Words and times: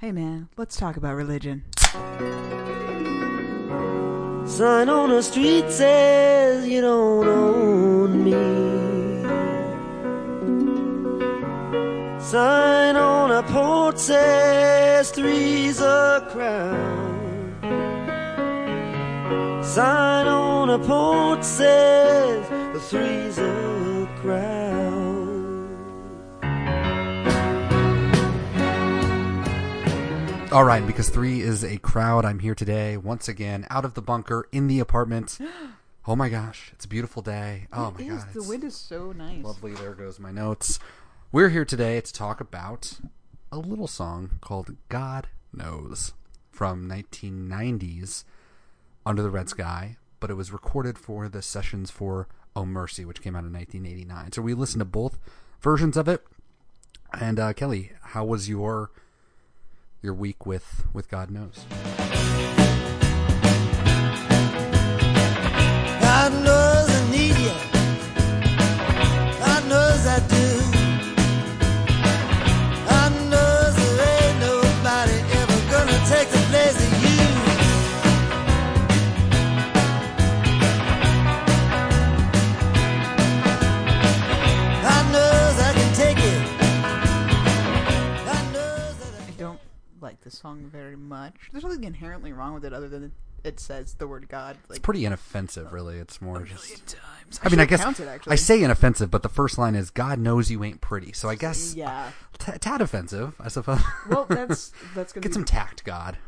Hey 0.00 0.12
man, 0.12 0.48
let's 0.56 0.78
talk 0.78 0.96
about 0.96 1.14
religion. 1.14 1.62
Sign 4.46 4.88
on 4.88 5.10
the 5.10 5.20
street 5.22 5.70
says 5.70 6.66
you 6.66 6.80
don't 6.80 7.28
own 7.28 8.24
me. 8.24 8.32
Sign 12.18 12.96
on 12.96 13.30
a 13.30 13.42
porch 13.42 13.98
says 13.98 15.10
three's 15.10 15.82
a 15.82 16.26
crowd. 16.30 17.60
Sign 19.62 20.26
on 20.28 20.70
a 20.70 20.78
porch 20.78 21.42
says 21.42 22.48
the 22.72 22.80
three's 22.80 23.36
a 23.36 24.08
crowd. 24.22 24.69
All 30.52 30.64
right, 30.64 30.84
because 30.84 31.08
three 31.08 31.40
is 31.40 31.62
a 31.64 31.78
crowd, 31.78 32.24
I'm 32.24 32.40
here 32.40 32.56
today 32.56 32.96
once 32.96 33.28
again 33.28 33.66
out 33.70 33.84
of 33.84 33.94
the 33.94 34.02
bunker 34.02 34.48
in 34.52 34.66
the 34.66 34.80
apartment. 34.80 35.38
Oh 36.06 36.16
my 36.16 36.30
gosh, 36.30 36.70
it's 36.72 36.86
a 36.86 36.88
beautiful 36.88 37.20
day. 37.20 37.68
Oh 37.74 37.90
my 37.92 38.00
It 38.02 38.08
is. 38.08 38.24
god, 38.24 38.32
The 38.32 38.38
it's 38.40 38.48
wind 38.48 38.64
is 38.64 38.74
so 38.74 39.12
nice. 39.12 39.44
lovely. 39.44 39.74
There 39.74 39.92
goes 39.94 40.18
my 40.18 40.32
notes. 40.32 40.78
We're 41.30 41.50
here 41.50 41.66
today 41.66 42.00
to 42.00 42.12
talk 42.12 42.40
about 42.40 42.98
a 43.52 43.58
little 43.58 43.86
song 43.86 44.30
called 44.40 44.74
"God 44.88 45.28
Knows" 45.52 46.14
from 46.50 46.88
1990s 46.88 48.24
Under 49.04 49.22
the 49.22 49.28
Red 49.30 49.50
Sky, 49.50 49.98
but 50.20 50.30
it 50.30 50.34
was 50.34 50.50
recorded 50.52 50.96
for 50.98 51.28
the 51.28 51.42
sessions 51.42 51.90
for 51.90 52.26
Oh 52.56 52.64
Mercy, 52.64 53.04
which 53.04 53.20
came 53.22 53.36
out 53.36 53.44
in 53.44 53.52
1989. 53.52 54.32
So 54.32 54.40
we 54.40 54.54
listened 54.54 54.80
to 54.80 54.86
both 54.86 55.18
versions 55.60 55.98
of 55.98 56.08
it. 56.08 56.26
And 57.20 57.38
uh, 57.38 57.52
Kelly, 57.52 57.92
how 58.00 58.24
was 58.24 58.48
your 58.48 58.90
your 60.02 60.14
week 60.14 60.46
with 60.46 60.86
with 60.92 61.08
God 61.08 61.30
Knows? 61.30 62.49
It 92.64 92.72
other 92.72 92.88
than 92.88 93.12
it 93.42 93.58
says 93.58 93.94
the 93.94 94.06
word 94.06 94.28
God 94.28 94.56
like 94.68 94.76
It's 94.76 94.84
pretty 94.84 95.04
inoffensive, 95.06 95.72
really. 95.72 95.96
It's 95.98 96.20
more 96.20 96.42
just. 96.42 96.86
times. 96.86 97.40
I 97.42 97.48
mean, 97.48 97.58
I 97.60 97.64
guess 97.64 97.80
count 97.80 97.98
it, 98.00 98.06
actually. 98.06 98.32
I 98.32 98.36
say 98.36 98.62
inoffensive, 98.62 99.10
but 99.10 99.22
the 99.22 99.28
first 99.30 99.56
line 99.56 99.74
is 99.74 99.90
"God 99.90 100.18
knows 100.18 100.50
you 100.50 100.62
ain't 100.62 100.80
pretty," 100.82 101.12
so 101.12 101.28
I 101.28 101.36
guess 101.36 101.74
yeah. 101.74 102.10
t- 102.38 102.52
tad 102.58 102.80
offensive, 102.82 103.34
I 103.40 103.48
suppose. 103.48 103.80
Well, 104.10 104.24
that's 104.28 104.72
that's 104.94 105.12
gonna 105.12 105.22
get 105.22 105.30
be, 105.30 105.32
some 105.34 105.44
tact, 105.44 105.84
God, 105.84 106.18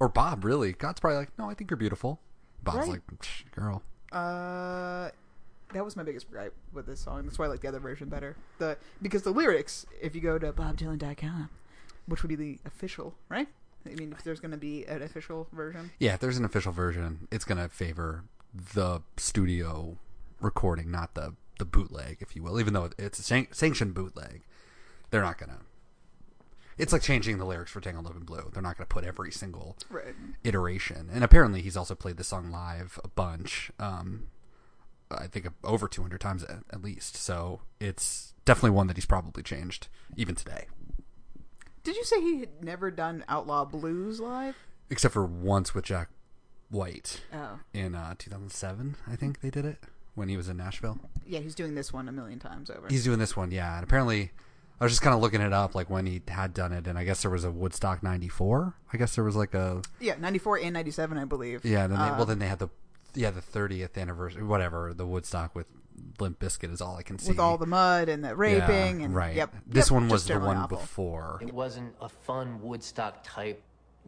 or 0.00 0.08
Bob. 0.08 0.44
Really, 0.44 0.72
God's 0.72 0.98
probably 1.00 1.18
like, 1.18 1.38
"No, 1.38 1.48
I 1.48 1.54
think 1.54 1.70
you're 1.70 1.76
beautiful." 1.76 2.18
Bob's 2.64 2.78
Right. 2.78 2.88
like, 2.88 3.02
"Psh, 3.18 3.50
"Girl, 3.52 3.82
Uh, 4.10 5.10
that 5.72 5.84
was 5.84 5.94
my 5.96 6.02
biggest 6.02 6.28
gripe 6.30 6.54
with 6.72 6.86
this 6.86 7.00
song. 7.00 7.24
That's 7.24 7.38
why 7.38 7.44
I 7.46 7.48
like 7.48 7.60
the 7.60 7.68
other 7.68 7.78
version 7.80 8.08
better. 8.08 8.36
The 8.58 8.76
because 9.00 9.22
the 9.22 9.30
lyrics, 9.30 9.86
if 10.00 10.14
you 10.14 10.20
go 10.20 10.38
to 10.38 10.52
bobdylan.com, 10.52 11.50
which 12.06 12.22
would 12.22 12.28
be 12.28 12.34
the 12.36 12.58
official, 12.66 13.14
right? 13.28 13.48
I 13.86 13.94
mean, 13.94 14.12
if 14.12 14.24
there's 14.24 14.40
going 14.40 14.52
to 14.52 14.56
be 14.56 14.84
an 14.86 15.02
official 15.02 15.48
version, 15.52 15.90
yeah." 15.98 16.14
If 16.14 16.20
there's 16.20 16.38
an 16.38 16.44
official 16.44 16.72
version, 16.72 17.28
it's 17.30 17.44
gonna 17.44 17.68
favor 17.68 18.24
the 18.54 19.00
studio 19.16 19.98
recording, 20.40 20.90
not 20.90 21.14
the 21.14 21.34
the 21.58 21.64
bootleg, 21.64 22.18
if 22.20 22.34
you 22.36 22.42
will. 22.42 22.58
Even 22.60 22.74
though 22.74 22.90
it's 22.98 23.18
a 23.18 23.22
san- 23.22 23.48
sanctioned 23.52 23.94
bootleg, 23.94 24.42
they're 25.10 25.22
not 25.22 25.38
gonna. 25.38 25.60
It's 26.78 26.92
like 26.92 27.02
changing 27.02 27.38
the 27.38 27.44
lyrics 27.44 27.70
for 27.70 27.80
Tangled 27.80 28.06
Up 28.06 28.16
in 28.16 28.24
Blue. 28.24 28.50
They're 28.52 28.62
not 28.62 28.78
going 28.78 28.86
to 28.88 28.92
put 28.94 29.04
every 29.04 29.30
single 29.30 29.76
right? 29.90 30.14
iteration. 30.42 31.10
And 31.12 31.22
apparently, 31.22 31.60
he's 31.60 31.76
also 31.76 31.94
played 31.94 32.16
the 32.16 32.24
song 32.24 32.50
live 32.50 32.98
a 33.04 33.08
bunch. 33.08 33.70
Um, 33.78 34.28
I 35.10 35.26
think 35.26 35.46
over 35.62 35.86
200 35.86 36.18
times 36.20 36.42
at, 36.44 36.60
at 36.70 36.82
least. 36.82 37.16
So 37.16 37.60
it's 37.78 38.32
definitely 38.44 38.70
one 38.70 38.86
that 38.86 38.96
he's 38.96 39.06
probably 39.06 39.42
changed 39.42 39.88
even 40.16 40.34
today, 40.34 40.66
Did 41.84 41.96
you 41.96 42.04
say 42.04 42.20
he 42.20 42.40
had 42.40 42.62
never 42.62 42.90
done 42.90 43.24
Outlaw 43.28 43.64
Blues 43.64 44.20
live? 44.20 44.56
except 44.90 45.14
for 45.14 45.24
once 45.24 45.74
with 45.74 45.84
Jack 45.84 46.08
White 46.70 47.22
Oh, 47.32 47.60
in 47.72 47.94
uh, 47.94 48.14
2007. 48.18 48.96
I 49.10 49.16
think 49.16 49.40
they 49.40 49.48
did 49.50 49.64
it 49.64 49.78
when 50.14 50.28
he 50.28 50.36
was 50.36 50.48
in 50.48 50.58
Nashville. 50.58 50.98
yeah, 51.26 51.40
he's 51.40 51.54
doing 51.54 51.74
this 51.74 51.92
one 51.92 52.08
a 52.08 52.12
million 52.12 52.38
times 52.38 52.68
over. 52.70 52.86
He's 52.90 53.04
doing 53.04 53.18
this 53.18 53.34
one, 53.36 53.50
yeah. 53.50 53.76
And 53.76 53.84
apparently, 53.84 54.32
I 54.80 54.84
was 54.84 54.92
just 54.92 55.00
kind 55.02 55.14
of 55.14 55.20
looking 55.22 55.40
it 55.40 55.52
up, 55.52 55.74
like 55.74 55.88
when 55.88 56.04
he 56.06 56.20
had 56.28 56.52
done 56.52 56.72
it, 56.72 56.86
and 56.86 56.98
I 56.98 57.04
guess 57.04 57.22
there 57.22 57.30
was 57.30 57.44
a 57.44 57.50
Woodstock 57.50 58.02
'94. 58.02 58.74
I 58.92 58.96
guess 58.98 59.14
there 59.14 59.24
was 59.24 59.36
like 59.36 59.54
a 59.54 59.80
yeah, 60.00 60.16
ninety 60.18 60.38
four 60.38 60.58
and 60.58 60.74
ninety 60.74 60.90
seven, 60.90 61.16
I 61.16 61.24
believe. 61.24 61.64
Yeah, 61.64 61.86
then 61.86 61.98
they, 61.98 62.04
Uh, 62.04 62.16
well 62.16 62.26
then 62.26 62.38
they 62.38 62.48
had 62.48 62.58
the 62.58 62.68
yeah 63.14 63.30
the 63.30 63.40
thirtieth 63.40 63.96
anniversary, 63.96 64.42
whatever 64.42 64.92
the 64.94 65.06
Woodstock 65.06 65.54
with 65.54 65.66
Limp 66.20 66.38
Bizkit 66.38 66.72
is 66.72 66.80
all 66.80 66.96
I 66.96 67.02
can 67.02 67.18
see 67.18 67.30
with 67.30 67.38
all 67.40 67.58
the 67.58 67.66
mud 67.66 68.08
and 68.08 68.22
the 68.24 68.28
Yeah, 68.28 68.34
raping 68.36 69.02
and 69.02 69.14
right. 69.14 69.34
Yep, 69.34 69.54
This 69.66 69.86
yep, 69.86 69.92
one 69.94 70.08
was 70.08 70.26
the 70.26 70.38
one 70.38 70.56
awful. 70.56 70.78
before. 70.78 71.38
It 71.42 71.52
wasn't 71.52 71.94
a 72.00 72.08
fun 72.08 72.60
Woodstock 72.62 73.22
type 73.22 73.62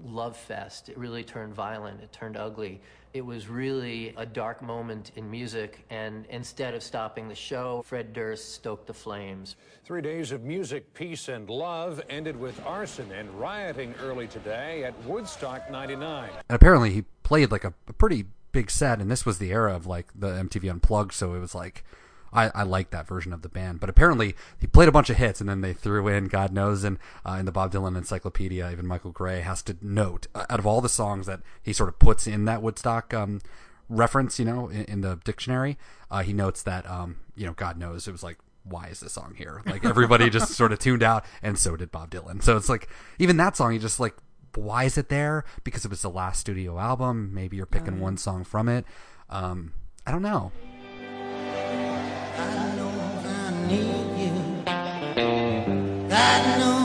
love 0.05 0.37
fest. 0.37 0.89
It 0.89 0.99
really 0.99 1.23
turned 1.23 1.55
violent. 1.55 2.01
It 2.01 2.13
turned 2.13 2.37
ugly. 2.37 2.81
It 3.13 3.25
was 3.25 3.49
really 3.49 4.13
a 4.17 4.27
dark 4.27 4.61
moment 4.61 5.13
in 5.15 5.31
music, 5.31 5.85
and 5.89 6.27
instead 6.31 6.75
of 6.75 6.83
stopping 6.83 7.29
the 7.29 7.35
show, 7.37 7.83
Fred 7.87 8.13
Durst 8.13 8.55
stoked 8.55 8.89
the 8.89 8.95
flames. 8.95 9.55
Three 9.85 10.03
days 10.03 10.33
of 10.33 10.43
music, 10.43 10.93
peace, 10.95 11.29
and 11.29 11.49
love 11.49 12.03
ended 12.11 12.35
with 12.35 12.61
arson 12.67 13.13
and 13.13 13.31
rioting 13.39 13.95
early 14.03 14.27
today 14.27 14.83
at 14.83 15.01
Woodstock 15.05 15.71
99. 15.71 16.31
And 16.49 16.57
apparently 16.57 16.91
he 16.91 17.03
played 17.23 17.53
like 17.53 17.63
a, 17.63 17.73
a 17.87 17.93
pretty 17.93 18.25
big 18.55 18.71
set, 18.71 19.01
and 19.01 19.11
this 19.11 19.27
was 19.27 19.37
the 19.37 19.53
era 19.53 19.75
of 19.75 19.87
like 19.87 20.09
the 20.15 20.29
MTV 20.29 20.71
Unplugged, 20.71 21.13
so 21.13 21.35
it 21.35 21.41
was 21.41 21.55
like. 21.55 21.85
I, 22.37 22.51
I 22.53 22.63
like 22.65 22.91
that 22.91 23.07
version 23.07 23.33
of 23.33 23.43
the 23.43 23.49
band, 23.49 23.79
but 23.79 23.89
apparently 23.89 24.35
he 24.59 24.67
played 24.67 24.89
a 24.89 24.91
bunch 24.91 25.09
of 25.09 25.19
hits, 25.19 25.41
and 25.41 25.49
then 25.49 25.61
they 25.61 25.73
threw 25.73 26.09
in 26.09 26.27
God 26.27 26.53
knows, 26.53 26.83
and 26.83 26.99
uh, 27.25 27.37
in 27.39 27.47
the 27.47 27.53
Bob 27.53 27.71
Dylan 27.71 27.97
Encyclopedia, 27.97 28.73
even 28.73 28.89
Michael 28.89 29.13
Gray 29.13 29.41
has 29.43 29.63
to 29.63 29.77
note 29.81 30.27
uh, 30.35 30.45
out 30.51 30.59
of 30.59 30.67
all 30.67 30.81
the 30.81 30.89
songs 30.89 31.27
that 31.27 31.43
he 31.63 31.73
sort 31.73 31.89
of 31.89 32.01
puts 32.01 32.27
in 32.27 32.45
that 32.47 32.61
Woodstock 32.61 33.15
um, 33.15 33.41
reference, 33.89 34.41
you 34.41 34.45
know, 34.45 34.67
in, 34.67 34.85
in 34.87 35.01
the 35.03 35.21
dictionary, 35.23 35.79
uh, 36.11 36.25
he 36.25 36.33
notes 36.33 36.65
that 36.65 36.91
um, 36.91 37.19
you 37.37 37.47
know 37.47 37.53
God 37.53 37.79
knows 37.79 38.09
it 38.09 38.11
was 38.11 38.25
like 38.25 38.39
why 38.65 38.87
is 38.87 39.01
this 39.01 39.13
song 39.13 39.35
here? 39.37 39.63
Like 39.67 39.85
everybody 39.85 40.31
just 40.31 40.55
sort 40.55 40.73
of 40.73 40.79
tuned 40.79 41.03
out, 41.03 41.25
and 41.43 41.59
so 41.59 41.77
did 41.77 41.93
Bob 41.93 42.11
Dylan. 42.11 42.43
So 42.43 42.57
it's 42.57 42.69
like 42.69 42.89
even 43.19 43.37
that 43.37 43.57
song, 43.57 43.73
he 43.73 43.79
just 43.79 44.01
like 44.01 44.17
why 44.63 44.85
is 44.85 44.97
it 44.99 45.09
there? 45.09 45.45
Because 45.65 45.85
it 45.85 45.91
was 45.91 46.03
the 46.03 46.11
last 46.11 46.41
studio 46.41 46.79
album. 46.79 47.33
Maybe 47.33 47.57
you're 47.57 47.67
picking 47.67 48.01
one 48.01 48.17
song 48.17 48.45
from 48.45 48.69
it. 48.69 48.85
Um, 49.31 49.73
I 50.07 50.13
don't 50.13 50.23
know. 50.23 50.53
God 52.37 52.77
knows 52.77 53.05
I 56.11 56.84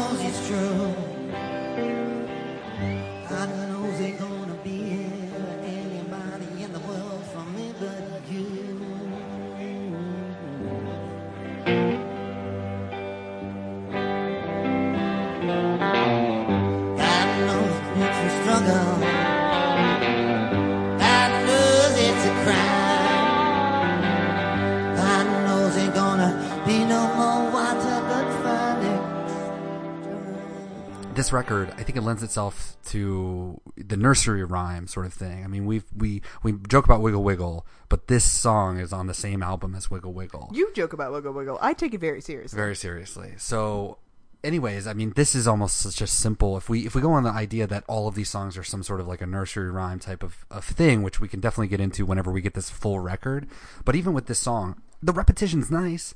This 31.20 31.34
record, 31.34 31.70
I 31.72 31.84
think 31.84 31.98
it 31.98 32.02
lends 32.02 32.24
itself 32.24 32.78
to 32.86 33.60
the 33.76 33.98
nursery 33.98 34.42
rhyme 34.46 34.88
sort 34.88 35.06
of 35.06 35.14
thing. 35.14 35.44
I 35.44 35.48
mean, 35.48 35.66
we 35.66 35.82
we 35.94 36.22
we 36.44 36.54
joke 36.70 36.86
about 36.86 37.02
Wiggle 37.02 37.22
Wiggle, 37.22 37.68
but 37.90 38.08
this 38.08 38.24
song 38.24 38.80
is 38.80 38.94
on 38.94 39.08
the 39.08 39.14
same 39.14 39.44
album 39.44 39.76
as 39.76 39.92
Wiggle 39.92 40.14
Wiggle. 40.14 40.50
You 40.54 40.72
joke 40.74 40.94
about 40.94 41.12
Wiggle 41.12 41.34
Wiggle. 41.34 41.60
I 41.62 41.74
take 41.74 41.94
it 41.94 42.00
very 42.00 42.22
seriously. 42.22 42.56
very 42.56 42.74
seriously. 42.74 43.34
So, 43.36 43.98
anyways, 44.46 44.88
I 44.88 44.94
mean, 44.94 45.12
this 45.18 45.36
is 45.36 45.46
almost 45.46 45.76
such 45.76 46.00
a 46.00 46.08
simple. 46.08 46.56
If 46.56 46.70
we 46.70 46.86
if 46.86 46.96
we 46.96 47.02
go 47.02 47.12
on 47.12 47.24
the 47.24 47.32
idea 47.32 47.68
that 47.68 47.84
all 47.90 48.08
of 48.08 48.16
these 48.16 48.30
songs 48.30 48.58
are 48.58 48.64
some 48.64 48.82
sort 48.82 49.02
of 49.02 49.08
like 49.10 49.20
a 49.20 49.28
nursery 49.28 49.70
rhyme 49.70 50.00
type 50.00 50.24
of, 50.24 50.46
of 50.50 50.64
thing, 50.64 51.04
which 51.04 51.20
we 51.20 51.28
can 51.28 51.42
definitely 51.42 51.68
get 51.68 51.82
into 51.82 52.06
whenever 52.06 52.32
we 52.32 52.40
get 52.40 52.54
this 52.54 52.70
full 52.70 53.02
record. 53.02 53.46
But 53.84 53.98
even 53.98 54.14
with 54.14 54.28
this 54.28 54.40
song, 54.40 54.82
the 55.04 55.12
repetition's 55.12 55.70
nice. 55.70 56.16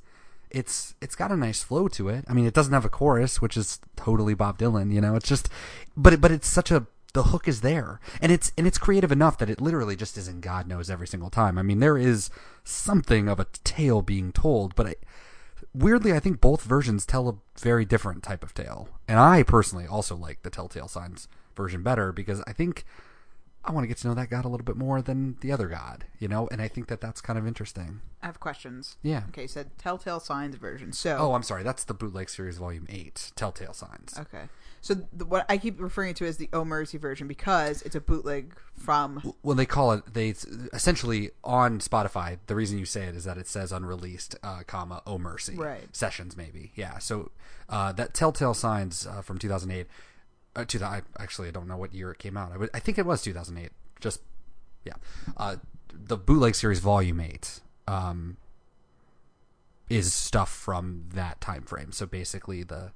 It's 0.54 0.94
it's 1.02 1.16
got 1.16 1.32
a 1.32 1.38
nice 1.38 1.64
flow 1.64 1.88
to 1.90 2.10
it. 2.10 2.26
I 2.28 2.34
mean, 2.34 2.46
it 2.46 2.54
doesn't 2.54 2.74
have 2.74 2.86
a 2.86 2.90
chorus, 2.90 3.42
which 3.42 3.58
is 3.58 3.80
totally 3.96 4.36
Bob 4.36 4.60
Dylan. 4.60 4.94
You 4.94 5.02
know, 5.02 5.16
it's 5.16 5.28
just, 5.28 5.50
but 5.98 6.22
but 6.22 6.32
it's 6.32 6.48
such 6.48 6.72
a 6.72 6.86
the 7.14 7.24
hook 7.24 7.48
is 7.48 7.62
there, 7.62 8.00
and 8.22 8.32
it's 8.32 8.52
and 8.58 8.66
it's 8.66 8.78
creative 8.78 9.12
enough 9.12 9.38
that 9.40 9.50
it 9.50 9.62
literally 9.62 9.96
just 9.96 10.18
isn't 10.18 10.42
God 10.42 10.68
knows 10.68 10.90
every 10.90 11.08
single 11.08 11.30
time. 11.30 11.58
I 11.58 11.64
mean, 11.64 11.80
there 11.80 11.98
is 11.98 12.30
something 12.64 13.28
of 13.28 13.40
a 13.40 13.48
tale 13.64 14.02
being 14.02 14.32
told, 14.32 14.76
but 14.76 14.88
I, 14.88 14.96
weirdly, 15.74 16.14
I 16.14 16.20
think 16.20 16.40
both 16.40 16.64
versions 16.64 17.06
tell 17.06 17.28
a 17.28 17.36
very 17.60 17.86
different 17.86 18.24
type 18.24 18.44
of 18.44 18.54
tale, 18.54 18.90
and 19.08 19.20
I 19.20 19.44
personally 19.44 19.88
also 19.88 20.16
like 20.16 20.44
the 20.44 20.50
Telltale 20.50 20.88
Signs 20.88 21.28
version 21.56 21.84
better 21.84 22.12
because 22.12 22.44
I 22.48 22.54
think 22.54 22.84
I 23.66 23.72
want 23.72 23.86
to 23.86 23.88
get 23.88 23.98
to 23.98 24.08
know 24.08 24.14
that 24.16 24.30
God 24.30 24.44
a 24.44 24.50
little 24.50 24.66
bit 24.66 24.76
more 24.76 25.02
than 25.02 25.38
the 25.40 25.52
other 25.52 25.68
God, 25.68 26.06
you 26.20 26.28
know, 26.28 26.50
and 26.52 26.62
I 26.62 26.68
think 26.68 26.88
that 26.88 27.00
that's 27.00 27.22
kind 27.22 27.40
of 27.40 27.48
interesting. 27.48 28.02
I 28.22 28.26
have 28.26 28.40
questions. 28.40 28.98
Yeah. 29.02 29.24
Okay, 29.30 29.44
you 29.44 29.48
said 29.48 29.78
Telltale 29.78 30.20
Signs 30.20 30.56
version. 30.56 30.92
So 30.92 31.18
Oh, 31.18 31.34
I'm 31.34 31.44
sorry. 31.44 31.64
That's 31.64 31.84
the 31.86 31.94
Bootleg 31.94 32.30
Series 32.30 32.58
Volume 32.58 32.86
8, 32.90 33.32
Telltale 33.36 33.74
Signs. 33.74 34.16
Okay. 34.20 34.44
So 34.82 34.96
the, 35.14 35.24
what 35.24 35.46
I 35.48 35.58
keep 35.58 35.80
referring 35.82 36.14
to 36.16 36.26
as 36.26 36.36
the 36.36 36.50
Oh 36.52 36.66
Mercy 36.66 36.98
version 36.98 37.26
because 37.28 37.82
it's 37.84 37.96
a 37.96 38.02
bootleg 38.02 38.54
from 38.76 39.34
Well, 39.42 39.56
they 39.56 39.66
call 39.66 39.94
it, 39.94 40.14
they 40.14 40.30
essentially 40.74 41.32
on 41.42 41.80
Spotify, 41.80 42.40
the 42.48 42.56
reason 42.56 42.78
you 42.80 42.86
say 42.86 43.04
it 43.04 43.16
is 43.16 43.24
that 43.24 43.38
it 43.38 43.48
says 43.48 43.72
unreleased, 43.72 44.36
uh, 44.44 44.64
comma, 44.68 45.02
Oh 45.08 45.18
Mercy. 45.18 45.56
Right. 45.56 45.94
Sessions, 45.96 46.36
maybe. 46.36 46.74
Yeah. 46.76 46.98
So 46.98 47.32
uh, 47.70 47.94
that 47.94 48.14
Telltale 48.14 48.54
Signs 48.54 49.08
uh, 49.08 49.22
from 49.22 49.38
2008, 49.38 49.88
uh, 50.56 50.66
to 50.66 50.80
the, 50.80 50.86
I, 50.86 51.02
actually, 51.20 51.48
I 51.48 51.52
don't 51.52 51.68
know 51.68 51.78
what 51.78 51.94
year 51.94 52.12
it 52.12 52.20
came 52.20 52.38
out. 52.38 52.52
I, 52.52 52.58
would, 52.58 52.70
I 52.74 52.80
think 52.80 52.98
it 52.98 53.06
was 53.06 53.22
2008. 53.22 53.72
Just, 54.00 54.22
yeah. 54.86 54.94
Uh, 55.38 55.58
the 55.94 56.18
Bootleg 56.18 56.56
Series 56.56 56.80
Volume 56.80 57.20
8. 57.20 57.60
Um, 57.88 58.38
is 59.90 60.14
stuff 60.14 60.50
from 60.50 61.04
that 61.14 61.40
time 61.42 61.64
frame. 61.64 61.92
So 61.92 62.06
basically 62.06 62.64
the 62.64 62.92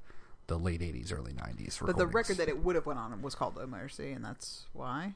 the 0.48 0.58
late 0.58 0.80
80s 0.80 1.12
early 1.12 1.34
90s 1.34 1.78
but 1.86 1.98
the 1.98 2.08
record 2.08 2.38
that 2.38 2.48
it 2.48 2.64
would 2.64 2.76
have 2.76 2.86
went 2.86 2.98
on 2.98 3.22
was 3.22 3.36
called 3.36 3.58
Oh 3.62 3.68
Mercy 3.68 4.14
and 4.14 4.24
that's 4.24 4.66
why. 4.72 5.14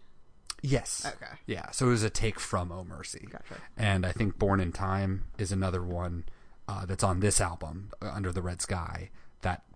yes 0.62 1.06
Okay. 1.08 1.32
yeah 1.46 1.72
so 1.72 1.88
it 1.88 1.92
was 1.92 2.04
a 2.04 2.10
take 2.10 2.38
from 2.38 2.70
oh 2.70 2.84
mercy 2.84 3.30
Gotcha. 3.32 3.56
and 3.78 4.06
i 4.06 4.12
think 4.12 4.38
born 4.38 4.60
in 4.60 4.74
time 4.74 5.24
is 5.38 5.54
another 5.54 5.82
one 5.82 6.26
uh, 6.68 6.86
that's 6.86 7.02
on 7.04 7.22
this 7.22 7.40
album 7.40 7.92
uh, 8.02 8.12
under 8.14 8.34
the 8.34 8.42
red 8.42 8.62
sky 8.62 9.10
that 9.10 9.21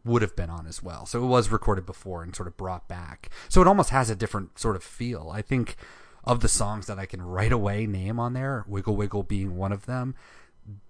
would 0.06 0.22
have 0.22 0.36
been 0.36 0.50
on 0.50 0.68
as 0.68 0.82
well 0.82 1.06
so 1.06 1.24
it 1.24 1.28
was 1.28 1.50
recorded 1.50 1.86
before 1.86 2.24
and 2.24 2.36
sort 2.36 2.48
of 2.48 2.56
brought 2.56 2.88
back 2.88 3.30
so 3.50 3.62
it 3.62 3.68
almost 3.68 3.90
has 3.90 4.10
a 4.10 4.16
different 4.16 4.58
sort 4.58 4.76
of 4.76 4.84
feel 4.84 5.30
i 5.34 5.42
think 5.42 5.76
of 6.24 6.40
the 6.40 6.48
songs 6.48 6.88
that 6.88 7.00
i 7.00 7.06
can 7.06 7.22
right 7.22 7.52
away 7.52 7.86
name 7.86 8.20
on 8.20 8.34
there 8.34 8.64
wiggle 8.68 8.96
wiggle 8.96 9.24
being 9.24 9.56
one 9.56 9.72
of 9.72 9.86
them 9.86 10.16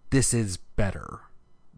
this 0.09 0.33
is 0.33 0.57
better 0.57 1.21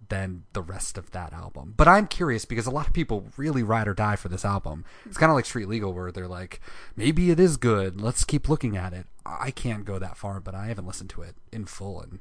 than 0.09 0.43
the 0.53 0.61
rest 0.61 0.97
of 0.97 1.11
that 1.11 1.33
album. 1.33 1.73
But 1.75 1.87
I'm 1.87 2.07
curious 2.07 2.45
because 2.45 2.65
a 2.65 2.71
lot 2.71 2.87
of 2.87 2.93
people 2.93 3.25
really 3.37 3.63
ride 3.63 3.87
or 3.87 3.93
die 3.93 4.15
for 4.15 4.29
this 4.29 4.45
album. 4.45 4.85
It's 5.05 5.17
kind 5.17 5.29
of 5.29 5.35
like 5.35 5.45
Street 5.45 5.67
Legal 5.67 5.93
where 5.93 6.11
they're 6.11 6.27
like, 6.27 6.61
maybe 6.95 7.29
it 7.29 7.39
is 7.39 7.57
good. 7.57 7.99
Let's 7.99 8.23
keep 8.23 8.49
looking 8.49 8.77
at 8.77 8.93
it. 8.93 9.07
I 9.25 9.51
can't 9.51 9.85
go 9.85 9.99
that 9.99 10.17
far, 10.17 10.39
but 10.39 10.55
I 10.55 10.67
haven't 10.67 10.87
listened 10.87 11.09
to 11.11 11.21
it 11.21 11.35
in 11.51 11.65
full 11.65 12.01
and 12.01 12.19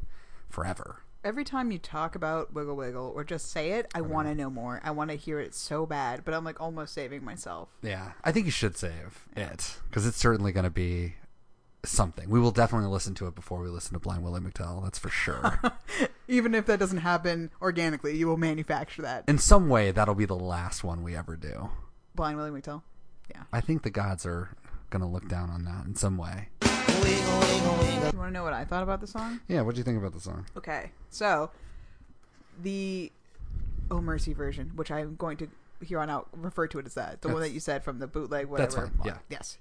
forever. 0.49 1.03
Every 1.27 1.43
time 1.43 1.73
you 1.73 1.79
talk 1.79 2.15
about 2.15 2.55
Wiggle 2.55 2.77
Wiggle 2.77 3.13
or 3.13 3.25
just 3.25 3.51
say 3.51 3.73
it, 3.73 3.89
I 3.93 4.01
want 4.01 4.29
to 4.29 4.35
know 4.37 4.49
more. 4.49 4.81
I 4.85 4.93
want 4.93 5.11
to 5.11 5.17
hear 5.17 5.41
it 5.41 5.57
so 5.57 5.85
bad, 5.85 6.25
but 6.25 6.33
I'm 6.33 6.45
like 6.45 6.61
almost 6.61 6.95
saving 6.95 7.25
myself. 7.25 7.69
Yeah, 7.83 8.13
I 8.23 8.31
think 8.31 8.47
you 8.47 8.53
should 8.53 8.77
save 8.77 9.25
it 9.35 9.81
because 9.91 10.07
it's 10.07 10.19
certainly 10.19 10.53
going 10.53 10.63
to 10.63 10.71
be 10.71 11.17
something. 11.85 12.31
We 12.31 12.39
will 12.39 12.53
definitely 12.53 12.91
listen 12.91 13.17
to 13.17 13.27
it 13.27 13.35
before 13.35 13.61
we 13.61 13.67
listen 13.67 13.93
to 13.95 13.99
Blind 13.99 14.23
Willie 14.23 14.41
McTell. 14.41 14.85
That's 14.85 15.01
for 15.01 15.09
sure. 15.09 15.61
Even 16.29 16.55
if 16.55 16.67
that 16.67 16.79
doesn't 16.79 16.99
happen 16.99 17.51
organically, 17.61 18.17
you 18.17 18.29
will 18.29 18.37
manufacture 18.37 19.03
that. 19.03 19.25
in 19.27 19.39
some 19.39 19.69
way, 19.69 19.91
that'll 19.91 20.15
be 20.15 20.27
the 20.27 20.37
last 20.37 20.85
one 20.85 21.03
we 21.03 21.17
ever 21.17 21.35
do. 21.35 21.71
Blind 22.15 22.37
Willie 22.37 22.53
McTell. 22.53 22.83
Yeah. 23.33 23.43
I 23.53 23.61
think 23.61 23.83
the 23.83 23.91
gods 23.91 24.25
are 24.27 24.51
going 24.91 25.03
to 25.03 25.09
look 25.09 25.27
down 25.29 25.51
on 25.51 25.65
that 25.65 25.87
in 25.87 25.97
some 25.97 26.19
way. 26.19 26.51
You 27.05 28.19
want 28.19 28.29
to 28.29 28.31
know 28.31 28.43
what 28.45 28.53
I 28.53 28.65
thought 28.65 28.83
about 28.83 29.01
the 29.01 29.07
song? 29.07 29.41
Yeah, 29.49 29.63
what 29.63 29.75
do 29.75 29.79
you 29.79 29.85
think 29.85 29.99
about 29.99 30.13
the 30.13 30.21
song? 30.21 30.47
Okay, 30.57 30.91
so 31.11 31.51
the 32.63 33.13
Oh 33.91 34.01
Mercy 34.01 34.33
version, 34.33 34.73
which 34.75 34.91
I'm 34.91 35.17
going 35.17 35.37
to 35.39 35.49
here 35.85 36.01
on 36.01 36.09
out 36.09 36.29
refer 36.33 36.67
to 36.69 36.79
it 36.79 36.87
as 36.87 36.95
that, 36.95 37.21
the 37.23 37.29
one 37.29 37.41
that 37.43 37.51
you 37.51 37.61
said 37.61 37.85
from 37.85 37.99
the 37.99 38.07
bootleg, 38.07 38.47
whatever. 38.47 38.81
That's 38.81 38.97
fine, 38.97 39.07
yeah. 39.07 39.19
Yes, 39.29 39.59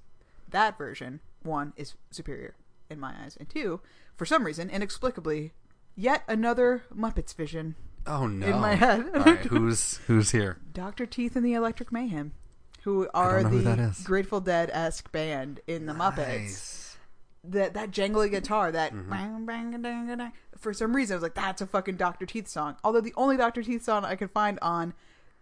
that 0.50 0.78
version 0.78 1.20
one 1.44 1.74
is 1.76 1.96
superior 2.12 2.56
in 2.90 3.00
my 3.00 3.14
eyes, 3.24 3.36
and 3.40 3.50
two, 3.50 3.81
for 4.16 4.26
some 4.26 4.46
reason, 4.46 4.70
inexplicably, 4.70 5.52
yet 5.96 6.24
another 6.28 6.84
Muppets 6.96 7.36
vision. 7.36 7.76
Oh 8.08 8.28
no! 8.28 8.48
In 8.48 8.60
my 8.60 8.76
head. 8.76 9.06
All 9.14 9.22
right, 9.22 9.40
who's 9.46 9.98
who's 10.08 10.31
here? 10.31 10.58
Doctor 10.74 11.06
Teeth 11.06 11.36
and 11.36 11.46
the 11.46 11.54
Electric 11.54 11.92
Mayhem, 11.92 12.31
who 12.84 13.10
are 13.14 13.42
who 13.42 13.62
the. 13.62 14.02
Grateful 14.04 14.40
Dead 14.40 14.70
esque 14.72 15.12
band 15.12 15.60
in 15.68 15.86
the 15.86 15.94
Muppets. 15.94 16.85
That 17.50 17.74
that 17.74 17.92
jangly 17.92 18.30
guitar, 18.31 18.71
that 18.71 18.94
Mm-hmm. 18.94 19.09
bang, 19.09 19.45
bang, 19.45 19.71
dang, 19.81 20.07
dang, 20.07 20.18
dang. 20.18 20.31
for 20.57 20.74
some 20.74 20.95
reason 20.95 21.13
I 21.13 21.18
was 21.18 21.24
like, 21.24 21.36
that's 21.36 21.62
a 21.62 21.68
fucking 21.68 21.97
Doctor 21.97 22.25
Teeth 22.25 22.47
song. 22.47 22.75
Although 22.83 23.01
the 23.01 23.13
only 23.15 23.38
Doctor 23.38 23.62
Teeth 23.63 23.83
song 23.83 24.03
I 24.06 24.15
could 24.15 24.31
find 24.31 24.57
on 24.62 24.94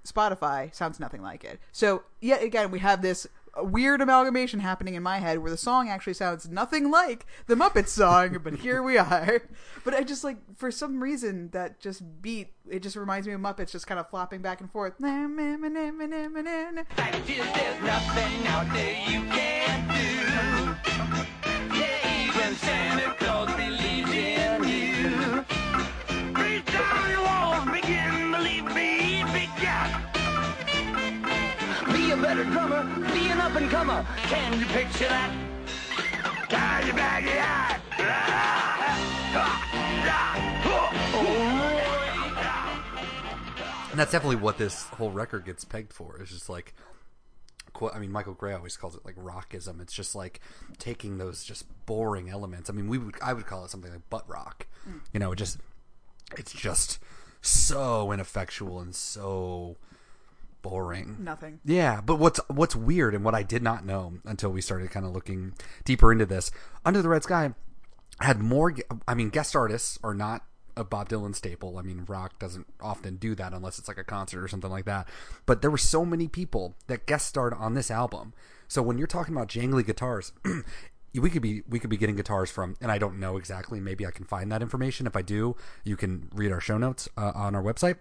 Spotify 0.05 0.73
sounds 0.75 0.99
nothing 0.99 1.21
like 1.21 1.43
it. 1.43 1.59
So 1.71 2.03
yet 2.21 2.43
again, 2.43 2.71
we 2.71 2.79
have 2.79 3.01
this 3.01 3.27
weird 3.55 4.01
amalgamation 4.01 4.59
happening 4.61 4.95
in 4.95 5.03
my 5.03 5.19
head 5.19 5.37
where 5.37 5.51
the 5.51 5.57
song 5.57 5.87
actually 5.87 6.15
sounds 6.15 6.49
nothing 6.49 6.89
like 6.89 7.23
the 7.45 7.53
Muppets 7.55 7.89
song, 7.89 8.39
but 8.43 8.55
here 8.55 8.81
we 8.81 8.97
are. 8.97 9.43
But 9.85 9.93
I 9.93 10.01
just 10.03 10.23
like 10.23 10.37
for 10.57 10.71
some 10.71 11.01
reason 11.03 11.49
that 11.51 11.79
just 11.79 12.01
beat 12.21 12.53
it 12.67 12.81
just 12.81 12.95
reminds 12.95 13.27
me 13.27 13.33
of 13.33 13.41
Muppets 13.41 13.71
just 13.71 13.85
kind 13.87 13.99
of 13.99 14.09
flopping 14.09 14.41
back 14.41 14.59
and 14.59 14.71
forth. 14.71 14.97
Fact 14.97 15.29
is, 17.29 17.37
there's 17.37 17.81
nothing 17.83 18.47
out 18.47 18.73
there 18.73 18.93
you 19.07 19.21
can't 19.29 19.91
do. 19.93 19.99
An 33.83 33.89
up 33.89 34.05
and. 34.31 34.53
Can 34.53 34.59
you 34.59 34.65
picture 34.67 35.07
that? 35.09 35.31
Tie 36.49 36.85
your 36.85 36.95
baggy 36.95 37.29
hat. 37.29 37.81
And 43.91 43.99
that's 43.99 44.11
definitely 44.11 44.37
what 44.37 44.57
this 44.57 44.85
whole 44.85 45.11
record 45.11 45.45
gets 45.45 45.65
pegged 45.65 45.93
for. 45.93 46.17
It's 46.17 46.31
just 46.31 46.49
like, 46.49 46.73
I 47.93 47.99
mean, 47.99 48.11
Michael 48.11 48.33
Gray 48.33 48.53
always 48.53 48.77
calls 48.77 48.95
it 48.95 49.05
like 49.05 49.15
rockism. 49.15 49.81
It's 49.81 49.93
just 49.93 50.15
like 50.15 50.39
taking 50.79 51.17
those 51.17 51.43
just 51.43 51.65
boring 51.85 52.29
elements. 52.29 52.69
I 52.69 52.73
mean, 52.73 52.87
we 52.87 52.97
would, 52.97 53.15
I 53.21 53.33
would 53.33 53.45
call 53.45 53.65
it 53.65 53.69
something 53.69 53.91
like 53.91 54.09
butt 54.09 54.27
rock. 54.27 54.65
Mm. 54.89 55.01
You 55.13 55.19
know, 55.19 55.33
it 55.33 55.35
just, 55.35 55.59
it's 56.37 56.53
just 56.53 56.99
so 57.41 58.11
ineffectual 58.11 58.79
and 58.79 58.95
so 58.95 59.77
boring. 60.63 61.17
Nothing. 61.19 61.59
Yeah, 61.63 62.01
but 62.01 62.15
what's 62.15 62.39
what's 62.47 62.75
weird 62.75 63.13
and 63.13 63.23
what 63.23 63.35
I 63.35 63.43
did 63.43 63.61
not 63.61 63.85
know 63.85 64.13
until 64.25 64.49
we 64.49 64.61
started 64.61 64.89
kind 64.89 65.05
of 65.05 65.11
looking 65.11 65.53
deeper 65.85 66.11
into 66.11 66.25
this, 66.25 66.49
Under 66.83 67.03
the 67.03 67.09
Red 67.09 67.21
Sky 67.21 67.53
had 68.19 68.39
more. 68.39 68.73
I 69.07 69.13
mean, 69.13 69.29
guest 69.29 69.55
artists 69.55 69.99
are 70.03 70.15
not 70.15 70.45
a 70.75 70.83
Bob 70.83 71.09
Dylan 71.09 71.35
staple. 71.35 71.77
I 71.77 71.83
mean, 71.83 72.05
rock 72.07 72.39
doesn't 72.39 72.65
often 72.81 73.17
do 73.17 73.35
that 73.35 73.53
unless 73.53 73.77
it's 73.77 73.87
like 73.87 73.99
a 73.99 74.03
concert 74.03 74.43
or 74.43 74.47
something 74.47 74.71
like 74.71 74.85
that. 74.85 75.07
But 75.45 75.61
there 75.61 75.69
were 75.69 75.77
so 75.77 76.03
many 76.03 76.27
people 76.27 76.73
that 76.87 77.05
guest 77.05 77.27
starred 77.27 77.53
on 77.53 77.75
this 77.75 77.91
album. 77.91 78.33
So 78.67 78.81
when 78.81 78.97
you're 78.97 79.05
talking 79.05 79.35
about 79.35 79.49
jangly 79.49 79.85
guitars. 79.85 80.33
We 81.15 81.29
could 81.29 81.43
be 81.43 81.61
we 81.69 81.77
could 81.77 81.91
be 81.91 81.97
getting 81.97 82.15
guitars 82.15 82.49
from, 82.49 82.75
and 82.81 82.91
I 82.91 82.97
don't 82.97 83.19
know 83.19 83.37
exactly. 83.37 83.79
Maybe 83.79 84.03
I 84.03 84.09
can 84.09 84.25
find 84.25 84.51
that 84.51 84.63
information. 84.63 85.05
If 85.05 85.15
I 85.15 85.21
do, 85.21 85.55
you 85.83 85.95
can 85.95 86.27
read 86.33 86.51
our 86.51 86.59
show 86.59 86.79
notes 86.79 87.07
uh, 87.15 87.31
on 87.35 87.53
our 87.53 87.61
website. 87.61 87.97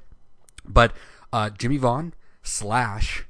But 0.64 0.94
uh, 1.32 1.50
Jimmie 1.50 1.76
Vaughan, 1.76 2.14
Slash, 2.42 3.24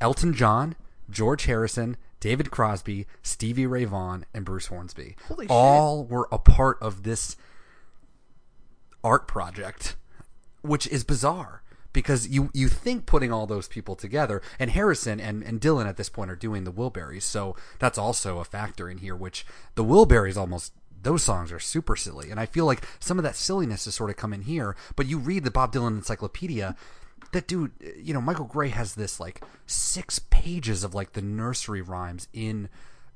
Elton 0.00 0.34
John, 0.34 0.76
George 1.10 1.44
Harrison, 1.44 1.96
David 2.20 2.50
Crosby, 2.50 3.06
Stevie 3.22 3.66
Ray 3.66 3.84
Vaughan, 3.84 4.26
and 4.34 4.44
Bruce 4.44 4.66
Hornsby 4.66 5.16
Holy 5.28 5.44
shit. 5.44 5.50
all 5.50 6.04
were 6.04 6.28
a 6.32 6.38
part 6.38 6.78
of 6.80 7.02
this 7.02 7.36
art 9.04 9.28
project, 9.28 9.96
which 10.62 10.86
is 10.88 11.04
bizarre 11.04 11.62
because 11.92 12.28
you 12.28 12.50
you 12.52 12.68
think 12.68 13.06
putting 13.06 13.32
all 13.32 13.46
those 13.46 13.68
people 13.68 13.96
together 13.96 14.42
and 14.58 14.70
Harrison 14.70 15.20
and, 15.20 15.42
and 15.42 15.60
Dylan 15.60 15.86
at 15.86 15.96
this 15.96 16.08
point 16.08 16.30
are 16.30 16.36
doing 16.36 16.64
the 16.64 16.72
Wilburys, 16.72 17.22
so 17.22 17.56
that's 17.78 17.98
also 17.98 18.38
a 18.38 18.44
factor 18.44 18.90
in 18.90 18.98
here. 18.98 19.16
Which 19.16 19.46
the 19.74 19.84
Wilburys 19.84 20.36
almost 20.36 20.72
those 21.00 21.22
songs 21.22 21.52
are 21.52 21.60
super 21.60 21.96
silly, 21.96 22.30
and 22.30 22.40
I 22.40 22.46
feel 22.46 22.66
like 22.66 22.84
some 22.98 23.18
of 23.18 23.22
that 23.24 23.36
silliness 23.36 23.84
has 23.84 23.94
sort 23.94 24.10
of 24.10 24.16
come 24.16 24.32
in 24.32 24.42
here. 24.42 24.76
But 24.96 25.06
you 25.06 25.18
read 25.18 25.44
the 25.44 25.50
Bob 25.50 25.72
Dylan 25.72 25.96
Encyclopedia. 25.98 26.76
That 27.32 27.46
dude, 27.46 27.72
you 27.96 28.14
know, 28.14 28.20
Michael 28.20 28.46
Gray 28.46 28.68
has 28.70 28.94
this 28.94 29.20
like 29.20 29.42
six 29.66 30.18
pages 30.18 30.82
of 30.84 30.94
like 30.94 31.12
the 31.12 31.22
nursery 31.22 31.82
rhymes 31.82 32.28
in 32.32 32.68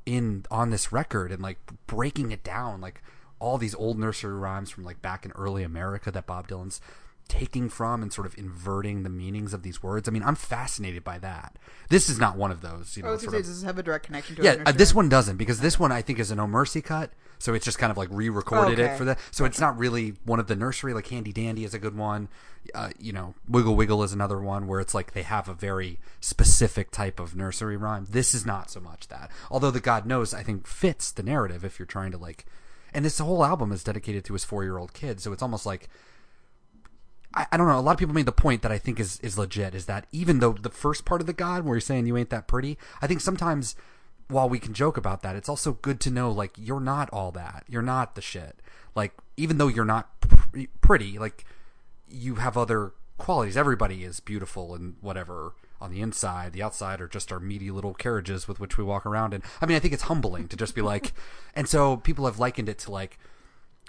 in 0.04 0.44
on 0.50 0.70
this 0.70 0.92
record 0.92 1.32
and 1.32 1.42
like 1.42 1.58
breaking 1.86 2.32
it 2.32 2.42
down 2.42 2.80
like 2.80 3.02
all 3.38 3.56
these 3.58 3.74
old 3.74 3.98
nursery 3.98 4.34
rhymes 4.34 4.70
from 4.70 4.84
like 4.84 5.00
back 5.00 5.24
in 5.24 5.32
early 5.32 5.62
America 5.62 6.10
that 6.10 6.26
Bob 6.26 6.48
Dylan's 6.48 6.80
taking 7.28 7.68
from 7.68 8.02
and 8.02 8.12
sort 8.12 8.26
of 8.26 8.36
inverting 8.36 9.02
the 9.02 9.08
meanings 9.08 9.54
of 9.54 9.62
these 9.62 9.82
words. 9.82 10.08
I 10.08 10.12
mean, 10.12 10.22
I'm 10.22 10.34
fascinated 10.34 11.02
by 11.02 11.18
that. 11.20 11.56
This 11.88 12.08
is 12.10 12.18
not 12.18 12.36
one 12.36 12.50
of 12.50 12.60
those. 12.60 12.96
You 12.96 13.02
know, 13.02 13.16
sort 13.16 13.32
say, 13.32 13.38
of- 13.38 13.44
does 13.44 13.60
this 13.60 13.64
have 13.64 13.78
a 13.78 13.82
direct 13.82 14.06
connection 14.06 14.36
to? 14.36 14.42
yeah, 14.42 14.62
uh, 14.66 14.72
this 14.72 14.94
one 14.94 15.08
doesn't 15.08 15.36
because 15.36 15.60
this 15.60 15.78
one 15.78 15.90
I 15.92 16.02
think 16.02 16.18
is 16.18 16.30
an 16.30 16.38
Oh 16.40 16.46
Mercy 16.46 16.82
cut, 16.82 17.10
so 17.42 17.54
it's 17.54 17.64
just 17.64 17.76
kind 17.76 17.90
of 17.90 17.96
like 17.96 18.08
re-recorded 18.12 18.78
it 18.78 18.96
for 18.96 19.04
that. 19.04 19.18
So 19.32 19.44
it's 19.44 19.58
not 19.58 19.76
really 19.76 20.14
one 20.24 20.38
of 20.38 20.46
the 20.46 20.54
nursery. 20.54 20.94
Like 20.94 21.08
Handy 21.08 21.32
Dandy 21.32 21.64
is 21.64 21.74
a 21.74 21.78
good 21.80 21.96
one. 21.96 22.28
Uh, 22.72 22.90
you 23.00 23.12
know, 23.12 23.34
Wiggle 23.48 23.74
Wiggle 23.74 24.04
is 24.04 24.12
another 24.12 24.38
one 24.38 24.68
where 24.68 24.78
it's 24.78 24.94
like 24.94 25.12
they 25.12 25.24
have 25.24 25.48
a 25.48 25.54
very 25.54 25.98
specific 26.20 26.92
type 26.92 27.18
of 27.18 27.34
nursery 27.34 27.76
rhyme. 27.76 28.06
This 28.08 28.32
is 28.32 28.46
not 28.46 28.70
so 28.70 28.78
much 28.78 29.08
that. 29.08 29.28
Although 29.50 29.72
the 29.72 29.80
God 29.80 30.06
knows 30.06 30.32
I 30.32 30.44
think 30.44 30.68
fits 30.68 31.10
the 31.10 31.24
narrative 31.24 31.64
if 31.64 31.80
you're 31.80 31.86
trying 31.86 32.12
to 32.12 32.16
like, 32.16 32.46
and 32.94 33.04
this 33.04 33.18
whole 33.18 33.44
album 33.44 33.72
is 33.72 33.82
dedicated 33.82 34.24
to 34.26 34.34
his 34.34 34.44
four-year-old 34.44 34.92
kid, 34.92 35.20
so 35.20 35.32
it's 35.32 35.42
almost 35.42 35.66
like 35.66 35.88
I, 37.34 37.46
I 37.50 37.56
don't 37.56 37.66
know. 37.66 37.76
A 37.76 37.80
lot 37.80 37.90
of 37.92 37.98
people 37.98 38.14
made 38.14 38.26
the 38.26 38.30
point 38.30 38.62
that 38.62 38.70
I 38.70 38.78
think 38.78 39.00
is 39.00 39.18
is 39.18 39.36
legit 39.36 39.74
is 39.74 39.86
that 39.86 40.06
even 40.12 40.38
though 40.38 40.52
the 40.52 40.70
first 40.70 41.04
part 41.04 41.20
of 41.20 41.26
the 41.26 41.32
God 41.32 41.64
where 41.64 41.74
he's 41.74 41.86
saying 41.86 42.06
you 42.06 42.16
ain't 42.16 42.30
that 42.30 42.46
pretty, 42.46 42.78
I 43.00 43.08
think 43.08 43.20
sometimes 43.20 43.74
while 44.32 44.48
we 44.48 44.58
can 44.58 44.74
joke 44.74 44.96
about 44.96 45.22
that, 45.22 45.36
it's 45.36 45.48
also 45.48 45.74
good 45.74 46.00
to 46.00 46.10
know 46.10 46.30
like 46.30 46.52
you're 46.56 46.80
not 46.80 47.10
all 47.10 47.30
that. 47.32 47.64
You're 47.68 47.82
not 47.82 48.14
the 48.14 48.22
shit. 48.22 48.56
Like 48.94 49.12
even 49.36 49.58
though 49.58 49.68
you're 49.68 49.84
not 49.84 50.20
pr- 50.20 50.62
pretty, 50.80 51.18
like 51.18 51.44
you 52.08 52.36
have 52.36 52.56
other 52.56 52.92
qualities. 53.18 53.56
Everybody 53.56 54.04
is 54.04 54.20
beautiful 54.20 54.74
and 54.74 54.96
whatever 55.00 55.52
on 55.80 55.90
the 55.90 56.00
inside. 56.00 56.52
The 56.52 56.62
outside 56.62 57.00
are 57.00 57.08
just 57.08 57.32
our 57.32 57.40
meaty 57.40 57.70
little 57.70 57.94
carriages 57.94 58.46
with 58.46 58.60
which 58.60 58.76
we 58.76 58.84
walk 58.84 59.06
around. 59.06 59.34
And 59.34 59.42
I 59.60 59.66
mean, 59.66 59.76
I 59.76 59.80
think 59.80 59.94
it's 59.94 60.04
humbling 60.04 60.48
to 60.48 60.56
just 60.56 60.74
be 60.74 60.82
like, 60.82 61.12
and 61.54 61.68
so 61.68 61.96
people 61.96 62.26
have 62.26 62.38
likened 62.38 62.68
it 62.68 62.78
to 62.80 62.90
like 62.90 63.18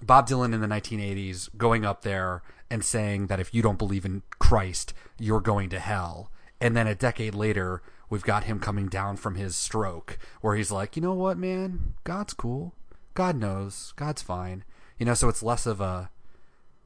Bob 0.02 0.28
Dylan 0.28 0.54
in 0.54 0.62
the 0.62 0.68
1980s 0.68 1.50
going 1.58 1.86
up 1.86 2.02
there 2.02 2.42
and 2.70 2.84
saying 2.84 3.28
that 3.28 3.40
if 3.40 3.54
you 3.54 3.62
don't 3.62 3.78
believe 3.78 4.06
in 4.06 4.24
Christ, 4.40 4.94
you're 5.20 5.42
going 5.42 5.70
to 5.70 5.80
hell. 5.80 6.32
And 6.60 6.76
then 6.76 6.88
a 6.88 6.96
decade 6.96 7.36
later, 7.36 7.82
we've 8.14 8.24
got 8.24 8.44
him 8.44 8.60
coming 8.60 8.86
down 8.86 9.18
from 9.18 9.34
his 9.34 9.56
stroke 9.56 10.20
where 10.40 10.56
he's 10.56 10.70
like, 10.70 10.96
you 10.96 11.02
know 11.02 11.16
what, 11.16 11.36
man? 11.36 11.96
God's 12.04 12.36
cool. 12.36 12.76
God 13.16 13.36
knows. 13.36 13.92
God's 13.96 14.22
fine. 14.22 14.64
You 15.00 15.08
know, 15.08 15.16
so 15.16 15.30
it's 15.30 15.42
less 15.42 15.66
of 15.66 15.82
a 15.82 16.12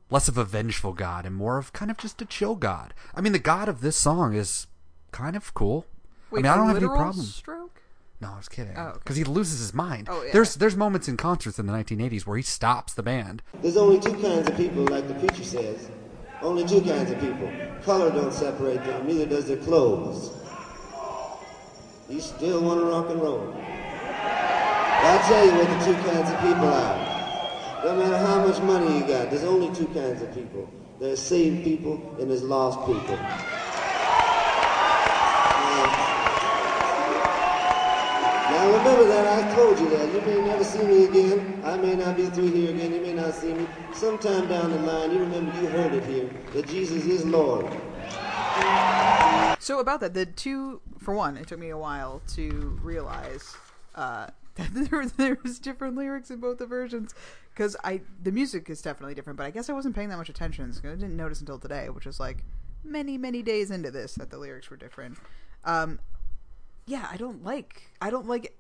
less 0.10 0.30
of 0.30 0.38
a 0.38 0.46
vengeful 0.46 0.94
God 0.94 1.26
and 1.26 1.36
more 1.36 1.58
of 1.58 1.74
kind 1.74 1.92
of 1.92 1.98
just 1.98 2.22
a 2.22 2.26
chill 2.26 2.56
God. 2.56 2.94
I 3.14 3.20
mean, 3.20 3.34
the 3.34 3.40
God 3.40 3.68
of 3.68 3.82
this 3.82 3.98
song 3.98 4.36
is 4.36 4.68
kind 5.12 5.36
of 5.36 5.54
cool. 5.54 5.86
Wait, 6.32 6.40
I 6.40 6.42
mean, 6.44 6.46
I 6.46 6.54
a 6.54 6.58
don't 6.58 6.68
have 6.68 6.78
any 6.78 6.86
literal 6.86 6.98
problem. 6.98 7.26
Stroke. 7.26 7.82
No, 8.22 8.32
I 8.32 8.38
was 8.38 8.48
kidding. 8.48 8.76
Oh, 8.78 8.82
okay. 8.84 9.00
Because 9.00 9.18
he 9.18 9.26
loses 9.26 9.60
his 9.60 9.74
mind. 9.74 10.08
Oh, 10.10 10.24
yeah. 10.24 10.32
There's 10.32 10.56
there's 10.56 10.78
moments 10.78 11.10
in 11.10 11.18
concerts 11.18 11.60
in 11.60 11.66
the 11.66 11.74
1980s 11.74 12.26
where 12.26 12.38
he 12.38 12.44
stops 12.44 12.94
the 12.94 13.04
band. 13.04 13.44
There's 13.62 13.76
only 13.76 14.00
two 14.00 14.14
kinds 14.14 14.48
of 14.48 14.56
people, 14.56 14.86
like 14.86 15.10
the 15.10 15.14
preacher 15.16 15.44
says. 15.44 15.92
Only 16.42 16.66
two 16.66 16.82
kinds 16.82 17.12
of 17.12 17.20
people. 17.20 17.52
Color 17.84 18.12
don't 18.12 18.34
separate 18.34 18.82
them, 18.86 19.08
neither 19.08 19.26
does 19.26 19.48
their 19.48 19.58
clothes. 19.58 20.32
You 22.10 22.22
still 22.22 22.64
want 22.64 22.80
to 22.80 22.86
rock 22.86 23.10
and 23.10 23.22
roll. 23.22 23.54
I'll 23.60 25.28
tell 25.28 25.46
you 25.46 25.52
what 25.52 25.68
the 25.68 25.86
two 25.86 25.94
kinds 26.10 26.30
of 26.30 26.40
people 26.40 26.68
are. 26.68 27.84
No 27.84 27.96
matter 27.98 28.18
how 28.18 28.48
much 28.48 28.62
money 28.62 29.00
you 29.00 29.06
got, 29.06 29.30
there's 29.30 29.44
only 29.44 29.76
two 29.76 29.88
kinds 29.88 30.22
of 30.22 30.34
people. 30.34 30.72
There's 31.02 31.20
saved 31.22 31.66
people 31.66 32.16
and 32.18 32.32
there's 32.32 32.44
lost 32.44 32.80
people. 32.88 33.18
Now 38.52 38.72
remember 38.78 39.06
that 39.10 39.28
I 39.28 39.56
told 39.56 39.78
you 39.78 39.90
that. 39.90 40.14
You 40.14 40.22
may 40.22 40.48
never 40.48 40.64
see 40.64 40.84
me 40.84 41.06
again. 41.08 41.62
I 41.66 41.76
may 41.76 41.96
not 41.96 42.16
be 42.16 42.28
through 42.28 42.52
here 42.52 42.70
again. 42.70 42.94
You 42.94 43.02
may 43.02 43.14
not 43.14 43.34
see 43.34 43.54
me. 43.54 43.68
Sometime 43.94 44.48
down 44.48 44.72
the 44.72 44.80
line, 44.80 45.12
you 45.12 45.20
remember 45.20 45.54
you 45.60 45.68
heard 45.68 45.94
it 45.94 46.06
here 46.06 46.30
that 46.54 46.68
Jesus 46.68 47.06
is 47.06 47.26
Lord. 47.26 47.66
So 49.60 49.80
about 49.80 50.00
that, 50.02 50.14
the 50.14 50.26
two 50.26 50.82
for 51.00 51.14
one, 51.14 51.38
it 51.38 51.48
took 51.48 51.60
me 51.60 51.70
a 51.70 51.78
while 51.78 52.22
to 52.36 52.80
realize 52.84 53.56
uh, 53.96 54.28
that 54.56 55.14
there 55.18 55.38
was, 55.44 55.60
different 55.60 55.96
lyrics 55.96 56.32
in 56.32 56.40
both 56.40 56.58
the 56.58 56.66
versions 56.66 57.14
because 57.54 57.76
I 57.84 58.02
the 58.22 58.32
music 58.32 58.70
is 58.70 58.82
definitely 58.82 59.16
different, 59.16 59.38
but 59.38 59.46
I 59.46 59.52
guess 59.52 59.70
I 59.70 59.74
wasn't 59.74 59.96
paying 59.96 60.10
that 60.10 60.18
much 60.18 60.30
attention. 60.30 60.74
So 60.74 60.90
I 60.90 60.96
didn't 60.96 61.18
notice 61.18 61.40
until 61.40 61.60
today, 61.60 61.90
which 61.90 62.06
was 62.06 62.20
like 62.20 62.44
many 62.84 63.18
many 63.18 63.42
days 63.42 63.72
into 63.72 63.92
this 63.92 64.16
that 64.16 64.30
the 64.30 64.38
lyrics 64.38 64.70
were 64.70 64.78
different. 64.78 65.18
Um, 65.66 66.00
yeah, 66.86 67.08
I 67.12 67.18
don't 67.18 67.44
like 67.44 67.92
I 68.02 68.10
don't 68.10 68.28
like 68.28 68.58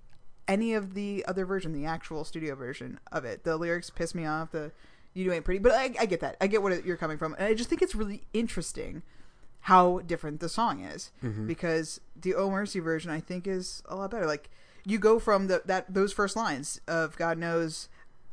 any 0.48 0.74
of 0.74 0.94
the 0.94 1.25
other 1.27 1.46
version, 1.46 1.74
the 1.74 1.86
actual 1.86 2.24
studio 2.24 2.56
version 2.56 3.00
of 3.12 3.25
it. 3.25 3.44
The 3.44 3.58
lyrics 3.58 3.89
piss 3.89 4.16
me 4.16 4.25
off. 4.25 4.51
The 4.51 4.72
you 5.13 5.32
ain't 5.34 5.46
pretty, 5.46 5.60
but 5.60 5.72
I, 5.72 5.94
I 6.00 6.06
get 6.06 6.20
that. 6.20 6.38
I 6.39 6.48
get 6.48 6.62
what 6.62 6.86
you're 6.86 6.98
coming 6.98 7.18
from, 7.18 7.34
and 7.36 7.46
I 7.46 7.54
just 7.56 7.70
think 7.70 7.82
it's 7.82 7.96
really 7.96 8.24
interesting 8.34 9.01
how 9.67 10.00
different 10.05 10.39
the 10.39 10.47
song 10.47 10.81
is 10.81 11.12
because 11.45 12.00
the 12.15 12.33
Oh 12.33 12.50
Mercy 12.50 12.79
version 12.79 13.12
I 13.12 13.19
think 13.19 13.45
is 13.47 13.83
a 13.89 13.95
lot 13.95 14.12
better. 14.12 14.25
Like 14.25 14.50
you 14.86 14.97
go 14.97 15.19
from 15.19 15.47
the 15.47 15.62
that 15.65 15.93
those 15.93 16.13
first 16.13 16.36
lines 16.38 16.79
of 16.88 17.17
God 17.17 17.38
knows 17.38 17.89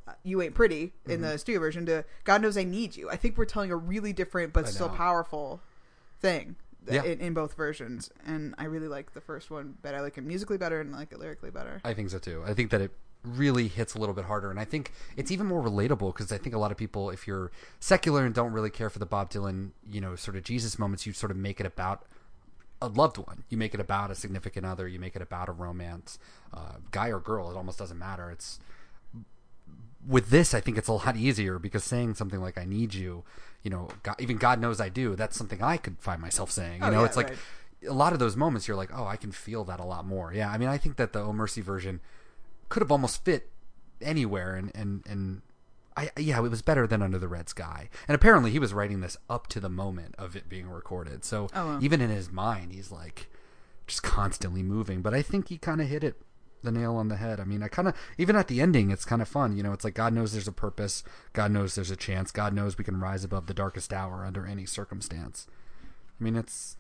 uh, 0.07 0.13
you 0.23 0.41
ain't 0.43 0.55
pretty 0.55 0.93
in 1.07 1.23
the 1.23 1.37
studio 1.39 1.59
version 1.61 1.87
to 1.87 2.05
God 2.23 2.41
knows 2.43 2.57
I 2.57 2.63
need 2.63 2.95
you. 2.95 3.11
I 3.11 3.17
think 3.17 3.37
we're 3.37 3.47
telling 3.47 3.73
a 3.73 3.77
really 3.77 4.13
different 4.13 4.53
but 4.53 4.69
still 4.69 4.89
powerful 4.89 5.61
thing 6.21 6.55
Yeah. 6.89 7.03
in, 7.03 7.19
in 7.21 7.35
both 7.35 7.55
versions, 7.55 8.11
and 8.25 8.55
I 8.59 8.65
really 8.67 8.89
like 8.89 9.13
the 9.15 9.21
first 9.21 9.51
one 9.51 9.75
better. 9.83 9.97
I 9.99 10.01
like 10.03 10.17
it 10.19 10.23
musically 10.25 10.59
better 10.59 10.81
and 10.81 10.95
I 10.95 10.99
like 10.99 11.13
it 11.13 11.19
lyrically 11.19 11.51
better. 11.51 11.81
I 11.85 11.95
think 11.95 12.11
so 12.11 12.19
too. 12.19 12.45
I 12.47 12.55
think 12.55 12.71
that 12.71 12.81
it 12.81 12.93
really 13.25 13.69
hits 13.69 13.95
a 13.95 13.99
little 13.99 14.15
bit 14.15 14.27
harder, 14.27 14.51
and 14.51 14.61
I 14.61 14.65
think 14.65 14.93
it's 15.17 15.31
even 15.31 15.47
more 15.47 15.63
relatable 15.63 16.13
because 16.15 16.31
I 16.31 16.39
think 16.39 16.55
a 16.55 16.59
lot 16.59 16.71
of 16.71 16.77
people, 16.77 17.11
if 17.11 17.27
you're 17.27 17.51
secular 17.81 18.25
and 18.25 18.35
don't 18.35 18.53
really 18.53 18.71
care 18.71 18.91
for 18.91 18.99
the 18.99 19.07
Bob 19.07 19.31
Dylan, 19.31 19.71
you 19.91 20.01
know, 20.01 20.15
sort 20.17 20.37
of 20.37 20.43
Jesus 20.45 20.79
moments, 20.79 21.07
you 21.07 21.13
sort 21.13 21.31
of 21.31 21.37
make 21.37 21.59
it 21.61 21.67
about 21.67 22.05
a 22.83 22.89
loved 22.89 23.17
one. 23.17 23.45
You 23.49 23.57
make 23.57 23.73
it 23.73 23.81
about 23.81 24.11
a 24.11 24.15
significant 24.15 24.67
other. 24.67 24.87
You 24.87 24.99
make 25.01 25.17
it 25.17 25.23
about 25.23 25.49
a 25.49 25.53
romance, 25.53 26.19
uh, 26.53 26.77
guy 26.91 27.09
or 27.09 27.19
girl. 27.21 27.51
It 27.51 27.57
almost 27.57 27.79
doesn't 27.79 27.99
matter. 27.99 28.31
It's 28.31 28.59
with 30.07 30.29
this, 30.29 30.53
I 30.53 30.61
think 30.61 30.77
it's 30.77 30.89
a 30.89 30.93
lot 30.93 31.17
easier 31.17 31.59
because 31.59 31.83
saying 31.83 32.15
something 32.15 32.41
like 32.41 32.59
"I 32.59 32.65
need 32.67 32.93
you," 32.93 33.25
you 33.63 33.71
know, 33.71 33.89
God, 34.03 34.17
even 34.19 34.37
God 34.37 34.61
knows 34.61 34.81
I 34.81 34.91
do. 34.91 35.17
That's 35.17 35.37
something 35.37 35.63
I 35.63 35.79
could 35.79 35.97
find 35.99 36.21
myself 36.21 36.51
saying. 36.51 36.83
You 36.83 36.89
Oh, 36.89 36.91
know, 36.91 37.01
yeah, 37.01 37.07
it's 37.07 37.17
like 37.17 37.29
right. 37.31 37.39
a 37.89 37.93
lot 37.95 38.13
of 38.13 38.19
those 38.19 38.37
moments. 38.37 38.69
You're 38.69 38.77
like, 38.77 38.91
oh, 38.95 39.07
I 39.07 39.17
can 39.17 39.33
feel 39.33 39.65
that 39.65 39.81
a 39.81 39.85
lot 39.85 40.05
more. 40.05 40.33
Yeah, 40.35 40.51
I 40.51 40.59
mean, 40.59 40.69
I 40.69 40.77
think 40.77 40.97
that 40.97 41.15
the 41.15 41.21
Oh 41.21 41.33
Mercy 41.33 41.63
version 41.63 42.01
could 42.69 42.83
have 42.83 42.93
almost 42.93 43.25
fit 43.25 43.51
anywhere, 44.01 44.55
and 44.57 44.71
and 44.75 45.03
and 45.09 45.43
I 45.97 46.11
yeah, 46.19 46.39
it 46.39 46.49
was 46.51 46.63
better 46.63 46.87
than 46.87 47.03
Under 47.03 47.19
the 47.19 47.29
Red 47.29 47.49
Sky. 47.49 47.89
And 48.09 48.15
apparently, 48.15 48.51
he 48.51 48.59
was 48.59 48.75
writing 48.75 49.01
this 49.01 49.17
up 49.31 49.47
to 49.49 49.61
the 49.61 49.69
moment 49.69 50.15
of 50.19 50.35
it 50.37 50.49
being 50.49 50.69
recorded. 50.69 51.25
So 51.25 51.49
Oh, 51.55 51.67
wow. 51.67 51.79
even 51.81 52.01
in 52.01 52.11
his 52.11 52.31
mind, 52.33 52.73
he's 52.73 52.91
like 52.91 53.29
just 53.87 54.03
constantly 54.03 54.63
moving. 54.63 55.03
But 55.03 55.15
I 55.15 55.23
think 55.23 55.49
he 55.49 55.59
kind 55.59 55.81
of 55.81 55.89
hit 55.89 56.03
it 56.05 56.21
the 56.63 56.73
nail 56.73 56.97
on 56.97 57.09
the 57.09 57.17
head. 57.17 57.39
I 57.41 57.45
mean, 57.45 57.63
I 57.63 57.69
kind 57.69 57.87
of 57.89 57.95
even 58.19 58.37
at 58.37 58.49
the 58.49 58.61
ending, 58.61 58.91
it's 58.91 59.05
kind 59.05 59.21
of 59.23 59.29
fun. 59.29 59.57
You 59.57 59.63
know, 59.63 59.73
it's 59.73 59.85
like 59.85 59.95
God 59.95 60.13
knows 60.15 60.33
there's 60.33 60.49
a 60.49 60.53
purpose. 60.53 61.05
God 61.35 61.51
knows 61.51 61.75
there's 61.75 61.91
a 61.91 61.97
chance. 61.97 62.31
God 62.31 62.55
knows 62.55 62.79
we 62.79 62.85
can 62.85 62.99
rise 63.01 63.23
above 63.23 63.47
the 63.47 63.55
darkest 63.55 63.93
hour 63.93 64.25
under 64.25 64.47
any 64.47 64.65
circumstance. 64.67 65.47
I 66.19 66.25
mean, 66.25 66.37
it's 66.37 66.77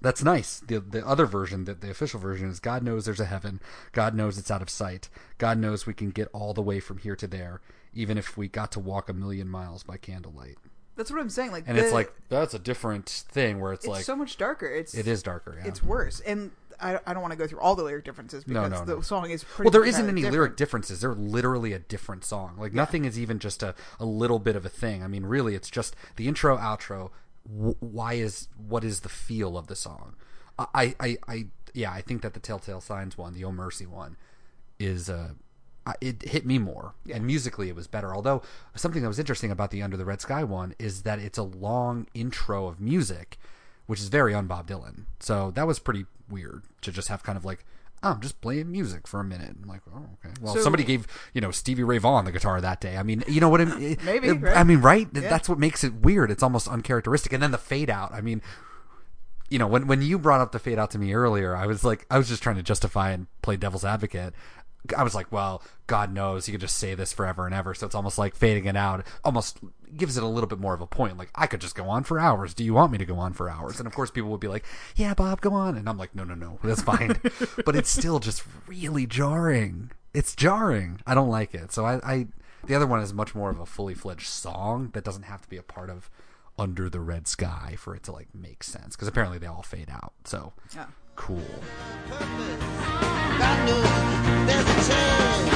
that's 0.00 0.22
nice. 0.22 0.60
The 0.60 0.80
the 0.80 1.06
other 1.06 1.26
version, 1.26 1.64
the, 1.64 1.74
the 1.74 1.90
official 1.90 2.20
version, 2.20 2.48
is 2.48 2.60
God 2.60 2.82
knows 2.82 3.04
there's 3.04 3.20
a 3.20 3.24
heaven. 3.24 3.60
God 3.92 4.14
knows 4.14 4.38
it's 4.38 4.50
out 4.50 4.62
of 4.62 4.70
sight. 4.70 5.08
God 5.38 5.58
knows 5.58 5.86
we 5.86 5.94
can 5.94 6.10
get 6.10 6.28
all 6.32 6.54
the 6.54 6.62
way 6.62 6.80
from 6.80 6.98
here 6.98 7.16
to 7.16 7.26
there, 7.26 7.60
even 7.92 8.16
if 8.18 8.36
we 8.36 8.48
got 8.48 8.72
to 8.72 8.80
walk 8.80 9.08
a 9.08 9.12
million 9.12 9.48
miles 9.48 9.82
by 9.82 9.96
candlelight. 9.96 10.56
That's 10.96 11.12
what 11.12 11.20
I'm 11.20 11.30
saying. 11.30 11.52
Like, 11.52 11.64
And 11.66 11.78
the- 11.78 11.84
it's 11.84 11.92
like 11.92 12.12
that's 12.28 12.54
a 12.54 12.58
different 12.58 13.08
thing 13.08 13.60
where 13.60 13.72
it's, 13.72 13.84
it's 13.84 13.90
like 13.90 14.04
so 14.04 14.16
much 14.16 14.36
darker. 14.36 14.66
It's 14.66 14.94
it 14.94 15.06
is 15.06 15.22
darker. 15.22 15.56
Yeah. 15.60 15.68
It's 15.68 15.82
worse, 15.82 16.20
and 16.20 16.50
I, 16.80 16.98
I 17.06 17.12
don't 17.12 17.22
want 17.22 17.32
to 17.32 17.38
go 17.38 17.46
through 17.46 17.60
all 17.60 17.74
the 17.74 17.82
lyric 17.82 18.04
differences 18.04 18.44
because 18.44 18.70
no, 18.70 18.84
the 18.84 18.94
no. 18.96 19.00
song 19.00 19.30
is 19.30 19.42
pretty. 19.44 19.66
well, 19.66 19.72
there 19.72 19.84
isn't 19.84 20.08
any 20.08 20.22
different. 20.22 20.32
lyric 20.32 20.56
differences. 20.56 21.00
They're 21.00 21.14
literally 21.14 21.72
a 21.72 21.78
different 21.78 22.24
song. 22.24 22.56
Like 22.58 22.72
nothing 22.72 23.04
is 23.04 23.18
even 23.18 23.38
just 23.38 23.62
a, 23.62 23.74
a 23.98 24.04
little 24.04 24.38
bit 24.38 24.56
of 24.56 24.64
a 24.64 24.68
thing. 24.68 25.02
I 25.02 25.08
mean, 25.08 25.26
really, 25.26 25.54
it's 25.54 25.70
just 25.70 25.96
the 26.16 26.28
intro, 26.28 26.56
outro. 26.56 27.10
Why 27.48 28.14
is 28.14 28.48
what 28.56 28.84
is 28.84 29.00
the 29.00 29.08
feel 29.08 29.56
of 29.56 29.68
the 29.68 29.76
song? 29.76 30.14
I, 30.58 30.94
I, 30.98 31.16
I, 31.28 31.46
yeah, 31.72 31.92
I 31.92 32.02
think 32.02 32.22
that 32.22 32.34
the 32.34 32.40
Telltale 32.40 32.80
Signs 32.80 33.16
one, 33.16 33.32
the 33.32 33.44
Oh 33.44 33.52
Mercy 33.52 33.86
one, 33.86 34.16
is 34.78 35.08
uh, 35.08 35.30
it 36.00 36.22
hit 36.22 36.44
me 36.44 36.58
more, 36.58 36.94
and 37.12 37.24
musically 37.24 37.68
it 37.68 37.76
was 37.76 37.86
better. 37.86 38.14
Although 38.14 38.42
something 38.74 39.02
that 39.02 39.08
was 39.08 39.18
interesting 39.18 39.50
about 39.50 39.70
the 39.70 39.82
Under 39.82 39.96
the 39.96 40.04
Red 40.04 40.20
Sky 40.20 40.44
one 40.44 40.74
is 40.78 41.02
that 41.02 41.18
it's 41.18 41.38
a 41.38 41.42
long 41.42 42.06
intro 42.12 42.66
of 42.66 42.80
music, 42.80 43.38
which 43.86 44.00
is 44.00 44.08
very 44.08 44.34
un 44.34 44.46
Bob 44.46 44.68
Dylan. 44.68 45.04
So 45.20 45.50
that 45.52 45.66
was 45.66 45.78
pretty 45.78 46.06
weird 46.28 46.64
to 46.82 46.92
just 46.92 47.08
have 47.08 47.22
kind 47.22 47.38
of 47.38 47.44
like. 47.44 47.64
Oh, 48.02 48.10
I'm 48.12 48.20
just 48.20 48.40
playing 48.40 48.70
music 48.70 49.06
for 49.08 49.18
a 49.20 49.24
minute. 49.24 49.56
I'm 49.62 49.68
like, 49.68 49.80
oh, 49.92 50.06
okay. 50.24 50.34
Well, 50.40 50.54
So- 50.54 50.60
somebody 50.60 50.84
gave 50.84 51.06
you 51.34 51.40
know 51.40 51.50
Stevie 51.50 51.82
Ray 51.84 51.98
Vaughan 51.98 52.24
the 52.24 52.32
guitar 52.32 52.60
that 52.60 52.80
day. 52.80 52.96
I 52.96 53.02
mean, 53.02 53.24
you 53.26 53.40
know 53.40 53.48
what 53.48 53.60
I 53.60 53.64
mean? 53.66 53.96
Maybe, 54.04 54.30
Uh, 54.30 54.34
right? 54.34 54.56
I 54.56 54.64
mean, 54.64 54.80
right? 54.80 55.08
Yeah. 55.12 55.22
That's 55.22 55.48
what 55.48 55.58
makes 55.58 55.82
it 55.84 55.94
weird. 55.94 56.30
It's 56.30 56.42
almost 56.42 56.68
uncharacteristic. 56.68 57.32
And 57.32 57.42
then 57.42 57.50
the 57.50 57.58
fade 57.58 57.90
out. 57.90 58.12
I 58.14 58.20
mean, 58.20 58.40
you 59.50 59.58
know, 59.58 59.66
when 59.66 59.86
when 59.86 60.02
you 60.02 60.18
brought 60.18 60.40
up 60.40 60.52
the 60.52 60.58
fade 60.58 60.78
out 60.78 60.90
to 60.92 60.98
me 60.98 61.12
earlier, 61.14 61.56
I 61.56 61.66
was 61.66 61.82
like, 61.82 62.06
I 62.10 62.18
was 62.18 62.28
just 62.28 62.42
trying 62.42 62.56
to 62.56 62.62
justify 62.62 63.10
and 63.10 63.26
play 63.42 63.56
devil's 63.56 63.84
advocate. 63.84 64.34
I 64.96 65.02
was 65.02 65.14
like, 65.14 65.30
well, 65.30 65.62
God 65.86 66.12
knows 66.12 66.48
you 66.48 66.52
could 66.52 66.60
just 66.60 66.78
say 66.78 66.94
this 66.94 67.12
forever 67.12 67.46
and 67.46 67.54
ever. 67.54 67.74
So 67.74 67.86
it's 67.86 67.94
almost 67.94 68.18
like 68.18 68.34
fading 68.34 68.64
it 68.66 68.76
out 68.76 69.04
almost 69.24 69.58
gives 69.96 70.16
it 70.16 70.22
a 70.22 70.26
little 70.26 70.48
bit 70.48 70.58
more 70.58 70.74
of 70.74 70.80
a 70.80 70.86
point. 70.86 71.16
Like, 71.18 71.30
I 71.34 71.46
could 71.46 71.60
just 71.60 71.74
go 71.74 71.88
on 71.88 72.04
for 72.04 72.18
hours. 72.18 72.54
Do 72.54 72.64
you 72.64 72.74
want 72.74 72.92
me 72.92 72.98
to 72.98 73.04
go 73.04 73.16
on 73.18 73.32
for 73.32 73.50
hours? 73.50 73.78
And 73.78 73.86
of 73.86 73.94
course, 73.94 74.10
people 74.10 74.30
would 74.30 74.40
be 74.40 74.48
like, 74.48 74.64
yeah, 74.96 75.14
Bob, 75.14 75.40
go 75.40 75.52
on. 75.52 75.76
And 75.76 75.88
I'm 75.88 75.98
like, 75.98 76.14
no, 76.14 76.24
no, 76.24 76.34
no, 76.34 76.58
that's 76.62 76.82
fine. 76.82 77.20
but 77.64 77.74
it's 77.76 77.90
still 77.90 78.18
just 78.18 78.44
really 78.66 79.06
jarring. 79.06 79.90
It's 80.14 80.34
jarring. 80.34 81.00
I 81.06 81.14
don't 81.14 81.28
like 81.30 81.54
it. 81.54 81.72
So 81.72 81.84
I, 81.84 82.00
I, 82.02 82.26
the 82.64 82.74
other 82.74 82.86
one 82.86 83.00
is 83.00 83.12
much 83.12 83.34
more 83.34 83.50
of 83.50 83.58
a 83.60 83.66
fully 83.66 83.94
fledged 83.94 84.26
song 84.26 84.90
that 84.94 85.04
doesn't 85.04 85.24
have 85.24 85.42
to 85.42 85.48
be 85.48 85.56
a 85.56 85.62
part 85.62 85.90
of 85.90 86.08
Under 86.58 86.88
the 86.88 87.00
Red 87.00 87.26
Sky 87.26 87.74
for 87.78 87.94
it 87.94 88.02
to 88.04 88.12
like 88.12 88.28
make 88.34 88.62
sense. 88.62 88.94
Because 88.96 89.08
apparently 89.08 89.38
they 89.38 89.46
all 89.46 89.62
fade 89.62 89.90
out. 89.90 90.12
So 90.24 90.52
Yeah. 90.74 90.86
cool. 91.16 91.42
God 92.10 93.27
knows 93.66 93.84
there's 94.46 94.64
a 94.64 94.76
chance. 94.88 95.46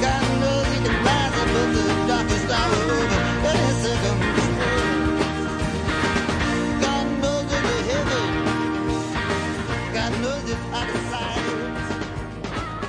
God 0.00 0.24
knows 0.40 0.66
he 0.74 0.78
can 0.84 0.96
rise 1.04 1.34
above 1.42 1.70
the 1.74 1.84
darkest 2.06 2.48
hour 2.50 2.80
over 2.98 3.20
any 3.50 3.70
circumstance. 3.82 5.44
God 6.84 7.06
knows 7.22 7.44
there's 7.50 7.70
a 7.72 7.82
heaven. 7.90 8.26
God 9.92 10.12
knows 10.22 10.44
it's 10.50 10.66
out 10.76 10.88
of 10.88 11.02
sight. 11.10 11.46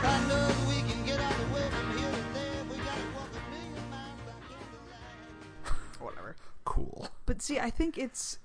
God 0.01 0.21
knows 0.29 0.55
we 0.67 0.77
can 0.89 0.99
get 1.05 1.19
out 1.19 1.35
the 1.37 1.47
way 1.53 1.65
from 1.69 1.87
here 1.97 2.13
and 2.13 2.29
there. 2.35 2.61
We 2.69 2.75
gotta 2.77 3.07
walk 3.15 3.31
a 3.33 3.41
million 3.49 3.83
miles 3.89 4.19
by 4.25 4.35
candlelight. 4.49 5.99
Whatever. 5.99 6.31
Cool. 6.65 7.07
But 7.25 7.41
see, 7.41 7.59
I 7.59 7.69
think 7.69 7.97
it's, 7.97 8.39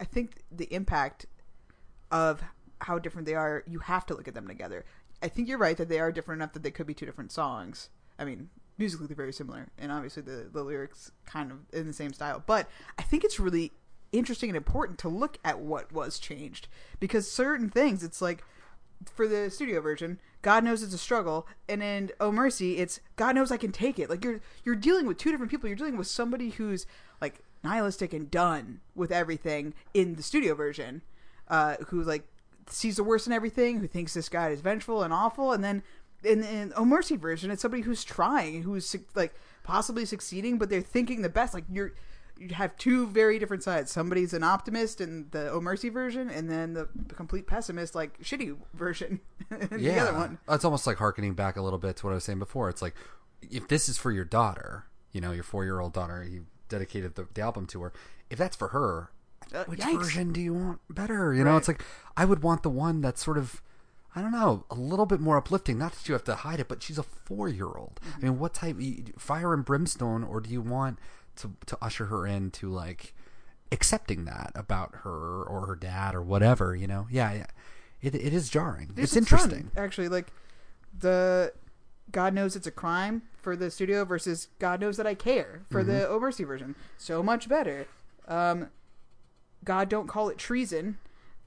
I 0.00 0.04
think 0.04 0.42
the 0.50 0.72
impact 0.74 1.26
of 2.10 2.42
how 2.82 2.98
different 2.98 3.26
they 3.26 3.34
are, 3.34 3.64
you 3.66 3.80
have 3.80 4.06
to 4.06 4.14
look 4.14 4.28
at 4.28 4.34
them 4.34 4.48
together. 4.48 4.84
I 5.22 5.28
think 5.28 5.48
you're 5.48 5.58
right 5.58 5.76
that 5.76 5.88
they 5.88 5.98
are 6.00 6.12
different 6.12 6.40
enough 6.40 6.52
that 6.52 6.62
they 6.62 6.70
could 6.70 6.86
be 6.86 6.94
two 6.94 7.06
different 7.06 7.32
songs. 7.32 7.88
I 8.18 8.24
mean, 8.24 8.50
musically 8.78 9.06
they're 9.06 9.16
very 9.16 9.32
similar, 9.32 9.68
and 9.78 9.90
obviously 9.92 10.22
the 10.22 10.48
the 10.50 10.62
lyrics 10.62 11.10
kind 11.26 11.50
of 11.50 11.58
in 11.72 11.86
the 11.86 11.92
same 11.92 12.12
style. 12.12 12.42
But 12.46 12.68
I 12.98 13.02
think 13.02 13.24
it's 13.24 13.40
really 13.40 13.72
interesting 14.12 14.48
and 14.48 14.56
important 14.56 14.98
to 15.00 15.08
look 15.08 15.38
at 15.44 15.58
what 15.58 15.92
was 15.92 16.18
changed 16.18 16.68
because 16.98 17.30
certain 17.30 17.68
things, 17.68 18.02
it's 18.02 18.22
like 18.22 18.42
for 19.12 19.28
the 19.28 19.50
studio 19.50 19.80
version, 19.80 20.18
God 20.42 20.64
knows 20.64 20.82
it's 20.82 20.94
a 20.94 20.98
struggle, 20.98 21.46
and 21.68 21.82
in 21.82 22.10
Oh 22.20 22.32
Mercy, 22.32 22.78
it's 22.78 23.00
God 23.16 23.34
knows 23.34 23.50
I 23.52 23.56
can 23.56 23.72
take 23.72 23.98
it. 23.98 24.08
Like 24.08 24.24
you're 24.24 24.40
you're 24.64 24.76
dealing 24.76 25.06
with 25.06 25.18
two 25.18 25.30
different 25.30 25.50
people. 25.50 25.68
You're 25.68 25.76
dealing 25.76 25.96
with 25.96 26.06
somebody 26.06 26.50
who's 26.50 26.86
like 27.20 27.40
nihilistic 27.64 28.12
and 28.12 28.30
done 28.30 28.80
with 28.94 29.10
everything 29.10 29.74
in 29.92 30.14
the 30.14 30.22
studio 30.22 30.54
version, 30.54 31.02
uh, 31.48 31.76
who 31.88 32.02
like 32.02 32.24
sees 32.70 32.96
the 32.96 33.04
worst 33.04 33.26
in 33.26 33.32
everything, 33.32 33.80
who 33.80 33.86
thinks 33.86 34.14
this 34.14 34.28
guy 34.28 34.50
is 34.50 34.60
vengeful 34.60 35.02
and 35.02 35.12
awful, 35.12 35.52
and 35.52 35.62
then 35.62 35.82
in 36.24 36.42
in 36.42 36.72
Oh 36.76 36.84
Mercy 36.84 37.16
version, 37.16 37.50
it's 37.50 37.62
somebody 37.62 37.82
who's 37.82 38.04
trying, 38.04 38.62
who's 38.62 38.94
like 39.14 39.34
possibly 39.62 40.04
succeeding, 40.04 40.58
but 40.58 40.68
they're 40.70 40.80
thinking 40.80 41.22
the 41.22 41.28
best. 41.28 41.54
Like 41.54 41.64
you're 41.70 41.92
you 42.38 42.54
have 42.54 42.76
two 42.76 43.06
very 43.08 43.38
different 43.38 43.62
sides. 43.62 43.90
Somebody's 43.90 44.32
an 44.32 44.42
optimist 44.42 45.00
in 45.00 45.26
the 45.30 45.50
Oh 45.50 45.60
Mercy 45.60 45.88
version, 45.88 46.30
and 46.30 46.50
then 46.50 46.74
the 46.74 46.88
complete 47.14 47.46
pessimist, 47.46 47.94
like 47.94 48.20
shitty 48.22 48.56
version, 48.74 49.20
in 49.50 49.82
the 49.82 49.98
other 49.98 50.14
one. 50.14 50.38
It's 50.48 50.64
almost 50.64 50.86
like 50.86 50.98
harkening 50.98 51.34
back 51.34 51.56
a 51.56 51.62
little 51.62 51.78
bit 51.78 51.96
to 51.96 52.06
what 52.06 52.12
I 52.12 52.14
was 52.14 52.24
saying 52.24 52.38
before. 52.38 52.68
It's 52.68 52.82
like 52.82 52.94
if 53.42 53.68
this 53.68 53.88
is 53.88 53.98
for 53.98 54.10
your 54.10 54.24
daughter, 54.24 54.86
you 55.12 55.20
know, 55.20 55.32
your 55.32 55.44
four 55.44 55.64
year 55.64 55.80
old 55.80 55.92
daughter, 55.92 56.24
you 56.24 56.46
dedicated 56.68 57.14
the, 57.14 57.26
the 57.34 57.40
album 57.40 57.66
to 57.66 57.82
her. 57.82 57.92
If 58.30 58.38
that's 58.38 58.56
for 58.56 58.68
her, 58.68 59.10
Uh, 59.54 59.64
which 59.64 59.80
yikes. 59.80 59.98
version 59.98 60.32
do 60.32 60.40
you 60.40 60.52
want 60.54 60.80
better? 60.90 61.32
You 61.34 61.44
know, 61.44 61.52
Right. 61.52 61.56
it's 61.58 61.68
like 61.68 61.84
I 62.16 62.24
would 62.24 62.42
want 62.42 62.62
the 62.62 62.70
one 62.70 63.00
that's 63.00 63.22
sort 63.24 63.38
of 63.38 63.62
I 64.16 64.22
don't 64.22 64.32
know, 64.32 64.64
a 64.70 64.74
little 64.74 65.06
bit 65.06 65.20
more 65.20 65.36
uplifting. 65.36 65.78
Not 65.78 65.92
that 65.92 66.08
you 66.08 66.12
have 66.14 66.24
to 66.24 66.34
hide 66.36 66.58
it, 66.60 66.66
but 66.68 66.82
she's 66.82 66.98
a 66.98 67.02
four 67.02 67.48
year 67.48 67.66
old. 67.66 68.00
Mm-hmm. 68.02 68.18
I 68.20 68.22
mean, 68.30 68.38
what 68.38 68.54
type? 68.54 68.76
Fire 69.18 69.52
and 69.54 69.64
brimstone, 69.64 70.24
or 70.24 70.40
do 70.40 70.50
you 70.50 70.60
want 70.60 70.98
to 71.36 71.52
to 71.66 71.78
usher 71.80 72.06
her 72.06 72.26
into 72.26 72.68
like 72.70 73.14
accepting 73.70 74.24
that 74.24 74.50
about 74.54 74.94
her 75.04 75.42
or 75.44 75.66
her 75.66 75.76
dad 75.76 76.14
or 76.14 76.22
whatever? 76.22 76.74
You 76.74 76.86
know, 76.86 77.06
yeah, 77.10 77.32
yeah. 77.32 77.46
It 78.00 78.14
it 78.14 78.32
is 78.32 78.48
jarring. 78.48 78.92
It's 78.96 79.12
ton, 79.12 79.22
interesting. 79.22 79.70
actually. 79.76 80.08
Like 80.08 80.32
the 80.98 81.52
God 82.10 82.32
knows 82.34 82.56
it's 82.56 82.66
a 82.66 82.70
crime 82.72 83.22
for 83.40 83.54
the 83.56 83.70
studio 83.70 84.04
versus 84.04 84.48
God 84.58 84.80
knows 84.80 84.96
that 84.96 85.06
I 85.06 85.14
care 85.14 85.62
for 85.70 85.84
the 85.84 85.92
Mm-hmm. 85.92 86.12
Oh 86.12 86.20
Mercy 86.20 86.44
version. 86.44 86.74
So 86.96 87.22
much 87.22 87.48
better. 87.48 87.86
Um, 88.26 88.68
God 89.64 89.88
don't 89.88 90.06
call 90.06 90.28
it 90.28 90.38
treason 90.38 90.98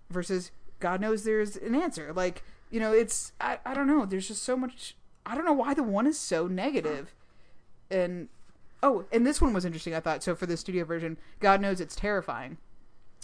versus 0.10 0.52
God 0.80 1.02
knows 1.02 1.24
there's 1.24 1.56
an 1.56 1.76
answer. 1.76 2.12
Like 2.14 2.44
you 2.70 2.80
know, 2.80 2.94
it's 2.94 3.34
I, 3.40 3.60
I 3.66 3.74
don't 3.74 3.88
know. 3.88 4.06
There's 4.06 4.28
just 4.28 4.44
so 4.44 4.56
much. 4.56 4.96
I 5.26 5.36
don't 5.36 5.46
know 5.46 5.54
why 5.54 5.74
the 5.74 5.84
one 5.84 6.08
is 6.08 6.18
so 6.18 6.48
negative. 6.48 7.14
And 7.90 8.30
oh, 8.82 9.06
and 9.12 9.28
this 9.28 9.42
one 9.42 9.54
was 9.54 9.66
interesting. 9.66 9.94
I 9.94 10.00
thought 10.00 10.24
so 10.24 10.36
for 10.36 10.46
the 10.46 10.58
studio 10.58 10.86
version. 10.86 11.18
God 11.40 11.62
knows 11.62 11.82
it's 11.82 11.96
terrifying. 11.96 12.58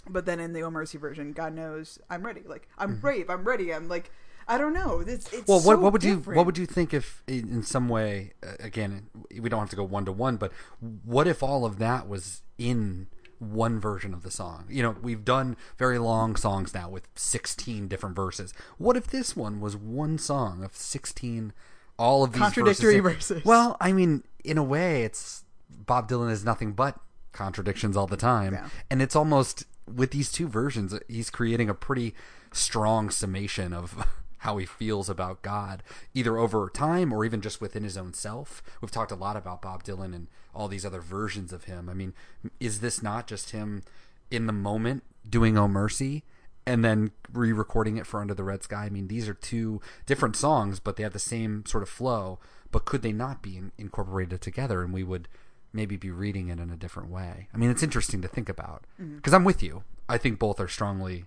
But 0.09 0.25
then 0.25 0.39
in 0.39 0.53
the 0.53 0.63
Oh 0.63 0.69
Mercy 0.69 0.97
version, 0.97 1.33
God 1.33 1.53
knows 1.53 1.99
I'm 2.09 2.25
ready. 2.25 2.41
Like 2.45 2.67
I'm 2.77 2.99
brave. 2.99 3.29
I'm 3.29 3.43
ready. 3.43 3.73
I'm 3.73 3.87
like 3.87 4.11
I 4.49 4.57
don't 4.57 4.73
know. 4.73 5.03
It's, 5.05 5.25
it's 5.25 5.27
Mm-hmm. 5.33 5.51
Well, 5.51 5.59
what 5.59 5.75
so 5.75 5.79
what 5.79 5.93
would 5.93 6.03
you 6.03 6.17
what 6.17 6.45
would 6.45 6.57
you 6.57 6.65
think 6.65 6.93
if 6.93 7.23
in 7.27 7.49
in 7.49 7.63
some 7.63 7.89
way 7.89 8.33
uh, 8.45 8.53
again 8.59 9.07
we 9.39 9.49
don't 9.49 9.59
have 9.59 9.69
to 9.71 9.75
go 9.75 9.83
one 9.83 10.05
to 10.05 10.11
one, 10.11 10.37
but 10.37 10.51
what 10.79 11.27
if 11.27 11.43
all 11.43 11.65
of 11.65 11.79
that 11.79 12.07
was 12.07 12.41
in 12.57 13.07
one 13.39 13.79
version 13.79 14.13
of 14.13 14.23
the 14.23 14.31
song? 14.31 14.65
You 14.69 14.83
know, 14.83 14.95
we've 15.01 15.23
done 15.25 15.57
very 15.77 15.97
long 15.99 16.35
songs 16.35 16.73
now 16.73 16.89
with 16.89 17.07
sixteen 17.15 17.87
different 17.87 18.15
verses. 18.15 18.53
What 18.77 18.97
if 18.97 19.07
this 19.07 19.35
one 19.35 19.59
was 19.59 19.75
one 19.75 20.17
song 20.17 20.63
of 20.63 20.75
sixteen? 20.75 21.53
All 21.99 22.23
of 22.23 22.31
these 22.33 22.41
Contradictory 22.41 22.99
verses. 22.99 23.29
verses. 23.29 23.45
Well, 23.45 23.75
I 23.81 23.91
mean, 23.91 24.23
in 24.43 24.57
a 24.59 24.63
way, 24.63 25.03
it's 25.03 25.43
Bob 25.69 26.07
Dylan 26.07 26.29
is 26.31 26.45
nothing 26.45 26.73
but 26.73 26.99
contradictions 27.31 27.97
all 27.97 28.05
the 28.07 28.17
time, 28.17 28.53
Yeah. 28.53 28.69
and 28.91 29.01
it's 29.01 29.15
almost 29.15 29.65
with 29.91 30.11
these 30.11 30.31
two 30.31 30.47
versions, 30.47 30.93
he's 31.07 31.29
creating 31.29 31.69
a 31.69 31.73
pretty 31.73 32.13
strong 32.51 33.09
summation 33.09 33.73
of 33.73 34.05
how 34.39 34.57
he 34.57 34.65
feels 34.65 35.09
about 35.09 35.41
God, 35.41 35.83
either 36.13 36.37
over 36.37 36.69
time 36.69 37.11
or 37.11 37.25
even 37.25 37.41
just 37.41 37.61
within 37.61 37.83
his 37.83 37.97
own 37.97 38.13
self. 38.13 38.61
We've 38.81 38.91
talked 38.91 39.11
a 39.11 39.15
lot 39.15 39.35
about 39.37 39.61
Bob 39.61 39.83
Dylan 39.83 40.13
and 40.13 40.27
all 40.53 40.67
these 40.67 40.85
other 40.85 41.01
versions 41.01 41.51
of 41.51 41.65
him. 41.65 41.89
I 41.89 41.93
mean, 41.93 42.13
is 42.59 42.79
this 42.79 43.01
not 43.01 43.27
just 43.27 43.51
him 43.51 43.83
in 44.29 44.47
the 44.47 44.53
moment 44.53 45.03
doing 45.27 45.57
Oh 45.57 45.67
Mercy? 45.67 46.23
And 46.65 46.83
then 46.83 47.11
re-recording 47.31 47.95
it 47.95 48.05
for 48.05 48.19
Under 48.19 48.33
the 48.33 48.43
Red 48.43 48.61
Sky. 48.61 48.85
I 48.85 48.89
mean, 48.89 49.07
these 49.07 49.29
are 49.29 49.33
two 49.33 49.81
different 50.05 50.35
songs, 50.35 50.81
but 50.81 50.97
they 50.97 51.03
have 51.03 51.13
the 51.13 51.19
same 51.19 51.65
sort 51.65 51.81
of 51.81 51.87
flow. 51.87 52.39
But 52.71 52.83
could 52.83 53.03
they 53.03 53.13
not 53.13 53.41
be 53.41 53.55
in- 53.55 53.71
incorporated 53.77 54.41
together, 54.41 54.83
and 54.83 54.93
we 54.93 55.01
would 55.01 55.29
maybe 55.71 55.95
be 55.95 56.11
reading 56.11 56.49
it 56.49 56.59
in 56.59 56.69
a 56.69 56.75
different 56.75 57.09
way? 57.09 57.47
I 57.53 57.57
mean, 57.57 57.69
it's 57.69 57.83
interesting 57.83 58.21
to 58.21 58.27
think 58.27 58.49
about 58.49 58.83
mm-hmm. 59.01 59.15
because 59.15 59.33
I'm 59.33 59.45
with 59.45 59.63
you. 59.63 59.83
I 60.09 60.17
think 60.17 60.39
both 60.39 60.59
are 60.59 60.67
strongly 60.67 61.23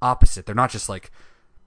opposite. 0.00 0.46
They're 0.46 0.54
not 0.54 0.70
just 0.70 0.88
like 0.88 1.12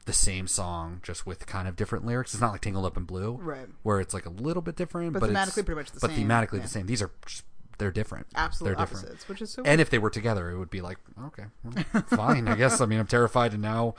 the 0.06 0.14
same 0.14 0.48
song, 0.48 1.00
just 1.04 1.26
with 1.26 1.46
kind 1.48 1.68
of 1.68 1.76
different 1.76 2.06
lyrics. 2.06 2.34
It's 2.34 2.42
not 2.42 2.52
like 2.52 2.62
Tangled 2.62 2.86
Up 2.86 2.96
in 2.98 3.04
Blue, 3.04 3.40
Right. 3.42 3.68
Where 3.84 4.00
it's 4.00 4.14
like 4.14 4.26
a 4.26 4.30
little 4.30 4.62
bit 4.62 4.76
different, 4.76 5.14
But 5.14 5.20
but, 5.20 5.30
thematically 5.32 5.48
it's, 5.48 5.54
pretty 5.64 5.76
much 5.76 5.92
the 5.92 6.00
but 6.00 6.12
same, 6.12 6.28
But 6.28 6.34
thematically 6.34 6.58
yeah. 6.58 6.62
the 6.64 6.68
same. 6.68 6.86
These 6.86 7.02
are 7.02 7.12
just, 7.26 7.44
they're 7.78 7.92
different. 7.92 8.28
Absolutely, 8.36 8.76
they're 8.76 8.86
different. 8.86 9.06
opposites, 9.06 9.28
which 9.30 9.42
is 9.42 9.52
so 9.52 9.64
And 9.66 9.82
if 9.82 9.90
they 9.90 9.98
were 9.98 10.10
together, 10.10 10.50
it 10.52 10.58
would 10.58 10.70
be 10.70 10.82
like 10.82 10.98
okay, 11.28 11.46
well, 11.64 12.04
fine. 12.08 12.48
I 12.48 12.56
guess. 12.56 12.80
I 12.82 12.86
mean, 12.86 13.00
I'm 13.00 13.08
terrified, 13.08 13.54
and 13.54 13.62
now 13.62 13.96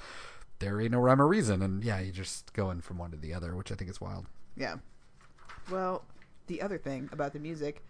there 0.60 0.80
ain't 0.80 0.92
no 0.92 0.98
rhyme 1.00 1.20
or 1.20 1.26
reason. 1.26 1.60
And 1.60 1.84
yeah, 1.84 2.00
you're 2.00 2.12
just 2.12 2.52
going 2.54 2.80
from 2.80 2.98
one 2.98 3.10
to 3.10 3.16
the 3.16 3.34
other, 3.34 3.54
which 3.54 3.70
I 3.70 3.74
think 3.74 3.90
is 3.90 4.00
wild. 4.00 4.26
Yeah. 4.56 4.76
Well, 5.70 6.04
the 6.46 6.62
other 6.62 6.78
thing 6.78 7.08
about 7.12 7.32
the 7.32 7.38
music, 7.40 7.84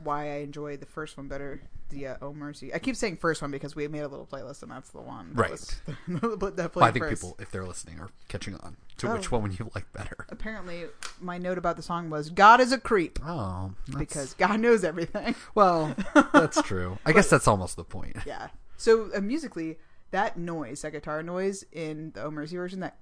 why 0.00 0.32
I 0.32 0.36
enjoy 0.38 0.76
the 0.76 0.86
first 0.86 1.16
one 1.16 1.28
better, 1.28 1.60
the 1.90 2.08
uh, 2.08 2.16
Oh 2.22 2.32
Mercy. 2.32 2.74
I 2.74 2.78
keep 2.78 2.96
saying 2.96 3.16
first 3.18 3.42
one 3.42 3.50
because 3.50 3.76
we 3.76 3.86
made 3.88 4.00
a 4.00 4.08
little 4.08 4.26
playlist 4.26 4.62
and 4.62 4.70
that's 4.72 4.90
the 4.90 5.00
one. 5.00 5.32
that 5.34 5.40
Right. 5.40 5.50
was- 5.50 5.76
that 6.56 6.72
Well, 6.74 6.84
I 6.84 6.90
think 6.90 7.04
first. 7.04 7.22
people, 7.22 7.36
if 7.40 7.50
they're 7.50 7.64
listening, 7.64 8.00
are 8.00 8.10
catching 8.28 8.54
on 8.56 8.76
to 8.98 9.08
Oh. 9.10 9.14
which 9.14 9.30
one 9.30 9.52
you 9.52 9.70
like 9.74 9.92
better. 9.92 10.26
Apparently, 10.30 10.84
my 11.20 11.38
note 11.38 11.58
about 11.58 11.76
the 11.76 11.82
song 11.82 12.10
was 12.10 12.30
God 12.30 12.60
is 12.60 12.72
a 12.72 12.78
creep 12.78 13.18
Oh, 13.24 13.72
that's- 13.86 13.98
because 13.98 14.34
God 14.34 14.60
knows 14.60 14.84
everything. 14.84 15.34
well, 15.54 15.94
that's 16.32 16.60
true. 16.62 16.98
I 17.06 17.12
guess 17.12 17.28
that's 17.30 17.46
almost 17.48 17.76
the 17.76 17.84
point. 17.84 18.16
Yeah. 18.26 18.48
So 18.76 19.10
uh, 19.14 19.20
musically, 19.20 19.78
that 20.12 20.36
noise, 20.38 20.82
that 20.82 20.92
guitar 20.92 21.22
noise 21.22 21.64
in 21.72 22.12
the 22.14 22.24
Oh 22.24 22.30
Mercy 22.30 22.56
version, 22.56 22.80
that 22.80 22.98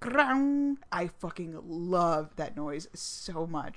I 0.93 1.09
fucking 1.19 1.61
love 1.67 2.31
that 2.37 2.57
noise 2.57 2.89
so 2.95 3.47
much. 3.47 3.75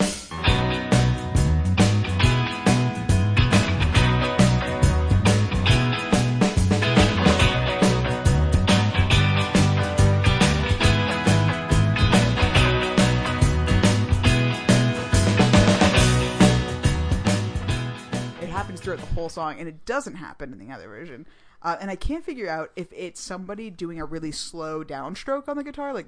Throughout 18.96 19.00
the 19.10 19.14
whole 19.16 19.30
song, 19.30 19.60
and 19.60 19.68
it 19.68 19.86
doesn't 19.86 20.16
happen 20.16 20.54
in 20.54 20.60
the 20.60 20.74
other 20.74 20.88
version. 20.88 21.26
Uh, 21.62 21.76
and 21.82 21.90
I 21.90 21.96
can't 21.96 22.24
figure 22.24 22.48
out 22.48 22.72
if 22.76 22.88
it's 22.94 23.20
somebody 23.20 23.72
doing 23.72 24.00
a 24.00 24.06
really 24.06 24.32
slow 24.32 24.84
downstroke 24.84 25.48
on 25.50 25.58
the 25.58 25.64
guitar, 25.64 25.92
like 25.92 26.06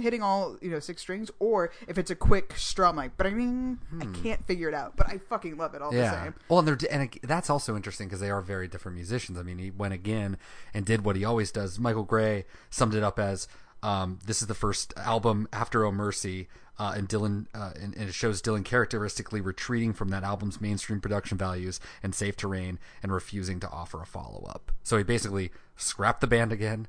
hitting 0.00 0.22
all 0.22 0.56
you 0.62 0.70
know 0.70 0.78
six 0.78 1.02
strings, 1.02 1.30
or 1.40 1.72
if 1.88 1.98
it's 1.98 2.10
a 2.12 2.14
quick 2.14 2.54
strum, 2.56 2.94
like 2.96 3.16
brrrring. 3.16 3.78
I 4.00 4.06
can't 4.22 4.46
figure 4.46 4.68
it 4.68 4.74
out, 4.74 4.96
but 4.96 5.08
I 5.08 5.18
fucking 5.18 5.56
love 5.56 5.74
it 5.74 5.82
all 5.82 5.90
the 5.90 6.08
Hmm. 6.08 6.24
Same. 6.24 6.34
Well, 6.48 6.60
and 6.60 6.68
they're 6.68 6.78
and 6.90 7.10
that's 7.24 7.50
also 7.50 7.74
interesting 7.74 8.06
because 8.06 8.20
they 8.20 8.30
are 8.30 8.40
very 8.40 8.68
different 8.68 8.94
musicians. 8.94 9.36
I 9.36 9.42
mean, 9.42 9.58
he 9.58 9.70
went 9.72 9.94
again 9.94 10.38
and 10.72 10.86
did 10.86 11.04
what 11.04 11.16
he 11.16 11.24
always 11.24 11.50
does. 11.50 11.78
Michael 11.80 12.04
Gray 12.04 12.44
summed 12.70 12.94
it 12.94 13.02
up 13.02 13.18
as 13.18 13.48
um, 13.82 14.20
this 14.24 14.40
is 14.42 14.48
the 14.48 14.54
first 14.54 14.94
album 14.96 15.48
after 15.52 15.84
Oh 15.84 15.90
Mercy. 15.92 16.48
Uh, 16.78 16.94
and 16.96 17.08
Dylan, 17.08 17.46
uh, 17.54 17.72
and, 17.80 17.94
and 17.96 18.08
it 18.08 18.14
shows 18.14 18.40
Dylan 18.42 18.64
characteristically 18.64 19.40
retreating 19.40 19.92
from 19.92 20.08
that 20.08 20.24
album's 20.24 20.60
mainstream 20.60 21.00
production 21.00 21.36
values 21.38 21.78
and 22.02 22.14
safe 22.14 22.34
terrain, 22.36 22.78
and 23.02 23.12
refusing 23.12 23.60
to 23.60 23.68
offer 23.70 24.00
a 24.00 24.06
follow 24.06 24.46
up. 24.48 24.72
So 24.82 24.96
he 24.96 25.04
basically 25.04 25.50
scrapped 25.76 26.22
the 26.22 26.26
band 26.26 26.50
again, 26.50 26.88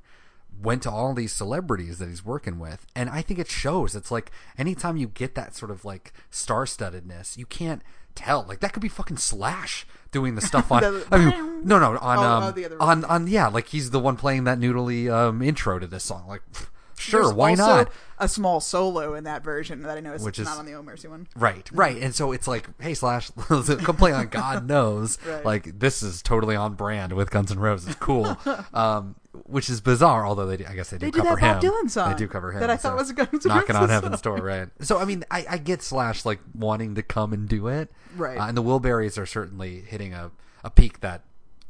went 0.62 0.84
to 0.84 0.90
all 0.92 1.14
these 1.14 1.34
celebrities 1.34 1.98
that 2.00 2.08
he's 2.08 2.24
working 2.24 2.60
with 2.60 2.86
and 2.96 3.10
i 3.10 3.22
think 3.24 3.40
it 3.40 3.50
shows. 3.50 3.96
It's 3.96 4.12
like 4.12 4.32
anytime 4.58 4.98
you 4.98 5.08
get 5.08 5.34
that 5.34 5.56
sort 5.56 5.72
of 5.72 5.84
like 5.84 6.14
star-studdedness 6.30 7.38
you 7.38 7.46
can't 7.46 7.82
tell. 8.16 8.46
Like 8.48 8.60
that 8.60 8.72
could 8.74 8.82
be 8.82 8.88
fucking 8.90 9.18
slash 9.18 9.86
doing 10.12 10.36
the 10.36 10.42
stuff 10.42 10.72
on 10.72 10.82
The- 10.82 11.08
i 11.12 11.18
mean 11.18 11.66
no 11.68 11.80
no 11.80 11.98
on 11.98 12.18
Oh, 12.20 12.22
um 12.22 12.54
oh, 12.56 12.78
on 12.80 13.04
on 13.06 13.28
yeah 13.28 13.48
like 13.48 13.70
he's 13.70 13.90
the 13.92 14.00
one 14.00 14.16
playing 14.16 14.44
that 14.44 14.60
noodly 14.60 15.12
um 15.12 15.42
intro 15.42 15.80
to 15.80 15.88
this 15.88 16.04
song. 16.04 16.28
Like 16.28 16.42
pff, 16.54 16.68
sure 16.98 17.24
There's 17.24 17.34
why 17.34 17.56
not 17.56 17.90
A 18.20 18.28
small 18.28 18.60
solo 18.62 19.16
in 19.16 19.24
that 19.26 19.44
version 19.44 19.82
that 19.84 19.98
I 19.98 20.00
know 20.02 20.14
is 20.14 20.24
Which 20.24 20.40
is- 20.40 20.46
not 20.46 20.58
on 20.58 20.66
the 20.66 20.74
Oh 20.74 20.84
Mercy 20.84 21.08
one. 21.08 21.28
Right, 21.36 21.68
right, 21.74 21.98
and 22.02 22.14
so 22.16 22.32
it's 22.32 22.48
like, 22.48 22.70
hey, 22.82 22.94
Slash, 22.94 23.30
come 23.48 23.96
play 23.98 24.14
on 24.14 24.28
God 24.28 24.68
knows, 24.68 25.18
Right. 25.28 25.44
like 25.44 25.80
this 25.80 26.02
is 26.04 26.22
totally 26.22 26.56
on 26.56 26.76
brand 26.76 27.14
with 27.14 27.32
Guns 27.32 27.52
N' 27.52 27.60
Roses, 27.60 27.96
cool, 27.96 28.38
um, 28.74 29.16
which 29.46 29.70
is 29.70 29.82
bizarre. 29.82 30.26
Although 30.26 30.46
they, 30.46 30.58
do, 30.58 30.66
I 30.70 30.76
guess 30.76 30.90
they 30.92 30.98
do 30.98 31.08
They 31.08 31.12
did 31.12 31.24
cover 31.24 31.40
that 31.42 31.56
Bob 31.56 31.64
him. 31.64 31.72
Dylan 31.72 31.90
song 31.90 32.12
They 32.12 32.18
do 32.18 32.28
cover 32.28 32.52
him 32.52 32.60
that 32.62 32.70
I 32.70 32.78
thought 32.78 32.96
was 32.96 33.10
a 33.10 33.14
Guns 33.14 33.46
N' 33.46 33.50
knocking 33.50 33.76
on 33.76 33.82
Roses 33.84 33.94
heaven's 33.94 34.22
song. 34.22 34.38
door, 34.38 34.46
right? 34.46 34.68
So 34.82 35.00
I 35.00 35.06
mean, 35.06 35.26
I, 35.32 35.46
I 35.50 35.58
get 35.58 35.82
Slash 35.82 36.24
like 36.26 36.40
wanting 36.54 36.96
to 36.96 37.04
come 37.04 37.34
and 37.34 37.48
do 37.50 37.68
it, 37.68 37.92
Right. 38.16 38.38
Uh, 38.38 38.46
and 38.48 38.56
the 38.56 38.64
Wilburys 38.64 39.18
are 39.18 39.26
certainly 39.26 39.82
hitting 39.82 40.14
a 40.14 40.30
a 40.64 40.70
peak 40.70 41.00
that 41.02 41.24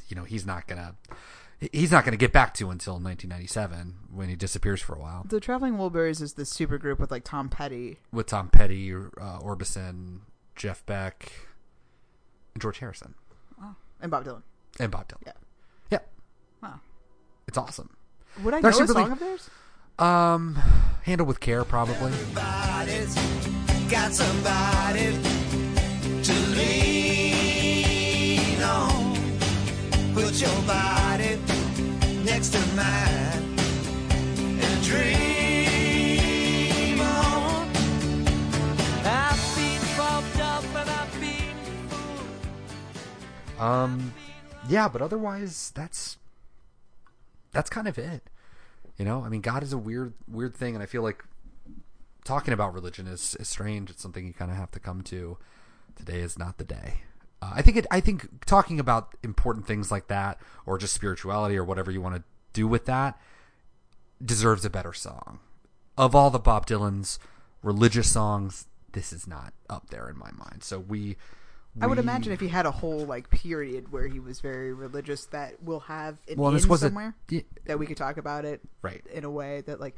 you 0.09 0.15
know 0.15 0.23
he's 0.25 0.45
not 0.45 0.67
gonna. 0.67 0.95
He's 1.71 1.91
not 1.91 2.03
going 2.03 2.11
to 2.13 2.17
get 2.17 2.33
back 2.33 2.53
to 2.55 2.69
until 2.71 2.93
1997 2.95 3.95
when 4.11 4.27
he 4.29 4.35
disappears 4.35 4.81
for 4.81 4.95
a 4.95 4.99
while 4.99 5.23
The 5.27 5.39
Traveling 5.39 5.77
Wilburys 5.77 6.21
is 6.21 6.33
this 6.33 6.49
super 6.49 6.77
group 6.77 6.99
with 6.99 7.11
like 7.11 7.23
Tom 7.23 7.47
Petty. 7.49 7.99
with 8.11 8.27
Tom 8.27 8.49
Petty, 8.49 8.93
uh, 8.93 9.39
Orbison, 9.39 10.19
Jeff 10.55 10.85
Beck, 10.85 11.31
and 12.53 12.61
George 12.61 12.79
Harrison, 12.79 13.13
And 14.01 14.11
Bob 14.11 14.25
Dylan. 14.25 14.41
and 14.79 14.91
Bob 14.91 15.07
Dylan. 15.07 15.23
Yeah. 15.25 15.31
Yeah, 15.91 15.99
Wow. 16.61 16.79
it's 17.47 17.57
awesome. 17.57 17.89
Would 18.43 18.53
I 18.55 18.61
They're 18.61 18.71
know 18.71 18.77
a 18.77 18.81
actually 18.81 18.93
really- 18.95 19.03
song 19.03 19.11
of 19.13 19.19
theirs? 19.19 19.49
Um, 19.99 20.55
handled 21.03 21.27
with 21.27 21.39
care, 21.39 21.63
probably. 21.63 22.11
Somebody's 22.11 23.15
got 23.91 24.11
somebody 24.11 25.17
to 26.23 26.33
lean 27.23 28.61
on. 28.63 29.13
Put 30.15 30.33
your 30.41 30.61
body 30.67 31.37
next 32.23 32.49
to 32.49 32.59
mine 32.75 33.59
and 34.59 34.83
dream 34.83 35.01
on. 37.01 37.69
I've 39.05 39.55
been 39.55 39.81
bumped 39.97 40.39
up 40.39 40.63
and 40.63 40.89
I've 40.89 41.19
been 41.19 41.57
fooled. 41.89 43.61
Um, 43.61 44.13
yeah, 44.69 44.87
but 44.87 45.01
otherwise, 45.01 45.71
that's 45.75 46.17
that's 47.51 47.69
kind 47.69 47.87
of 47.87 47.97
it. 47.97 48.29
You 48.97 49.05
know, 49.05 49.23
I 49.23 49.29
mean, 49.29 49.41
God 49.41 49.63
is 49.63 49.73
a 49.73 49.77
weird, 49.77 50.13
weird 50.27 50.55
thing, 50.55 50.75
and 50.75 50.83
I 50.83 50.85
feel 50.85 51.01
like 51.01 51.23
talking 52.23 52.53
about 52.53 52.73
religion 52.73 53.07
is, 53.07 53.35
is 53.39 53.49
strange. 53.49 53.89
It's 53.89 54.01
something 54.01 54.25
you 54.25 54.33
kind 54.33 54.51
of 54.51 54.57
have 54.57 54.71
to 54.71 54.79
come 54.79 55.01
to. 55.03 55.37
Today 55.95 56.19
is 56.19 56.39
not 56.39 56.57
the 56.57 56.63
day. 56.63 57.01
I 57.53 57.61
think 57.61 57.77
it. 57.77 57.87
I 57.91 57.99
think 57.99 58.45
talking 58.45 58.79
about 58.79 59.15
important 59.23 59.65
things 59.67 59.91
like 59.91 60.07
that, 60.07 60.39
or 60.65 60.77
just 60.77 60.93
spirituality, 60.93 61.57
or 61.57 61.63
whatever 61.63 61.89
you 61.91 62.01
want 62.01 62.15
to 62.15 62.23
do 62.53 62.67
with 62.67 62.85
that, 62.85 63.19
deserves 64.23 64.63
a 64.65 64.69
better 64.69 64.93
song. 64.93 65.39
Of 65.97 66.15
all 66.15 66.29
the 66.29 66.39
Bob 66.39 66.65
Dylan's 66.67 67.19
religious 67.61 68.09
songs, 68.11 68.67
this 68.93 69.11
is 69.13 69.27
not 69.27 69.53
up 69.69 69.89
there 69.89 70.09
in 70.09 70.17
my 70.17 70.31
mind. 70.31 70.63
So 70.63 70.79
we. 70.79 71.17
I 71.81 71.87
would 71.87 71.97
imagine 71.97 72.31
if 72.31 72.39
he 72.39 72.49
had 72.49 72.67
a 72.67 72.71
whole 72.71 72.99
like 73.05 73.31
period 73.31 73.91
where 73.91 74.07
he 74.07 74.19
was 74.19 74.39
very 74.41 74.71
religious, 74.73 75.25
that 75.27 75.55
we'll 75.63 75.79
have 75.81 76.17
an 76.29 76.37
Well, 76.37 76.51
this 76.51 76.67
wasn't- 76.67 76.91
somewhere 76.91 77.15
y- 77.31 77.45
that 77.65 77.79
we 77.79 77.87
could 77.87 77.97
talk 77.97 78.17
about 78.17 78.45
it 78.45 78.61
Right. 78.83 79.03
in 79.11 79.23
a 79.23 79.29
way 79.31 79.61
that 79.61 79.79
like 79.79 79.95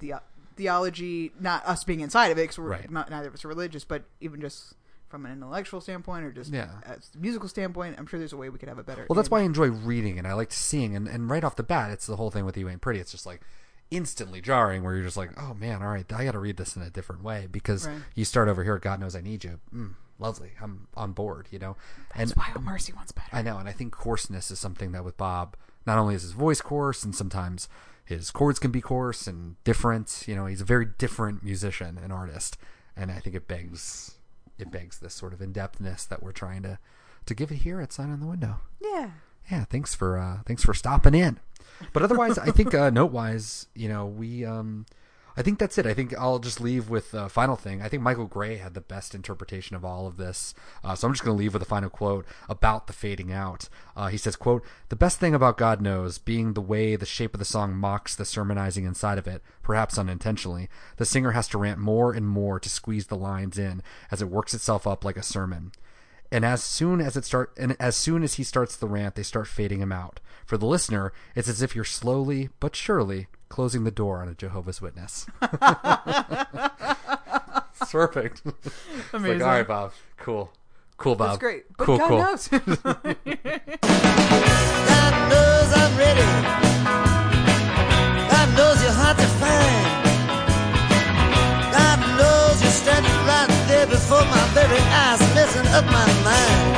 the 0.00 0.14
theology, 0.56 1.32
not 1.38 1.64
us 1.64 1.84
being 1.84 2.00
inside 2.00 2.32
of 2.32 2.38
it, 2.38 2.42
because 2.42 2.58
we're 2.58 2.70
Right. 2.70 2.90
not 2.90 3.08
neither 3.08 3.28
of 3.28 3.34
us 3.34 3.44
are 3.44 3.48
religious, 3.48 3.84
but 3.84 4.02
even 4.20 4.40
just 4.40 4.74
from 5.12 5.26
an 5.26 5.32
intellectual 5.32 5.80
standpoint 5.80 6.24
or 6.24 6.32
just 6.32 6.50
Yeah. 6.52 6.70
a 6.84 6.96
musical 7.16 7.48
standpoint, 7.48 7.96
I'm 7.98 8.06
sure 8.06 8.18
there's 8.18 8.32
a 8.32 8.36
way 8.36 8.48
we 8.48 8.58
could 8.58 8.68
have 8.68 8.78
a 8.78 8.82
better. 8.82 9.06
Well, 9.08 9.14
that's 9.14 9.30
why 9.30 9.40
I 9.40 9.42
enjoy 9.42 9.68
reading 9.68 10.18
and 10.18 10.26
I 10.26 10.32
like 10.32 10.50
seeing. 10.52 10.96
And, 10.96 11.06
and 11.06 11.30
right 11.30 11.44
off 11.44 11.54
the 11.54 11.62
bat, 11.62 11.90
it's 11.92 12.06
the 12.06 12.16
whole 12.16 12.30
thing 12.32 12.44
with 12.44 12.56
You 12.56 12.68
Ain't 12.68 12.80
Pretty. 12.80 12.98
It's 12.98 13.12
just 13.12 13.26
like 13.26 13.42
instantly 13.90 14.40
jarring 14.40 14.82
where 14.82 14.94
you're 14.94 15.04
just 15.04 15.16
like, 15.18 15.30
oh 15.40 15.54
man, 15.54 15.82
all 15.82 15.88
right, 15.92 16.10
I 16.12 16.24
got 16.24 16.32
to 16.32 16.38
read 16.38 16.56
this 16.56 16.74
in 16.76 16.82
a 16.82 16.90
different 16.90 17.22
way 17.22 17.46
because 17.50 17.86
Right. 17.86 17.98
you 18.14 18.24
start 18.24 18.48
over 18.48 18.64
here, 18.64 18.78
God 18.78 18.98
knows 19.00 19.14
I 19.14 19.20
need 19.20 19.44
you. 19.44 19.60
Mm, 19.72 19.94
lovely. 20.18 20.52
I'm 20.62 20.88
on 20.96 21.12
board, 21.12 21.46
you 21.50 21.58
know? 21.58 21.76
That's 22.16 22.32
and 22.32 22.38
why 22.38 22.52
Oh 22.56 22.60
Mercy 22.60 22.92
one's 22.94 23.12
better. 23.12 23.28
I 23.32 23.42
know. 23.42 23.58
And 23.58 23.68
I 23.68 23.72
think 23.72 23.92
coarseness 23.92 24.50
is 24.50 24.58
something 24.58 24.92
that 24.92 25.04
with 25.04 25.18
Bob, 25.18 25.56
not 25.86 25.98
only 25.98 26.14
is 26.14 26.22
his 26.22 26.32
voice 26.32 26.62
coarse 26.62 27.04
and 27.04 27.14
sometimes 27.14 27.68
his 28.04 28.30
chords 28.30 28.58
can 28.58 28.70
be 28.70 28.80
coarse 28.80 29.26
and 29.26 29.62
different, 29.62 30.24
you 30.26 30.34
know, 30.34 30.46
he's 30.46 30.62
a 30.62 30.64
very 30.64 30.86
different 30.86 31.42
musician 31.44 31.98
and 32.02 32.12
artist. 32.14 32.56
And 32.96 33.10
I 33.10 33.18
think 33.20 33.36
it 33.36 33.46
begs, 33.48 34.16
it 34.58 34.70
begs 34.70 34.98
this 34.98 35.14
sort 35.14 35.32
of 35.32 35.40
in-depthness 35.40 36.06
that 36.08 36.22
we're 36.22 36.32
trying 36.32 36.62
to, 36.62 36.78
to 37.26 37.34
give 37.34 37.50
it 37.50 37.56
here 37.56 37.80
at 37.80 37.92
Sign 37.92 38.10
on 38.10 38.20
the 38.20 38.26
Window 38.26 38.60
yeah. 38.92 39.10
yeah, 39.50 39.64
thanks 39.64 39.94
for 39.94 40.18
uh, 40.18 40.38
thanks 40.46 40.64
for 40.64 40.74
stopping 40.74 41.14
in. 41.14 41.38
But 41.92 42.02
otherwise, 42.02 42.38
I 42.38 42.50
think 42.50 42.74
uh, 42.74 42.90
note 42.92 43.12
wise, 43.12 43.66
you 43.74 43.88
know, 43.88 44.06
we 44.06 44.44
um, 44.44 44.86
I 45.36 45.42
think 45.42 45.58
that's 45.58 45.78
it. 45.78 45.86
I 45.86 45.94
think 45.94 46.16
I'll 46.18 46.38
just 46.38 46.60
leave 46.60 46.90
with 46.90 47.14
a 47.14 47.28
final 47.28 47.56
thing. 47.56 47.80
I 47.80 47.88
think 47.88 48.02
Michael 48.02 48.26
Gray 48.26 48.56
had 48.56 48.74
the 48.74 48.80
best 48.80 49.14
interpretation 49.14 49.74
of 49.76 49.84
all 49.84 50.06
of 50.06 50.16
this. 50.16 50.54
Uh, 50.84 50.94
so 50.94 51.06
I'm 51.06 51.14
just 51.14 51.24
going 51.24 51.36
to 51.36 51.38
leave 51.38 51.54
with 51.54 51.62
a 51.62 51.66
final 51.66 51.90
quote 51.90 52.26
about 52.48 52.86
the 52.86 52.92
fading 52.92 53.32
out. 53.32 53.68
Uh, 53.96 54.08
he 54.08 54.16
says, 54.16 54.36
"quote 54.36 54.64
The 54.88 54.96
best 54.96 55.18
thing 55.18 55.34
about 55.34 55.56
God 55.56 55.80
knows, 55.80 56.18
being 56.18 56.52
the 56.52 56.60
way 56.60 56.96
the 56.96 57.06
shape 57.06 57.34
of 57.34 57.38
the 57.38 57.44
song 57.44 57.74
mocks 57.74 58.14
the 58.14 58.24
sermonizing 58.24 58.84
inside 58.84 59.18
of 59.18 59.26
it, 59.26 59.42
perhaps 59.62 59.98
unintentionally, 59.98 60.68
the 60.96 61.06
singer 61.06 61.32
has 61.32 61.48
to 61.48 61.58
rant 61.58 61.78
more 61.78 62.12
and 62.12 62.26
more 62.26 62.60
to 62.60 62.68
squeeze 62.68 63.06
the 63.06 63.16
lines 63.16 63.58
in 63.58 63.82
as 64.10 64.20
it 64.20 64.28
works 64.28 64.54
itself 64.54 64.86
up 64.86 65.04
like 65.04 65.16
a 65.16 65.22
sermon." 65.22 65.72
and 66.32 66.46
as 66.46 66.64
soon 66.64 67.00
as 67.00 67.14
it 67.14 67.26
start 67.26 67.52
and 67.58 67.76
as 67.78 67.94
soon 67.94 68.22
as 68.22 68.34
he 68.34 68.42
starts 68.42 68.74
the 68.74 68.88
rant 68.88 69.14
they 69.14 69.22
start 69.22 69.46
fading 69.46 69.80
him 69.80 69.92
out 69.92 70.18
for 70.52 70.58
the 70.58 70.66
listener 70.66 71.14
it's 71.34 71.48
as 71.48 71.62
if 71.62 71.74
you're 71.74 71.82
slowly 71.82 72.50
but 72.60 72.76
surely 72.76 73.26
closing 73.48 73.84
the 73.84 73.90
door 73.90 74.20
on 74.20 74.28
a 74.28 74.34
jehovah's 74.34 74.82
witness 74.82 75.24
it's 75.40 75.50
perfect 77.90 78.42
It's 78.44 78.54
like 79.14 79.14
Amazing. 79.14 79.40
all 79.40 79.48
right 79.48 79.66
bob 79.66 79.92
cool 80.18 80.52
cool 80.98 81.14
bob 81.14 81.28
That's 81.30 81.38
great. 81.38 81.64
But 81.78 81.84
cool 81.86 81.96
God 81.96 82.08
cool 82.08 82.18
knows. 82.18 82.48
God 82.48 82.62
knows 85.32 85.68
I'm 85.72 85.96
ready. 85.96 86.28
God 88.28 88.48
knows 88.54 88.76
you're 88.84 88.92
hard 88.92 89.16
to 89.16 89.26
find. 89.40 89.86
God 91.72 91.98
knows 92.20 92.60
you're 92.62 92.76
standing 92.84 93.18
right 93.26 93.48
there 93.68 93.86
before 93.86 94.20
my 94.26 94.44
very 94.52 94.78
eyes, 95.00 95.20
messing 95.34 95.66
up 95.72 95.86
my 95.86 96.06
mind. 96.22 96.71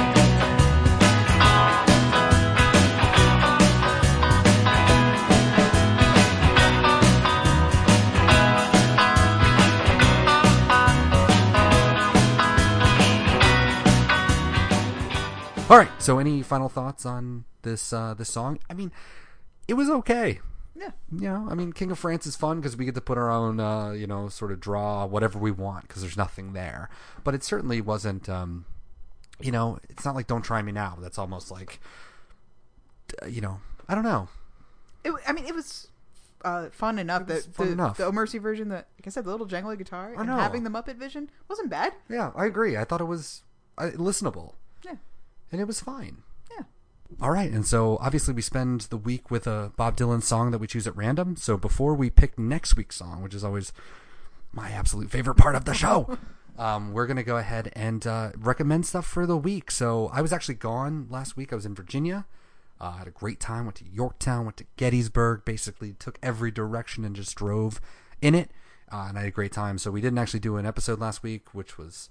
All 15.74 15.80
right 15.80 15.90
so 16.02 16.20
any 16.20 16.40
final 16.40 16.68
thoughts 16.68 17.04
on 17.04 17.44
this 17.62 17.92
uh 17.92 18.14
this 18.14 18.28
song 18.28 18.60
i 18.70 18.74
mean 18.74 18.92
it 19.66 19.74
was 19.74 19.90
okay 19.90 20.38
yeah. 20.76 20.90
you 21.12 21.28
know, 21.28 21.46
I 21.48 21.54
mean, 21.54 21.72
King 21.72 21.92
of 21.92 21.98
France 21.98 22.26
is 22.26 22.34
fun 22.34 22.60
because 22.60 22.76
we 22.76 22.84
get 22.84 22.96
to 22.96 23.00
put 23.00 23.16
our 23.16 23.30
own, 23.30 23.60
uh, 23.60 23.92
you 23.92 24.08
know, 24.08 24.28
sort 24.28 24.50
of 24.50 24.58
draw 24.58 25.06
whatever 25.06 25.38
we 25.38 25.52
want 25.52 25.86
because 25.86 26.02
there's 26.02 26.16
nothing 26.16 26.52
there. 26.52 26.88
But 27.22 27.34
it 27.34 27.44
certainly 27.44 27.80
wasn't, 27.80 28.28
um, 28.28 28.64
you 29.40 29.52
know, 29.52 29.78
it's 29.88 30.04
not 30.04 30.16
like 30.16 30.26
Don't 30.26 30.42
Try 30.42 30.62
Me 30.62 30.72
Now. 30.72 30.98
That's 31.00 31.16
almost 31.16 31.50
like, 31.50 31.80
uh, 33.22 33.26
you 33.26 33.40
know, 33.40 33.60
I 33.88 33.94
don't 33.94 34.04
know. 34.04 34.28
It, 35.04 35.12
I 35.26 35.32
mean, 35.32 35.46
it 35.46 35.54
was 35.54 35.88
uh, 36.44 36.70
fun 36.70 36.98
enough 36.98 37.26
that 37.28 37.54
fun 37.54 37.68
the, 37.68 37.72
enough. 37.72 37.96
the 37.96 38.06
Oh 38.06 38.12
Mercy 38.12 38.38
version, 38.38 38.68
the 38.68 38.76
like 38.76 39.06
I 39.06 39.10
said, 39.10 39.24
the 39.24 39.30
little 39.30 39.46
jangly 39.46 39.78
guitar 39.78 40.12
and 40.16 40.28
having 40.28 40.64
the 40.64 40.70
Muppet 40.70 40.96
vision 40.96 41.30
wasn't 41.48 41.70
bad. 41.70 41.92
Yeah, 42.08 42.32
I 42.34 42.46
agree. 42.46 42.76
I 42.76 42.84
thought 42.84 43.00
it 43.00 43.04
was 43.04 43.42
uh, 43.78 43.90
listenable. 43.94 44.54
And 45.54 45.60
it 45.60 45.66
was 45.66 45.80
fine. 45.80 46.24
Yeah. 46.50 46.64
All 47.20 47.30
right, 47.30 47.50
and 47.50 47.64
so 47.64 47.96
obviously 48.00 48.34
we 48.34 48.42
spend 48.42 48.82
the 48.82 48.96
week 48.96 49.30
with 49.30 49.46
a 49.46 49.70
Bob 49.76 49.96
Dylan 49.96 50.20
song 50.20 50.50
that 50.50 50.58
we 50.58 50.66
choose 50.66 50.84
at 50.88 50.96
random. 50.96 51.36
So 51.36 51.56
before 51.56 51.94
we 51.94 52.10
pick 52.10 52.36
next 52.36 52.76
week's 52.76 52.96
song, 52.96 53.22
which 53.22 53.34
is 53.34 53.44
always 53.44 53.72
my 54.50 54.70
absolute 54.70 55.12
favorite 55.12 55.36
part 55.36 55.54
of 55.54 55.64
the 55.64 55.72
show, 55.72 56.18
um, 56.58 56.92
we're 56.92 57.06
gonna 57.06 57.22
go 57.22 57.36
ahead 57.36 57.70
and 57.76 58.04
uh, 58.04 58.32
recommend 58.36 58.84
stuff 58.84 59.06
for 59.06 59.26
the 59.26 59.36
week. 59.36 59.70
So 59.70 60.10
I 60.12 60.22
was 60.22 60.32
actually 60.32 60.56
gone 60.56 61.06
last 61.08 61.36
week. 61.36 61.52
I 61.52 61.54
was 61.54 61.66
in 61.66 61.74
Virginia. 61.76 62.26
Uh, 62.80 62.96
had 62.96 63.06
a 63.06 63.12
great 63.12 63.38
time. 63.38 63.66
Went 63.66 63.76
to 63.76 63.84
Yorktown. 63.84 64.46
Went 64.46 64.56
to 64.56 64.66
Gettysburg. 64.76 65.44
Basically, 65.44 65.92
took 65.92 66.18
every 66.20 66.50
direction 66.50 67.04
and 67.04 67.14
just 67.14 67.36
drove 67.36 67.80
in 68.20 68.34
it. 68.34 68.50
Uh, 68.90 69.06
and 69.08 69.16
I 69.16 69.20
had 69.20 69.28
a 69.28 69.30
great 69.30 69.52
time. 69.52 69.78
So 69.78 69.92
we 69.92 70.00
didn't 70.00 70.18
actually 70.18 70.40
do 70.40 70.56
an 70.56 70.66
episode 70.66 70.98
last 70.98 71.22
week, 71.22 71.54
which 71.54 71.78
was 71.78 72.10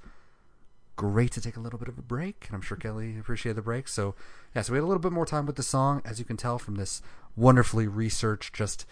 great 0.95 1.31
to 1.31 1.41
take 1.41 1.57
a 1.57 1.59
little 1.59 1.79
bit 1.79 1.87
of 1.87 1.97
a 1.97 2.01
break, 2.01 2.45
and 2.47 2.55
I'm 2.55 2.61
sure 2.61 2.77
Kelly 2.77 3.17
appreciated 3.19 3.57
the 3.57 3.61
break. 3.61 3.87
So, 3.87 4.15
yeah, 4.55 4.61
so 4.61 4.73
we 4.73 4.77
had 4.77 4.83
a 4.83 4.87
little 4.87 5.01
bit 5.01 5.11
more 5.11 5.25
time 5.25 5.45
with 5.45 5.55
the 5.55 5.63
song, 5.63 6.01
as 6.05 6.19
you 6.19 6.25
can 6.25 6.37
tell 6.37 6.59
from 6.59 6.75
this 6.75 7.01
wonderfully 7.35 7.87
researched, 7.87 8.53
just 8.53 8.85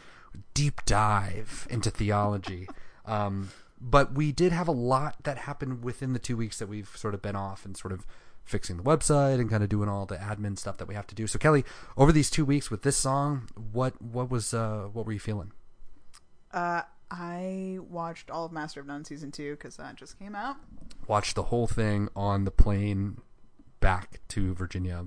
deep 0.54 0.82
dive 0.86 1.68
into 1.70 1.90
theology. 1.90 2.68
Um, 3.04 3.50
but 3.82 4.14
we 4.14 4.32
did 4.32 4.52
have 4.52 4.68
a 4.68 4.72
lot 4.72 5.24
that 5.24 5.40
happened 5.40 5.84
within 5.84 6.14
the 6.14 6.20
two 6.20 6.38
weeks 6.38 6.60
that 6.60 6.70
we've 6.70 6.96
sort 6.96 7.16
of 7.16 7.22
been 7.24 7.36
off 7.36 7.66
and 7.66 7.76
sort 7.76 7.92
of 7.92 8.06
fixing 8.44 8.78
the 8.78 8.84
website 8.84 9.40
and 9.40 9.50
kind 9.50 9.64
of 9.64 9.70
doing 9.70 9.90
all 9.90 10.06
the 10.06 10.18
admin 10.18 10.58
stuff 10.58 10.78
that 10.78 10.88
we 10.88 10.94
have 10.94 11.08
to 11.08 11.16
do. 11.16 11.26
So, 11.26 11.40
Kelly, 11.40 11.66
over 11.98 12.12
these 12.12 12.30
two 12.30 12.46
weeks 12.46 12.70
with 12.70 12.84
this 12.84 12.96
song, 12.96 13.50
what 13.72 14.00
what 14.00 14.30
was 14.30 14.54
uh, 14.54 14.88
what 14.94 15.08
were 15.08 15.14
you 15.14 15.20
feeling? 15.20 15.52
Uh, 16.54 16.84
I 17.12 17.78
watched 17.90 18.32
all 18.32 18.46
of 18.46 18.52
Master 18.54 18.80
of 18.80 18.88
None 18.88 19.04
season 19.06 19.32
two 19.32 19.52
because 19.52 19.76
that 19.78 19.96
just 19.96 20.18
came 20.18 20.34
out. 20.34 20.56
Watched 21.08 21.36
the 21.36 21.44
whole 21.44 21.68
thing 21.68 22.08
on 22.16 22.46
the 22.46 22.52
plane 22.52 23.20
back 23.82 24.22
to 24.30 24.54
Virginia 24.56 25.06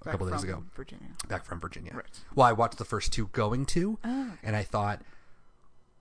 a 0.00 0.04
Back 0.04 0.12
couple 0.12 0.30
days 0.30 0.42
ago. 0.42 0.64
Virginia. 0.74 1.08
back 1.28 1.44
from 1.44 1.60
Virginia. 1.60 1.92
Right. 1.94 2.06
Well, 2.34 2.46
I 2.46 2.52
watched 2.52 2.78
the 2.78 2.84
first 2.84 3.12
two 3.12 3.26
going 3.28 3.66
to, 3.66 3.98
Oh. 4.02 4.32
and 4.42 4.56
I 4.56 4.62
thought 4.62 5.02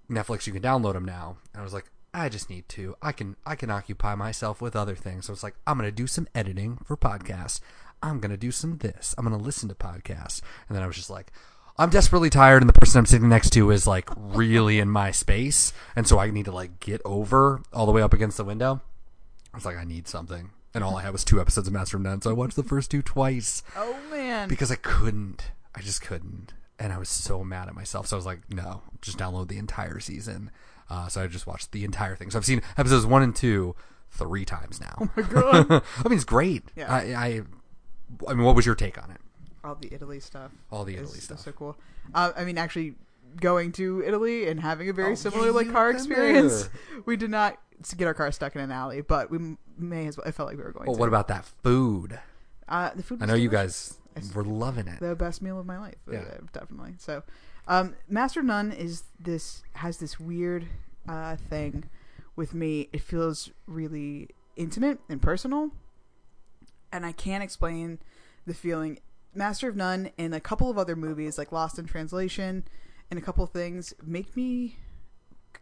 Netflix, 0.10 0.48
you 0.48 0.54
can 0.54 0.62
download 0.62 0.94
them 0.94 1.06
now. 1.06 1.38
And 1.54 1.62
I 1.62 1.64
was 1.64 1.74
like, 1.74 1.86
I 2.14 2.28
just 2.30 2.50
need 2.50 2.68
to. 2.70 2.96
I 3.02 3.12
can 3.12 3.36
I 3.46 3.56
can 3.56 3.70
occupy 3.70 4.16
myself 4.16 4.62
with 4.62 4.76
other 4.76 4.96
things. 4.96 5.26
So 5.28 5.34
it's 5.34 5.44
like 5.44 5.56
I'm 5.68 5.78
gonna 5.78 5.92
do 5.92 6.08
some 6.08 6.28
editing 6.36 6.78
for 6.86 6.98
podcasts. 6.98 7.62
I'm 8.04 8.20
gonna 8.20 8.36
do 8.38 8.52
some 8.52 8.78
this. 8.80 9.16
I'm 9.18 9.24
gonna 9.24 9.38
listen 9.38 9.70
to 9.70 9.76
podcasts. 9.76 10.42
And 10.68 10.76
then 10.76 10.84
I 10.84 10.88
was 10.88 10.96
just 10.98 11.10
like, 11.10 11.32
I'm 11.78 11.90
desperately 11.90 12.30
tired, 12.30 12.62
and 12.62 12.70
the 12.70 12.74
person 12.74 13.00
I'm 13.00 13.06
sitting 13.06 13.30
next 13.30 13.52
to 13.52 13.72
is 13.72 13.88
like 13.88 14.10
really 14.16 14.80
in 14.80 14.90
my 14.90 15.12
space, 15.12 15.74
and 15.96 16.08
so 16.08 16.20
I 16.20 16.30
need 16.30 16.46
to 16.46 16.52
like 16.52 16.80
get 16.80 17.02
over 17.06 17.62
all 17.74 17.86
the 17.86 17.92
way 17.92 18.02
up 18.02 18.14
against 18.14 18.38
the 18.38 18.44
window. 18.44 18.82
I 19.54 19.58
was 19.58 19.66
like, 19.66 19.78
I 19.78 19.84
need 19.84 20.08
something. 20.08 20.52
And 20.74 20.84
all 20.84 20.96
I 20.96 21.02
had 21.02 21.12
was 21.12 21.26
two 21.26 21.42
episodes 21.42 21.68
of 21.68 21.74
Master 21.74 21.98
of 21.98 22.04
None, 22.04 22.22
so 22.22 22.30
I 22.30 22.34
watched 22.34 22.56
the 22.56 22.64
first 22.64 22.92
two 22.92 23.02
twice 23.02 23.62
Oh 23.76 23.98
man. 24.10 24.48
because 24.48 24.72
I 24.72 24.76
couldn't. 24.76 25.52
I 25.76 25.82
just 25.82 26.02
couldn't, 26.02 26.54
and 26.80 26.94
I 26.94 26.98
was 26.98 27.10
so 27.10 27.44
mad 27.44 27.68
at 27.68 27.76
myself. 27.76 28.08
So 28.08 28.16
I 28.16 28.20
was 28.20 28.26
like, 28.26 28.42
no, 28.50 28.84
just 29.02 29.18
download 29.18 29.48
the 29.48 29.58
entire 29.58 30.00
season. 30.00 30.52
Uh, 30.90 31.08
so 31.08 31.22
I 31.24 31.28
just 31.28 31.48
watched 31.48 31.72
the 31.72 31.84
entire 31.86 32.16
thing. 32.16 32.30
So 32.32 32.38
I've 32.38 32.46
seen 32.46 32.62
episodes 32.78 33.06
one 33.06 33.24
and 33.24 33.36
two 33.36 33.76
three 34.12 34.44
times 34.46 34.80
now. 34.82 34.96
Oh 35.00 35.10
my 35.16 35.24
god! 35.24 35.72
I 36.06 36.08
mean, 36.10 36.16
it's 36.18 36.26
great. 36.26 36.64
Yeah. 36.76 36.94
I, 36.94 37.00
I, 37.14 37.42
I 38.30 38.34
mean, 38.34 38.46
what 38.46 38.56
was 38.56 38.66
your 38.66 38.76
take 38.76 39.02
on 39.02 39.10
it? 39.12 39.20
All 39.64 39.76
the 39.76 39.94
Italy 39.94 40.20
stuff. 40.20 40.52
All 40.72 40.84
the 40.86 40.96
Italy 40.96 41.20
so- 41.20 41.36
stuff. 41.36 41.40
So 41.42 41.52
cool. 41.52 41.78
Uh, 42.14 42.32
I 42.36 42.44
mean, 42.46 42.58
actually, 42.58 42.96
going 43.40 43.72
to 43.74 44.04
Italy 44.06 44.48
and 44.50 44.60
having 44.60 44.90
a 44.90 44.94
very 44.94 45.12
Oh, 45.14 45.16
similar 45.16 45.48
yeah, 45.48 45.52
like 45.52 45.72
car 45.72 45.92
experience. 45.92 46.64
there. 46.64 47.02
We 47.06 47.16
did 47.16 47.30
not 47.32 47.58
get 47.98 48.06
our 48.06 48.14
car 48.14 48.32
stuck 48.32 48.56
in 48.56 48.62
an 48.62 48.72
alley, 48.72 49.02
but 49.02 49.32
we 49.32 49.56
may 49.78 50.08
as 50.08 50.18
well. 50.18 50.28
I 50.28 50.32
felt 50.32 50.48
like 50.50 50.58
we 50.58 50.64
were 50.64 50.72
going. 50.72 50.86
Well, 50.88 50.96
to. 50.96 51.00
what 51.00 51.08
about 51.08 51.28
that 51.30 51.46
food? 51.64 52.20
uh, 52.68 52.92
the 52.96 53.04
food? 53.04 53.22
I 53.22 53.26
know 53.26 53.34
you 53.36 53.50
guys 53.50 53.98
were 54.36 54.44
loving 54.44 54.88
it. 54.88 55.00
the 55.00 55.16
best 55.16 55.42
meal 55.42 55.60
of 55.60 55.66
my 55.66 55.78
life. 55.80 55.96
uh, 56.08 56.12
Yeah. 56.14 56.24
definitely. 56.54 56.96
So, 56.98 57.24
um, 57.68 57.96
Master 58.10 58.42
None 58.44 58.72
is 58.72 59.04
this 59.20 59.64
has 59.74 59.98
this 59.98 60.20
weird 60.20 60.68
uh, 61.08 61.36
thing 61.38 61.86
with 62.36 62.54
me. 62.54 62.90
It 62.94 63.02
feels 63.02 63.50
really 63.68 64.30
intimate 64.56 65.00
and 65.10 65.22
personal, 65.22 65.72
and 66.92 67.06
I 67.06 67.12
can't 67.12 67.44
explain 67.44 68.00
the 68.46 68.54
feeling. 68.54 69.00
Master 69.34 69.70
of 69.70 69.76
None 69.76 70.12
and 70.18 70.36
a 70.36 70.40
couple 70.40 70.70
of 70.70 70.78
other 70.78 70.96
movies 70.96 71.38
like 71.38 71.52
Lost 71.52 71.80
in 71.80 71.86
Translation 71.86 72.64
and 73.10 73.18
a 73.18 73.22
couple 73.22 73.44
of 73.44 73.52
things 73.52 73.94
make 74.04 74.36
me 74.36 74.78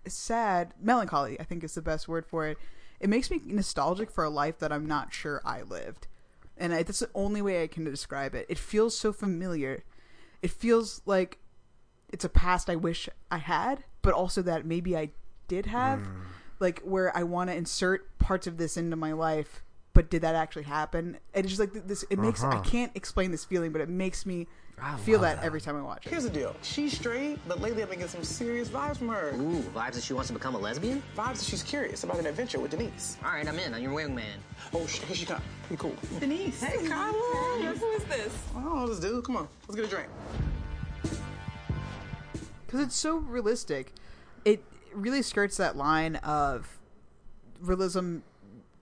sad, 0.07 0.73
melancholy. 0.81 1.39
I 1.39 1.43
think 1.43 1.63
is 1.63 1.75
the 1.75 1.81
best 1.81 2.07
word 2.07 2.25
for 2.25 2.47
it. 2.47 2.57
It 2.99 3.09
makes 3.09 3.31
me 3.31 3.41
nostalgic 3.45 4.11
for 4.11 4.23
a 4.23 4.29
life 4.29 4.59
that 4.59 4.71
I'm 4.71 4.85
not 4.85 5.13
sure 5.13 5.41
I 5.45 5.61
lived, 5.61 6.07
and 6.57 6.73
I, 6.73 6.83
that's 6.83 6.99
the 6.99 7.09
only 7.15 7.41
way 7.41 7.63
I 7.63 7.67
can 7.67 7.85
describe 7.85 8.35
it. 8.35 8.45
It 8.49 8.59
feels 8.59 8.97
so 8.97 9.13
familiar. 9.13 9.83
It 10.41 10.51
feels 10.51 11.01
like 11.05 11.39
it's 12.11 12.25
a 12.25 12.29
past 12.29 12.69
I 12.69 12.75
wish 12.75 13.07
I 13.31 13.37
had, 13.37 13.83
but 14.01 14.13
also 14.13 14.41
that 14.41 14.65
maybe 14.65 14.97
I 14.97 15.11
did 15.47 15.67
have, 15.67 15.99
mm. 15.99 16.23
like 16.59 16.81
where 16.81 17.15
I 17.15 17.23
want 17.23 17.49
to 17.49 17.55
insert 17.55 18.17
parts 18.19 18.47
of 18.47 18.57
this 18.57 18.75
into 18.75 18.95
my 18.95 19.13
life. 19.13 19.63
But 19.93 20.09
did 20.09 20.21
that 20.21 20.35
actually 20.35 20.63
happen? 20.63 21.17
And 21.33 21.45
it's 21.45 21.55
just 21.55 21.59
like 21.59 21.87
this. 21.87 22.03
It 22.09 22.19
makes 22.19 22.43
I 22.43 22.47
Uh-huh. 22.49 22.61
can't 22.61 22.91
explain 22.95 23.31
this 23.31 23.43
feeling, 23.43 23.71
but 23.71 23.81
it 23.81 23.89
makes 23.89 24.25
me 24.25 24.47
I 24.81 24.95
feel 24.97 25.19
that, 25.21 25.37
that. 25.37 25.43
every 25.45 25.59
time 25.59 25.75
I 25.75 25.81
watch 25.81 26.05
it. 26.05 26.09
Here's 26.09 26.23
the 26.23 26.29
deal. 26.29 26.55
She's 26.61 26.93
straight, 26.95 27.37
but 27.49 27.59
lately 27.59 27.81
I've 27.83 27.89
been 27.89 27.99
getting 27.99 28.13
some 28.13 28.23
serious 28.23 28.69
vibes 28.69 28.97
from 28.97 29.09
her. 29.09 29.31
Ooh, 29.35 29.61
vibes 29.75 29.93
that 29.93 30.03
she 30.03 30.13
wants 30.13 30.27
to 30.29 30.33
become 30.33 30.55
a 30.55 30.57
lesbian? 30.59 31.03
Vibes 31.17 31.39
that 31.39 31.43
she's 31.45 31.63
curious 31.63 32.03
about 32.05 32.17
an 32.19 32.27
adventure 32.27 32.59
with 32.59 32.71
Denise. 32.71 33.17
All 33.25 33.31
right, 33.31 33.45
I'm 33.45 33.59
in. 33.59 33.73
I'm 33.73 33.81
your 33.83 33.91
wingman. 33.91 34.23
Oh, 34.73 34.85
sh- 34.85 34.99
here 34.99 35.15
she 35.17 35.25
comes. 35.25 35.41
Pretty 35.67 35.81
cool. 35.81 35.95
Denise. 36.19 36.61
Hey, 36.63 36.87
Kyla. 36.87 37.73
Who 37.77 37.89
is 37.91 38.03
this? 38.05 38.33
Oh, 38.55 38.87
this 38.87 38.99
dude. 38.99 39.25
Come 39.25 39.35
on. 39.37 39.47
Let's 39.67 39.75
get 39.75 39.85
a 39.85 39.89
drink. 39.89 40.07
because 42.65 42.79
it's 42.81 42.95
so 42.95 43.17
realistic. 43.17 43.91
It 44.45 44.63
really 44.93 45.21
skirts 45.23 45.57
that 45.57 45.75
line 45.75 46.15
of 46.17 46.77
realism 47.59 48.19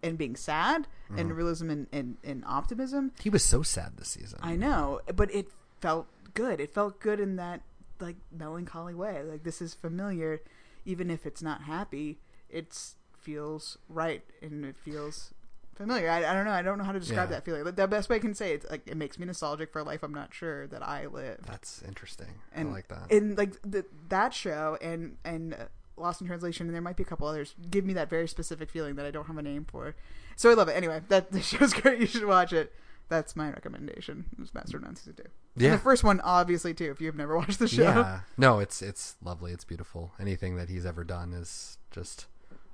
and 0.04 0.17
being 0.17 0.36
sad, 0.36 0.88
and 1.15 1.36
realism 1.36 1.70
and, 1.70 1.88
and, 1.91 2.17
and 2.24 2.43
optimism. 2.46 3.12
He 3.22 3.30
was 3.30 3.43
so 3.43 3.62
sad 3.63 3.98
this 3.98 4.10
season. 4.10 4.39
I 4.41 4.56
know, 4.56 5.02
but 5.15 5.34
it 5.34 5.48
felt 5.82 6.08
good. 6.34 6.60
It 6.60 6.74
felt 6.74 7.00
good 7.00 7.20
in 7.20 7.36
that 7.38 7.62
like 8.00 8.15
melancholy 8.32 8.93
way. 8.93 9.24
Like 9.24 9.43
this 9.43 9.62
is 9.62 9.74
familiar, 9.74 10.41
even 10.86 11.10
if 11.10 11.26
it's 11.26 11.41
not 11.41 11.62
happy. 11.63 12.20
It 12.50 12.78
feels 13.17 13.78
right, 13.89 14.24
and 14.41 14.63
it 14.65 14.78
feels 14.78 15.34
familiar. 15.76 16.10
I, 16.10 16.20
I 16.30 16.34
don't 16.34 16.46
know. 16.46 16.52
I 16.52 16.62
don't 16.62 16.78
know 16.78 16.84
how 16.84 16.91
to 16.91 17.00
describe 17.00 17.30
Yeah. 17.30 17.36
that 17.38 17.46
feeling. 17.46 17.63
The 17.63 17.88
best 17.88 18.10
way 18.10 18.15
I 18.15 18.20
can 18.20 18.34
say 18.34 18.54
it, 18.54 18.70
like 18.70 18.88
it 18.88 18.98
makes 18.98 19.20
me 19.20 19.26
nostalgic 19.26 19.72
for 19.72 19.80
a 19.80 19.84
life 19.84 20.02
I'm 20.04 20.13
not 20.13 20.34
sure 20.34 20.65
that 20.67 20.82
I 20.82 21.06
live. 21.08 21.39
That's 21.46 21.82
interesting. 21.84 22.28
and 22.54 22.70
I 22.70 22.72
like 22.72 22.88
that. 22.88 23.12
And 23.12 23.38
like 23.38 23.62
the, 23.63 23.86
that 24.10 24.34
show 24.34 24.78
and 24.82 25.17
and 25.26 25.54
uh, 25.54 25.58
Lost 25.97 26.21
in 26.21 26.27
Translation, 26.27 26.67
and 26.67 26.75
there 26.75 26.81
might 26.81 26.95
be 26.95 27.03
a 27.03 27.05
couple 27.07 27.27
others. 27.27 27.55
Give 27.69 27.83
me 27.86 27.93
that 27.93 28.10
very 28.10 28.27
specific 28.27 28.69
feeling 28.69 28.95
that 28.95 29.05
I 29.05 29.12
don't 29.12 29.25
have 29.27 29.38
a 29.38 29.41
name 29.41 29.65
for. 29.67 29.95
So 30.36 30.49
I 30.51 30.53
love 30.53 30.69
it. 30.69 30.73
Anyway, 30.73 31.01
that 31.10 31.31
the 31.31 31.41
show's 31.41 31.73
great. 31.73 31.99
You 31.99 32.05
should 32.07 32.25
watch 32.25 32.53
it. 32.53 32.71
That's 33.10 33.36
my 33.36 33.49
recommendation. 33.49 34.25
It 34.33 34.39
was 34.39 34.53
Master 34.53 34.77
of 34.77 34.83
None 34.83 34.95
season 34.97 35.15
two. 35.15 35.23
And 35.55 35.63
Yeah. 35.63 35.71
the 35.71 35.77
first 35.77 36.03
one, 36.03 36.19
obviously, 36.21 36.73
too. 36.73 36.91
If 36.91 36.99
you've 37.01 37.15
never 37.15 37.38
watched 37.38 37.60
the 37.60 37.67
show, 37.67 37.83
Yeah. 37.83 38.19
No, 38.38 38.60
it's 38.60 38.81
it's 38.81 39.15
lovely. 39.23 39.51
It's 39.53 39.63
beautiful. 39.65 40.12
Anything 40.19 40.55
that 40.57 40.69
he's 40.69 40.86
ever 40.86 41.03
done 41.03 41.33
is 41.33 41.77
just 41.89 42.27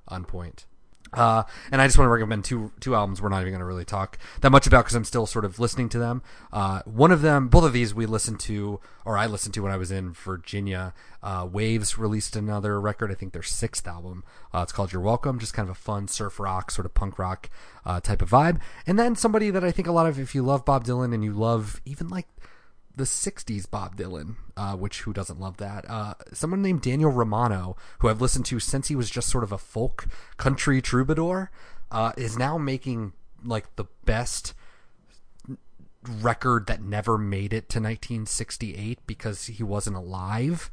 on 0.08 0.26
point. 0.26 0.66
Uh, 1.14 1.44
and 1.72 1.82
I 1.82 1.88
just 1.88 1.98
want 1.98 2.08
to 2.08 2.12
recommend 2.12 2.44
two 2.44 2.72
two 2.80 2.96
albums 2.96 3.22
we're 3.22 3.30
not 3.30 3.42
even 3.42 3.52
going 3.52 3.60
to 3.60 3.66
really 3.66 3.86
talk 3.86 4.18
that 4.42 4.50
much 4.50 4.68
about 4.68 4.86
because 4.86 4.96
I'm 4.96 5.06
still 5.06 5.26
sort 5.26 5.46
of 5.46 5.60
listening 5.60 5.90
to 5.90 6.00
them. 6.00 6.22
Uh, 6.52 6.82
one 6.86 7.12
of 7.12 7.22
them, 7.22 7.48
both 7.48 7.64
of 7.64 7.74
these, 7.74 7.94
we 7.94 8.06
listened 8.06 8.40
to, 8.42 8.80
or 9.06 9.18
I 9.18 9.26
listened 9.26 9.54
to 9.56 9.62
when 9.62 9.72
I 9.72 9.78
was 9.78 9.92
in 9.92 10.14
Virginia. 10.14 10.94
Uh, 11.22 11.48
Wavves 11.48 11.98
released 11.98 12.36
another 12.36 12.80
record, 12.82 13.12
I 13.12 13.16
think 13.16 13.34
their 13.34 13.44
sixth 13.44 13.88
album. 13.88 14.24
Uh, 14.54 14.62
it's 14.62 14.72
called 14.72 14.92
You're 14.92 15.02
Welcome, 15.02 15.40
just 15.40 15.54
kind 15.54 15.70
of 15.70 15.76
a 15.76 15.80
fun 15.80 16.08
surf 16.08 16.40
rock, 16.40 16.72
sort 16.72 16.86
of 16.86 16.94
punk 16.94 17.18
rock 17.18 17.50
uh, 17.86 18.00
type 18.00 18.22
of 18.22 18.30
vibe. 18.30 18.60
And 18.86 19.00
then 19.00 19.16
somebody 19.16 19.50
that 19.50 19.64
I 19.64 19.72
think 19.72 19.88
a 19.88 19.92
lot 19.92 20.08
of, 20.08 20.20
if 20.20 20.36
you 20.36 20.44
love 20.44 20.66
Bob 20.66 20.84
Dylan 20.84 21.14
and 21.14 21.24
you 21.24 21.34
love 21.34 21.82
even 21.86 22.10
like 22.10 22.28
the 22.96 23.04
60s 23.04 23.70
Bob 23.70 23.96
Dylan, 23.98 24.36
uh, 24.56 24.76
which 24.76 25.02
who 25.02 25.14
doesn't 25.14 25.40
love 25.40 25.58
that? 25.58 25.90
Uh, 25.90 26.14
someone 26.32 26.62
named 26.62 26.82
Daniel 26.82 27.12
Romano, 27.12 27.76
who 28.00 28.10
I've 28.10 28.22
listened 28.22 28.46
to 28.48 28.60
since 28.60 28.88
he 28.88 28.96
was 28.96 29.10
just 29.10 29.30
sort 29.30 29.44
of 29.44 29.52
a 29.52 29.58
folk 29.58 30.08
country 30.38 30.82
troubadour, 30.82 31.52
uh, 31.92 32.12
is 32.18 32.38
now 32.38 32.58
making 32.58 33.14
like 33.44 33.76
the 33.76 33.86
best 34.06 34.54
record 36.22 36.68
that 36.68 36.82
never 36.82 37.18
made 37.18 37.54
it 37.54 37.70
to 37.70 37.80
1968 37.80 39.00
because 39.08 39.46
he 39.46 39.64
wasn't 39.64 39.96
alive. 39.96 40.70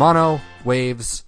Romano, 0.00 0.40
Wavves, 0.64 1.24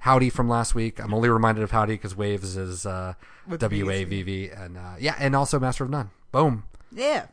Howdy 0.00 0.28
from 0.28 0.46
last 0.46 0.74
week. 0.74 1.00
I'm 1.00 1.14
only 1.14 1.30
reminded 1.30 1.64
of 1.64 1.70
Howdy 1.70 1.94
because 1.94 2.14
Wavves 2.14 2.58
is 2.58 2.84
uh, 2.84 3.14
W 3.56 3.90
A 3.90 4.04
V 4.04 4.22
V, 4.22 4.48
and 4.50 4.76
uh, 4.76 4.96
yeah, 5.00 5.14
and 5.18 5.34
also 5.34 5.58
Master 5.58 5.84
of 5.84 5.88
None. 5.90 6.10
Boom, 6.30 6.64
Yeah. 6.92 7.28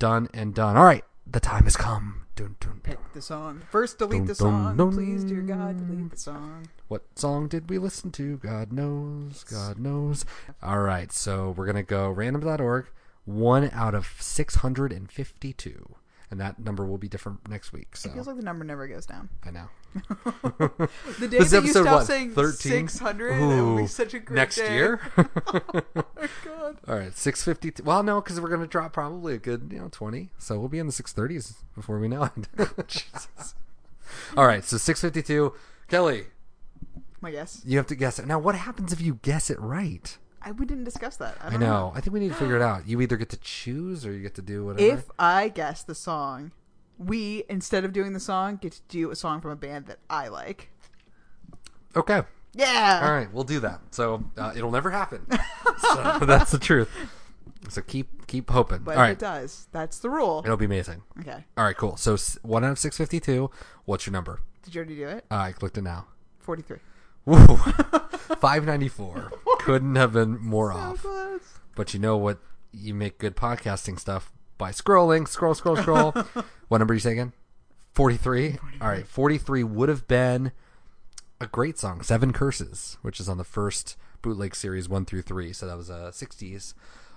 done 0.00 0.26
and 0.34 0.52
done. 0.52 0.76
All 0.76 0.82
right, 0.84 1.04
the 1.28 1.38
time 1.38 1.62
has 1.62 1.76
come. 1.76 2.26
Dun, 2.34 2.56
dun, 2.58 2.72
dun. 2.72 2.80
Pick 2.82 3.12
the 3.12 3.22
song. 3.22 3.62
First, 3.70 3.98
delete 3.98 4.26
the 4.26 4.34
song. 4.34 4.76
Please, 4.92 5.22
dear 5.22 5.42
God, 5.42 5.76
delete 5.86 6.10
the 6.10 6.16
song. 6.16 6.66
What 6.88 7.04
song 7.14 7.46
did 7.46 7.70
we 7.70 7.78
listen 7.78 8.10
to? 8.12 8.38
God 8.38 8.72
knows. 8.72 9.44
God 9.44 9.78
knows. 9.78 10.24
All 10.60 10.80
right, 10.80 11.12
so 11.12 11.54
we're 11.56 11.66
gonna 11.66 11.84
go 11.84 12.10
random.org. 12.10 12.86
One 13.26 13.70
out 13.72 13.94
of 13.94 14.16
six 14.18 14.56
hundred 14.56 14.92
and 14.92 15.08
fifty-two, 15.08 15.94
and 16.30 16.40
that 16.40 16.58
number 16.58 16.86
will 16.86 16.98
be 16.98 17.08
different 17.08 17.48
next 17.48 17.72
week. 17.72 17.96
So 17.96 18.08
It 18.08 18.14
feels 18.14 18.26
like 18.26 18.36
the 18.36 18.42
number 18.42 18.64
never 18.64 18.86
goes 18.86 19.06
down. 19.06 19.28
I 19.44 19.50
know. 19.50 19.68
The 21.18 21.28
day 21.28 21.38
This 21.38 21.50
that 21.50 21.64
you 21.64 21.70
stop 21.72 21.86
what, 21.86 22.06
saying 22.06 22.32
13? 22.32 22.88
600, 22.88 23.32
that 23.40 23.64
would 23.64 23.76
be 23.78 23.86
such 23.86 24.14
a 24.14 24.20
great 24.20 24.36
next 24.36 24.56
day. 24.56 24.74
year. 24.74 25.00
oh 25.18 25.26
my 26.16 26.28
God. 26.44 26.76
All 26.86 26.96
right, 26.96 27.16
six 27.16 27.42
fifty-two. 27.42 27.82
Well, 27.82 28.02
no, 28.04 28.20
because 28.20 28.40
we're 28.40 28.48
gonna 28.48 28.66
drop 28.68 28.92
probably 28.92 29.34
a 29.34 29.38
good, 29.38 29.70
you 29.72 29.78
know, 29.80 29.88
twenty. 29.90 30.30
So 30.38 30.58
we'll 30.58 30.68
be 30.68 30.78
in 30.78 30.86
the 30.86 30.92
six 30.92 31.12
thirties 31.12 31.54
before 31.74 31.98
we 31.98 32.06
know 32.08 32.24
it. 32.24 32.86
Jesus. 32.86 33.54
All 34.36 34.46
right, 34.46 34.64
so 34.64 34.76
six 34.76 35.00
fifty-two. 35.00 35.52
Kelly, 35.88 36.26
My 37.20 37.32
guess. 37.32 37.60
you 37.64 37.76
have 37.78 37.88
to 37.88 37.96
guess 37.96 38.20
it. 38.20 38.26
Now, 38.26 38.38
what 38.38 38.54
happens 38.54 38.92
if 38.92 39.00
you 39.00 39.18
guess 39.22 39.50
it 39.50 39.58
right? 39.60 40.16
I, 40.42 40.52
we 40.52 40.64
didn't 40.66 40.84
discuss 40.84 41.16
that. 41.16 41.36
I, 41.42 41.48
I, 41.48 41.50
don't 41.50 41.60
know. 41.60 41.92
I 41.94 42.00
think 42.00 42.14
we 42.14 42.20
need 42.20 42.30
to 42.30 42.34
figure 42.34 42.56
it 42.56 42.62
out. 42.62 42.86
You 42.88 43.00
either 43.00 43.16
get 43.16 43.28
to 43.30 43.36
choose 43.38 44.06
or 44.06 44.12
you 44.12 44.22
get 44.22 44.34
to 44.36 44.42
do 44.42 44.64
whatever. 44.66 44.94
If 44.98 45.04
I 45.18 45.48
guess 45.48 45.82
the 45.82 45.94
song, 45.94 46.52
we, 46.98 47.44
instead 47.48 47.84
of 47.84 47.92
doing 47.92 48.12
the 48.12 48.20
song, 48.20 48.56
get 48.56 48.72
to 48.72 48.80
do 48.88 49.10
a 49.10 49.16
song 49.16 49.40
from 49.40 49.50
a 49.50 49.56
band 49.56 49.86
that 49.86 49.98
I 50.08 50.28
like. 50.28 50.70
okay. 51.96 52.22
Yeah. 52.52 53.00
All 53.04 53.12
right, 53.12 53.32
we'll 53.32 53.44
do 53.44 53.60
that. 53.60 53.80
So 53.92 54.24
uh, 54.36 54.52
it'll 54.56 54.72
never 54.72 54.90
happen. 54.90 55.24
so 55.78 56.18
that's 56.22 56.50
the 56.50 56.58
truth. 56.58 56.90
So 57.68 57.80
keep 57.82 58.26
keep 58.26 58.50
hoping. 58.50 58.78
But 58.78 58.96
All 58.96 59.02
right, 59.02 59.10
it 59.12 59.18
does. 59.20 59.68
That's 59.70 60.00
the 60.00 60.10
rule. 60.10 60.42
it'll 60.44 60.56
be 60.56 60.64
amazing. 60.64 61.02
Okay. 61.20 61.44
All 61.56 61.64
right, 61.64 61.76
cool. 61.76 61.96
So 61.96 62.14
s- 62.14 62.38
one 62.42 62.64
out 62.64 62.72
of 62.72 62.78
six 62.80 62.96
fifty-two. 62.96 63.50
What's 63.84 64.04
your 64.06 64.12
number? 64.12 64.40
Did 64.64 64.74
you 64.74 64.80
already 64.80 64.96
do 64.96 65.06
it? 65.08 65.24
Uh, 65.30 65.36
I 65.36 65.52
clicked 65.52 65.78
it 65.78 65.82
now. 65.82 66.06
43. 66.40 66.78
Woo, 66.78 66.82
five 68.38 68.64
ninety-four. 68.64 69.32
Couldn't 69.60 69.96
have 69.96 70.12
been 70.12 70.38
more 70.40 70.72
So 70.72 70.78
off. 70.78 71.02
close. 71.02 71.40
But 71.74 71.94
you 71.94 72.00
know 72.00 72.16
what? 72.16 72.38
You 72.72 72.94
make 72.94 73.18
good 73.18 73.36
podcasting 73.36 73.98
stuff 73.98 74.32
by 74.58 74.70
scrolling, 74.70 75.26
scroll, 75.28 75.54
scroll, 75.54 75.76
scroll. 75.76 76.12
what 76.68 76.78
number 76.78 76.92
are 76.92 76.94
you 76.94 77.00
saying? 77.00 77.32
Forty-three. 77.94 78.58
All 78.80 78.88
right, 78.88 79.06
forty-three 79.06 79.64
would 79.64 79.88
have 79.88 80.06
been 80.08 80.52
a 81.40 81.46
great 81.46 81.78
song, 81.78 82.02
Seven 82.02 82.32
Curses, 82.32 82.98
which 83.02 83.18
is 83.20 83.28
on 83.28 83.38
the 83.38 83.44
first 83.44 83.96
bootleg 84.22 84.54
series 84.54 84.88
one 84.88 85.04
through 85.04 85.22
three. 85.22 85.52
So 85.52 85.66
that 85.66 85.76
was 85.76 85.90
a 85.90 86.10
'60s 86.12 86.74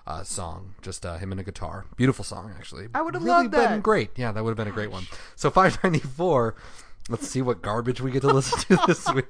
uh, 0.07 0.23
song, 0.23 0.75
just 0.81 1.05
uh, 1.05 1.17
him 1.17 1.31
and 1.31 1.39
a 1.39 1.43
guitar. 1.43 1.85
Beautiful 1.95 2.25
song, 2.25 2.53
actually. 2.57 2.87
I 2.93 3.01
would 3.01 3.13
have 3.13 3.23
really 3.23 3.35
loved 3.43 3.51
been 3.51 3.61
that. 3.61 3.83
great. 3.83 4.11
Yeah, 4.17 4.31
that 4.31 4.43
would 4.43 4.49
have 4.51 4.57
been 4.57 4.67
a 4.67 4.71
great 4.71 4.91
one. 4.91 5.05
So 5.35 5.49
five 5.49 5.77
ninety-four. 5.83 6.55
Let's 7.09 7.27
see 7.27 7.41
what 7.41 7.61
garbage 7.61 8.01
we 8.01 8.11
get 8.11 8.21
to 8.21 8.33
listen 8.33 8.59
to 8.59 8.83
this 8.87 9.11
week. 9.13 9.25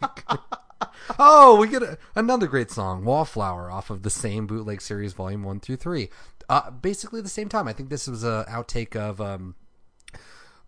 Oh, 1.17 1.57
we 1.59 1.67
get 1.67 1.81
a, 1.81 1.97
another 2.15 2.47
great 2.47 2.71
song, 2.71 3.03
Wallflower, 3.03 3.71
off 3.71 3.89
of 3.89 4.03
the 4.03 4.09
same 4.09 4.47
bootleg 4.47 4.81
series, 4.81 5.13
volume 5.13 5.43
one 5.43 5.59
through 5.59 5.77
three. 5.77 6.09
Uh, 6.49 6.71
basically 6.71 7.21
the 7.21 7.29
same 7.29 7.49
time. 7.49 7.67
I 7.67 7.73
think 7.73 7.89
this 7.89 8.07
was 8.07 8.23
an 8.23 8.43
outtake 8.45 8.95
of 8.95 9.19
um, 9.19 9.55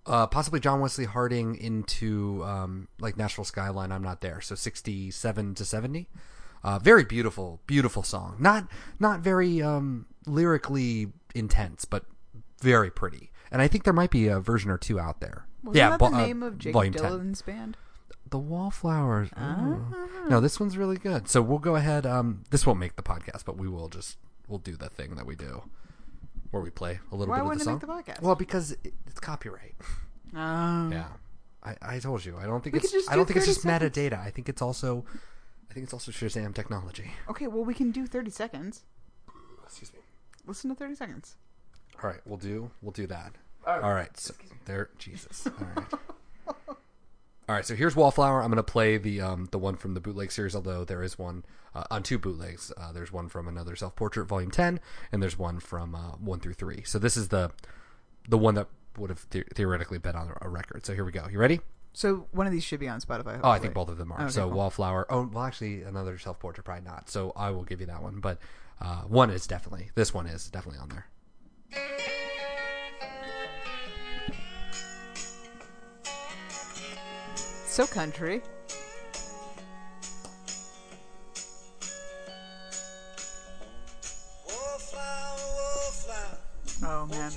uh, 0.06 0.28
possibly 0.28 0.60
John 0.60 0.80
Wesley 0.80 1.06
Harding 1.06 1.56
into 1.56 2.44
um, 2.44 2.88
like 3.00 3.18
Nashville 3.18 3.46
Skyline. 3.46 3.92
I'm 3.92 4.04
not 4.04 4.22
there, 4.22 4.42
so 4.42 4.56
67 4.56 5.56
to 5.56 5.66
70. 5.66 6.10
Uh, 6.64 6.80
very 6.80 7.04
beautiful, 7.04 7.62
beautiful 7.68 8.04
song. 8.04 8.38
Not 8.40 8.68
not 9.00 9.20
very 9.20 9.62
um, 9.62 10.08
lyrically 10.26 11.08
intense, 11.36 11.86
but 11.86 12.06
very 12.62 12.90
pretty. 12.90 13.32
And 13.52 13.62
I 13.62 13.68
think 13.68 13.84
there 13.84 13.94
might 13.94 14.10
be 14.10 14.28
a 14.28 14.40
version 14.40 14.72
or 14.72 14.78
two 14.78 15.00
out 15.00 15.22
there. 15.22 15.46
Wasn't 15.66 15.76
yeah, 15.78 15.90
that 15.90 16.00
vo- 16.00 16.10
the 16.10 16.16
uh, 16.16 16.26
name 16.26 16.44
of 16.44 16.58
Jake 16.58 16.74
volume 16.74 16.94
10. 16.94 17.36
Band? 17.46 17.78
The 18.30 18.38
Wallflowers. 18.40 19.30
Ah. 19.36 19.64
Ooh. 19.66 20.30
No, 20.30 20.40
this 20.40 20.60
one's 20.60 20.78
really 20.78 20.98
good. 20.98 21.28
So 21.28 21.42
we'll 21.42 21.60
go 21.60 21.76
ahead. 21.76 22.06
Um, 22.06 22.44
this 22.52 22.66
won't 22.66 22.80
make 22.80 22.96
the 22.96 23.04
podcast, 23.04 23.46
but 23.46 23.58
we 23.58 23.68
will 23.68 23.90
just 23.90 24.18
we'll 24.48 24.60
do 24.60 24.76
the 24.76 24.90
thing 24.90 25.16
that 25.16 25.26
we 25.26 25.36
do, 25.36 25.64
where 26.52 26.62
we 26.62 26.70
play 26.70 27.00
a 27.12 27.16
little 27.16 27.34
Why 27.34 27.42
bit 27.42 27.52
of 27.52 27.58
the 27.60 27.64
song. 27.64 27.74
make 27.74 27.82
the 27.82 27.88
podcast? 27.88 28.22
Well, 28.22 28.36
because 28.36 28.72
it, 28.84 28.94
it's 29.08 29.20
copyright. 29.20 29.76
Oh. 30.36 30.90
Yeah, 30.92 31.06
I, 31.64 31.76
I 31.82 32.00
told 32.00 32.26
you. 32.26 32.38
I 32.38 32.46
don't 32.46 32.64
think 32.64 32.74
We 32.74 32.80
it's. 32.80 33.10
I 33.10 33.16
don't 33.16 33.28
do 33.28 33.34
think 33.34 33.48
it's 33.48 33.62
30 33.62 33.82
just 33.92 33.96
metadata. 33.96 34.20
I 34.20 34.30
think 34.32 34.50
it's 34.50 34.62
also. 34.62 35.06
I 35.70 35.74
think 35.74 35.86
it's 35.86 35.94
also 35.94 36.12
Shazam 36.12 36.54
technology. 36.54 37.12
Okay, 37.30 37.48
well, 37.48 37.66
we 37.66 37.74
can 37.74 37.92
do 37.92 38.06
30 38.08 38.32
seconds. 38.32 38.84
Excuse 39.64 39.94
me. 39.94 40.00
Listen 40.46 40.70
to 40.70 40.76
30 40.76 40.96
seconds. 40.96 41.36
All 42.04 42.10
right, 42.10 42.20
we'll 42.26 42.38
do 42.38 42.72
we'll 42.82 42.92
do 42.92 43.08
that. 43.08 43.34
All 43.66 43.94
right, 43.94 44.16
so 44.18 44.34
there, 44.66 44.90
Jesus. 44.98 45.48
All 45.48 45.54
right. 45.76 45.94
All 47.48 47.56
right, 47.56 47.66
so 47.66 47.76
here's 47.76 47.96
Wallflower. 47.96 48.42
I'm 48.42 48.48
going 48.50 48.58
to 48.58 48.64
play 48.64 48.98
the 48.98 49.22
um, 49.22 49.48
the 49.52 49.60
one 49.60 49.76
from 49.76 49.94
the 49.94 50.00
bootleg 50.00 50.32
series, 50.32 50.56
although 50.56 50.84
there 50.84 51.04
is 51.04 51.20
one 51.20 51.44
uh, 51.76 51.84
on 51.92 52.02
two 52.02 52.18
bootlegs. 52.18 52.72
Uh, 52.76 52.92
there's 52.92 53.12
one 53.12 53.30
from 53.30 53.48
another 53.48 53.76
self 53.76 53.96
portrait, 53.96 54.26
volume 54.26 54.50
ten, 54.50 54.80
and 55.12 55.22
there's 55.22 55.38
one 55.38 55.60
from 55.60 55.94
uh, 55.94 56.14
one 56.20 56.40
through 56.40 56.54
three. 56.54 56.82
So 56.86 56.98
this 56.98 57.16
is 57.16 57.28
the 57.28 57.52
the 58.28 58.38
one 58.38 58.56
that 58.56 58.68
would 58.98 59.12
have 59.12 59.28
the- 59.30 59.44
theoretically 59.54 60.00
been 60.00 60.16
on 60.16 60.32
a 60.42 60.50
record. 60.50 60.86
So 60.88 60.94
here 60.96 61.06
we 61.06 61.12
go. 61.12 61.28
You 61.32 61.38
ready? 61.38 61.62
So 61.94 62.28
one 62.32 62.48
of 62.48 62.52
these 62.52 62.64
should 62.64 62.80
be 62.80 62.88
on 62.90 63.00
Spotify. 63.00 63.40
Oh, 63.44 63.50
I 63.52 63.60
think 63.60 63.74
both 63.76 63.90
of 63.90 63.98
them 63.98 64.12
are. 64.12 64.22
Okay, 64.22 64.32
so 64.32 64.48
cool. 64.48 64.58
Wallflower. 64.58 65.06
Oh, 65.12 65.30
well, 65.32 65.44
actually, 65.44 65.84
another 65.84 66.18
self 66.18 66.40
portrait 66.40 66.64
probably 66.64 66.84
not. 66.84 67.10
So 67.12 67.32
I 67.36 67.52
will 67.52 67.64
give 67.64 67.80
you 67.80 67.86
that 67.88 68.02
one, 68.02 68.22
but 68.22 68.40
uh, 68.82 69.02
one 69.04 69.30
is 69.30 69.46
definitely 69.46 69.92
this 69.94 70.14
one 70.16 70.26
is 70.26 70.50
definitely 70.50 70.80
on 70.80 70.90
there. 70.90 71.06
So 77.76 77.86
country. 77.86 78.42
Oh 86.82 87.06
man. 87.08 87.34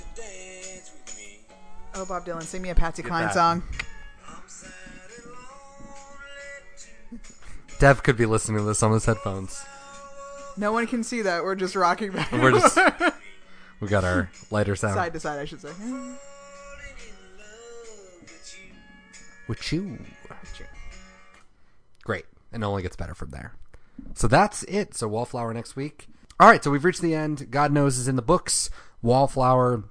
Oh 1.93 2.05
Bob 2.05 2.25
Dylan, 2.25 2.43
sing 2.43 2.61
me 2.61 2.69
a 2.69 2.75
Patsy 2.75 3.03
Cline 3.03 3.23
that. 3.23 3.33
song. 3.33 3.63
Dev 7.81 8.01
could 8.03 8.15
be 8.15 8.25
listening 8.25 8.59
to 8.59 8.63
this 8.63 8.81
on 8.81 8.93
his 8.93 9.03
headphones. 9.03 9.61
No 10.55 10.71
one 10.71 10.87
can 10.87 11.03
see 11.03 11.21
that. 11.23 11.43
We're 11.43 11.55
just 11.55 11.75
rocking 11.75 12.13
back. 12.13 12.31
We're 12.31 12.51
just 12.51 12.79
we 13.81 13.89
got 13.89 14.05
our 14.05 14.31
lighter 14.51 14.77
sound. 14.77 14.93
side 14.93 15.11
to 15.11 15.19
side, 15.19 15.37
I 15.37 15.43
should 15.43 15.59
say. 15.59 15.73
with 19.49 19.73
you. 19.73 19.97
Great. 22.03 22.25
And 22.51 22.63
only 22.63 22.81
gets 22.81 22.95
better 22.95 23.13
from 23.13 23.29
there. 23.29 23.53
So 24.15 24.27
that's 24.27 24.63
it. 24.63 24.95
So 24.95 25.07
Wallflower 25.07 25.53
next 25.53 25.75
week. 25.75 26.07
All 26.39 26.47
right, 26.47 26.63
so 26.63 26.71
we've 26.71 26.85
reached 26.85 27.01
the 27.01 27.15
end. 27.15 27.51
God 27.51 27.71
knows 27.71 27.97
is 27.97 28.07
in 28.07 28.15
the 28.15 28.21
books. 28.21 28.69
Wallflower 29.01 29.83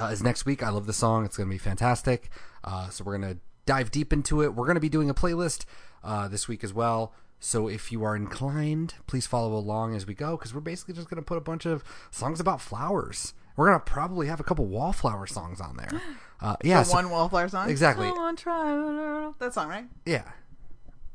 uh, 0.00 0.04
is 0.06 0.22
next 0.22 0.44
week. 0.44 0.62
I 0.62 0.68
love 0.68 0.86
the 0.86 0.92
song. 0.92 1.24
It's 1.24 1.36
going 1.36 1.48
to 1.48 1.54
be 1.54 1.58
fantastic. 1.58 2.30
Uh, 2.62 2.90
so 2.90 3.02
we're 3.02 3.16
going 3.18 3.34
to 3.34 3.40
dive 3.66 3.90
deep 3.90 4.12
into 4.12 4.42
it. 4.42 4.54
We're 4.54 4.66
going 4.66 4.74
to 4.74 4.80
be 4.80 4.88
doing 4.88 5.08
a 5.08 5.14
playlist 5.14 5.64
uh, 6.04 6.28
this 6.28 6.48
week 6.48 6.62
as 6.62 6.74
well. 6.74 7.14
So 7.38 7.68
if 7.68 7.90
you 7.90 8.04
are 8.04 8.14
inclined, 8.14 8.94
please 9.06 9.26
follow 9.26 9.54
along 9.54 9.96
as 9.96 10.06
we 10.06 10.14
go 10.14 10.36
because 10.36 10.52
we're 10.52 10.60
basically 10.60 10.94
just 10.94 11.08
going 11.08 11.16
to 11.16 11.26
put 11.26 11.38
a 11.38 11.40
bunch 11.40 11.64
of 11.64 11.82
songs 12.10 12.40
about 12.40 12.60
flowers. 12.60 13.32
We're 13.60 13.72
to 13.74 13.80
probably 13.80 14.26
have 14.28 14.40
a 14.40 14.42
couple 14.42 14.64
wallflower 14.66 15.26
songs 15.26 15.60
on 15.60 15.76
there. 15.76 15.90
Uh, 16.42 16.56
yeah, 16.64 16.78
the 16.78 16.84
so- 16.86 16.94
one 16.94 17.10
wallflower 17.10 17.48
song. 17.50 17.68
Exactly. 17.68 18.08
Come 18.08 18.16
on, 18.18 18.34
try 18.34 19.30
that 19.40 19.52
song, 19.52 19.68
right? 19.68 19.84
Yeah. 20.06 20.22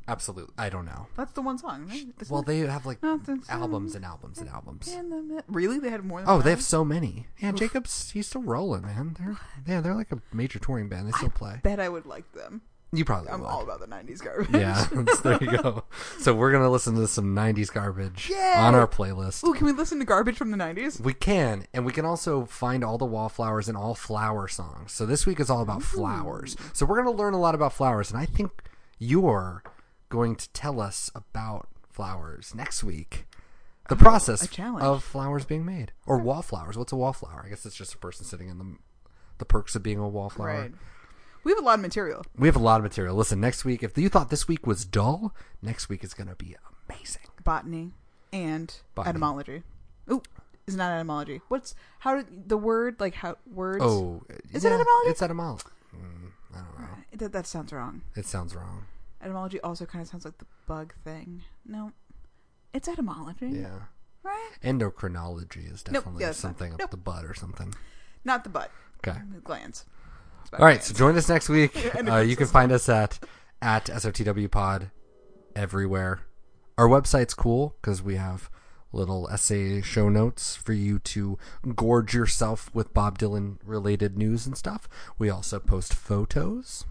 Absolutely. 0.06 0.54
I 0.56 0.68
don't 0.68 0.84
know. 0.84 1.08
That's 1.16 1.32
the 1.32 1.42
one 1.42 1.58
song, 1.58 1.88
right? 1.88 2.06
Isn't 2.20 2.30
Well, 2.30 2.42
it? 2.42 2.46
they 2.46 2.58
have 2.60 2.86
like 2.86 2.98
albums 3.02 3.96
and 3.96 4.04
albums 4.04 4.38
and 4.38 4.48
albums. 4.48 4.86
In 4.86 5.10
the 5.10 5.20
mi- 5.20 5.40
really? 5.48 5.80
They 5.80 5.90
had 5.90 6.04
more 6.04 6.20
than 6.20 6.30
Oh, 6.30 6.36
that? 6.38 6.44
they 6.44 6.50
have 6.50 6.62
so 6.62 6.84
many. 6.84 7.26
Yeah, 7.40 7.50
Jacobs, 7.50 8.12
he's 8.12 8.28
still 8.28 8.42
rolling, 8.42 8.82
man. 8.82 9.16
They're 9.18 9.36
yeah, 9.66 9.80
they're 9.80 9.96
like 9.96 10.12
a 10.12 10.18
major 10.32 10.60
touring 10.60 10.88
band. 10.88 11.08
They 11.08 11.12
still 11.12 11.30
play. 11.30 11.58
Bet 11.64 11.80
I 11.80 11.88
would 11.88 12.06
like 12.06 12.30
them. 12.34 12.60
You 12.92 13.04
probably 13.04 13.30
I'm 13.30 13.40
would. 13.40 13.48
all 13.48 13.62
about 13.62 13.80
the 13.80 13.86
'90s 13.86 14.22
garbage. 14.22 14.54
Yeah, 14.54 14.86
there 15.22 15.38
you 15.40 15.58
go. 15.58 15.84
So 16.20 16.34
we're 16.34 16.52
gonna 16.52 16.70
listen 16.70 16.94
to 16.94 17.08
some 17.08 17.34
'90s 17.34 17.72
garbage 17.72 18.30
Yay! 18.30 18.54
on 18.56 18.74
our 18.74 18.86
playlist. 18.86 19.44
Ooh, 19.44 19.54
can 19.54 19.66
we 19.66 19.72
listen 19.72 19.98
to 19.98 20.04
garbage 20.04 20.36
from 20.36 20.52
the 20.52 20.56
'90s? 20.56 21.00
We 21.00 21.12
can, 21.12 21.66
and 21.74 21.84
we 21.84 21.92
can 21.92 22.04
also 22.04 22.44
find 22.46 22.84
all 22.84 22.96
the 22.96 23.04
wallflowers 23.04 23.68
and 23.68 23.76
all 23.76 23.94
flower 23.94 24.46
songs. 24.46 24.92
So 24.92 25.04
this 25.04 25.26
week 25.26 25.40
is 25.40 25.50
all 25.50 25.62
about 25.62 25.82
flowers. 25.82 26.56
So 26.72 26.86
we're 26.86 27.02
going 27.02 27.14
to 27.14 27.22
learn 27.22 27.34
a 27.34 27.40
lot 27.40 27.54
about 27.54 27.72
flowers, 27.72 28.10
and 28.10 28.20
I 28.20 28.24
think 28.24 28.52
you're 28.98 29.64
going 30.08 30.36
to 30.36 30.48
tell 30.52 30.80
us 30.80 31.10
about 31.14 31.68
flowers 31.90 32.54
next 32.54 32.84
week. 32.84 33.26
The 33.88 33.94
oh, 33.94 33.98
process 33.98 34.58
a 34.58 34.62
of 34.78 35.04
flowers 35.04 35.44
being 35.44 35.64
made, 35.64 35.92
or 36.06 36.18
wallflowers. 36.18 36.76
What's 36.78 36.92
a 36.92 36.96
wallflower? 36.96 37.42
I 37.44 37.48
guess 37.48 37.66
it's 37.66 37.76
just 37.76 37.94
a 37.94 37.98
person 37.98 38.24
sitting 38.24 38.48
in 38.48 38.58
the 38.58 38.76
the 39.38 39.44
perks 39.44 39.74
of 39.76 39.82
being 39.82 39.98
a 39.98 40.08
wallflower. 40.08 40.46
Right. 40.48 40.72
We 41.46 41.52
have 41.52 41.60
a 41.60 41.64
lot 41.64 41.74
of 41.74 41.80
material. 41.80 42.26
We 42.36 42.48
have 42.48 42.56
a 42.56 42.58
lot 42.58 42.80
of 42.80 42.82
material. 42.82 43.14
Listen, 43.14 43.40
next 43.40 43.64
week, 43.64 43.84
if 43.84 43.96
you 43.96 44.08
thought 44.08 44.30
this 44.30 44.48
week 44.48 44.66
was 44.66 44.84
dull, 44.84 45.32
next 45.62 45.88
week 45.88 46.02
is 46.02 46.12
going 46.12 46.26
to 46.26 46.34
be 46.34 46.56
amazing. 46.90 47.22
Botany 47.44 47.92
and 48.32 48.74
Botany. 48.96 49.10
etymology. 49.10 49.62
Ooh, 50.10 50.22
it's 50.66 50.74
not 50.74 50.90
etymology. 50.90 51.42
What's 51.46 51.76
how 52.00 52.16
did 52.16 52.48
the 52.48 52.56
word 52.56 52.98
like 52.98 53.14
how 53.14 53.36
words? 53.48 53.78
Oh, 53.80 54.24
is 54.52 54.64
yeah, 54.64 54.70
it 54.70 54.74
etymology? 54.74 55.10
It's 55.10 55.22
etymology. 55.22 55.64
Mm, 55.94 56.30
I 56.52 56.56
don't 56.56 56.80
know. 56.80 56.88
That, 57.18 57.32
that 57.32 57.46
sounds 57.46 57.72
wrong. 57.72 58.02
It 58.16 58.26
sounds 58.26 58.52
wrong. 58.52 58.86
Etymology 59.22 59.60
also 59.60 59.86
kind 59.86 60.02
of 60.02 60.08
sounds 60.08 60.24
like 60.24 60.38
the 60.38 60.46
bug 60.66 60.94
thing. 61.04 61.42
No, 61.64 61.92
it's 62.74 62.88
etymology. 62.88 63.50
Yeah. 63.50 63.82
Right? 64.24 64.50
Endocrinology 64.64 65.72
is 65.72 65.84
Nope, 65.86 65.94
definitely 65.94 66.22
yeah, 66.22 66.30
it's 66.30 66.42
not. 66.42 66.48
something 66.58 66.72
up 66.72 66.80
Nope. 66.80 66.90
the 66.90 66.96
butt 66.96 67.24
or 67.24 67.34
something. 67.34 67.72
Not 68.24 68.42
the 68.42 68.50
butt. 68.50 68.72
Okay. 69.06 69.20
The 69.32 69.38
glands. 69.38 69.84
All 70.52 70.64
right, 70.64 70.82
so 70.82 70.94
join 70.94 71.16
us 71.16 71.28
next 71.28 71.48
week. 71.48 71.72
Uh, 72.08 72.18
you 72.18 72.36
can 72.36 72.46
find 72.46 72.70
us 72.72 72.88
at 72.88 73.18
at 73.60 73.86
SOTW 73.86 74.50
Pod 74.50 74.90
everywhere. 75.54 76.20
Our 76.78 76.88
website's 76.88 77.34
cool 77.34 77.74
because 77.80 78.02
we 78.02 78.16
have 78.16 78.50
little 78.92 79.28
essay 79.28 79.80
show 79.82 80.08
notes 80.08 80.54
for 80.56 80.72
you 80.72 80.98
to 81.00 81.36
gorge 81.74 82.14
yourself 82.14 82.70
with 82.74 82.94
Bob 82.94 83.18
Dylan 83.18 83.56
related 83.64 84.16
news 84.16 84.46
and 84.46 84.56
stuff. 84.56 84.88
We 85.18 85.28
also 85.30 85.58
post 85.58 85.92
photos. 85.94 86.84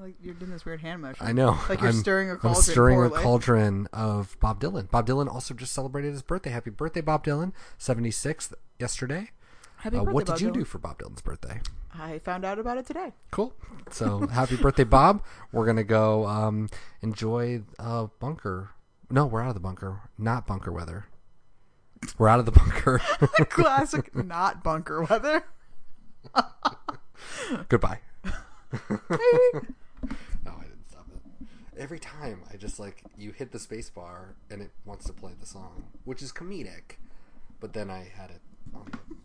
Like 0.00 0.14
you're 0.22 0.34
doing 0.34 0.50
this 0.52 0.64
weird 0.66 0.80
hand 0.82 1.00
motion. 1.02 1.26
I 1.26 1.32
know. 1.32 1.58
Like 1.68 1.80
you're 1.80 1.88
I'm- 1.90 1.98
stirring 1.98 2.28
a 2.30 2.34
I'm 2.34 2.38
cauldron. 2.38 2.62
stirring 2.62 3.02
a 3.02 3.10
cauldron 3.10 3.88
of 3.92 4.36
Bob 4.40 4.60
Dylan. 4.60 4.90
Bob 4.90 5.06
Dylan 5.06 5.26
also 5.32 5.54
just 5.54 5.72
celebrated 5.72 6.12
his 6.12 6.22
birthday. 6.22 6.50
Happy 6.50 6.70
birthday, 6.70 7.00
Bob 7.00 7.24
Dylan! 7.24 7.52
Seventy 7.78 8.10
sixth 8.10 8.52
yesterday. 8.78 9.30
Happy 9.84 9.96
Uh, 9.98 10.00
birthday, 10.00 10.12
what 10.14 10.24
did 10.24 10.32
Bob 10.32 10.40
you 10.40 10.48
Dylan. 10.48 10.54
do 10.54 10.64
for 10.64 10.78
Bob 10.78 10.98
Dylan's 10.98 11.20
birthday? 11.20 11.60
I 11.92 12.18
found 12.20 12.42
out 12.46 12.58
about 12.58 12.78
it 12.78 12.86
today. 12.86 13.12
Cool. 13.30 13.52
So 13.90 14.26
happy 14.28 14.56
birthday, 14.56 14.84
Bob. 14.84 15.22
We're 15.52 15.66
gonna 15.66 15.84
go 15.84 16.26
um, 16.26 16.70
enjoy 17.02 17.64
uh, 17.78 18.06
bunker. 18.18 18.70
No, 19.10 19.26
we're 19.26 19.42
out 19.42 19.48
of 19.48 19.54
the 19.54 19.60
bunker. 19.60 20.00
Not 20.16 20.46
bunker 20.46 20.72
weather. 20.72 21.04
We're 22.16 22.28
out 22.28 22.38
of 22.40 22.46
the 22.46 22.52
bunker. 22.52 22.98
Classic, 23.50 24.14
not 24.14 24.64
bunker 24.64 25.02
weather. 25.04 25.44
Goodbye. 27.68 28.00
oh, 28.24 28.40
I 29.12 30.62
didn't 30.62 30.88
stop 30.88 31.06
it. 31.12 31.46
Every 31.76 31.98
time 31.98 32.40
I 32.50 32.56
just 32.56 32.80
like 32.80 33.02
you 33.18 33.32
hit 33.32 33.52
the 33.52 33.58
space 33.58 33.90
bar 33.90 34.34
and 34.50 34.62
it 34.62 34.70
wants 34.86 35.04
to 35.06 35.12
play 35.12 35.32
the 35.38 35.46
song, 35.46 35.84
which 36.04 36.22
is 36.22 36.32
comedic, 36.32 36.96
but 37.60 37.74
then 37.74 37.90
I 37.90 38.10
had 38.16 38.30
it 38.30 38.40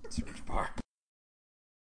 search 0.10 0.46
bar. 0.46 0.72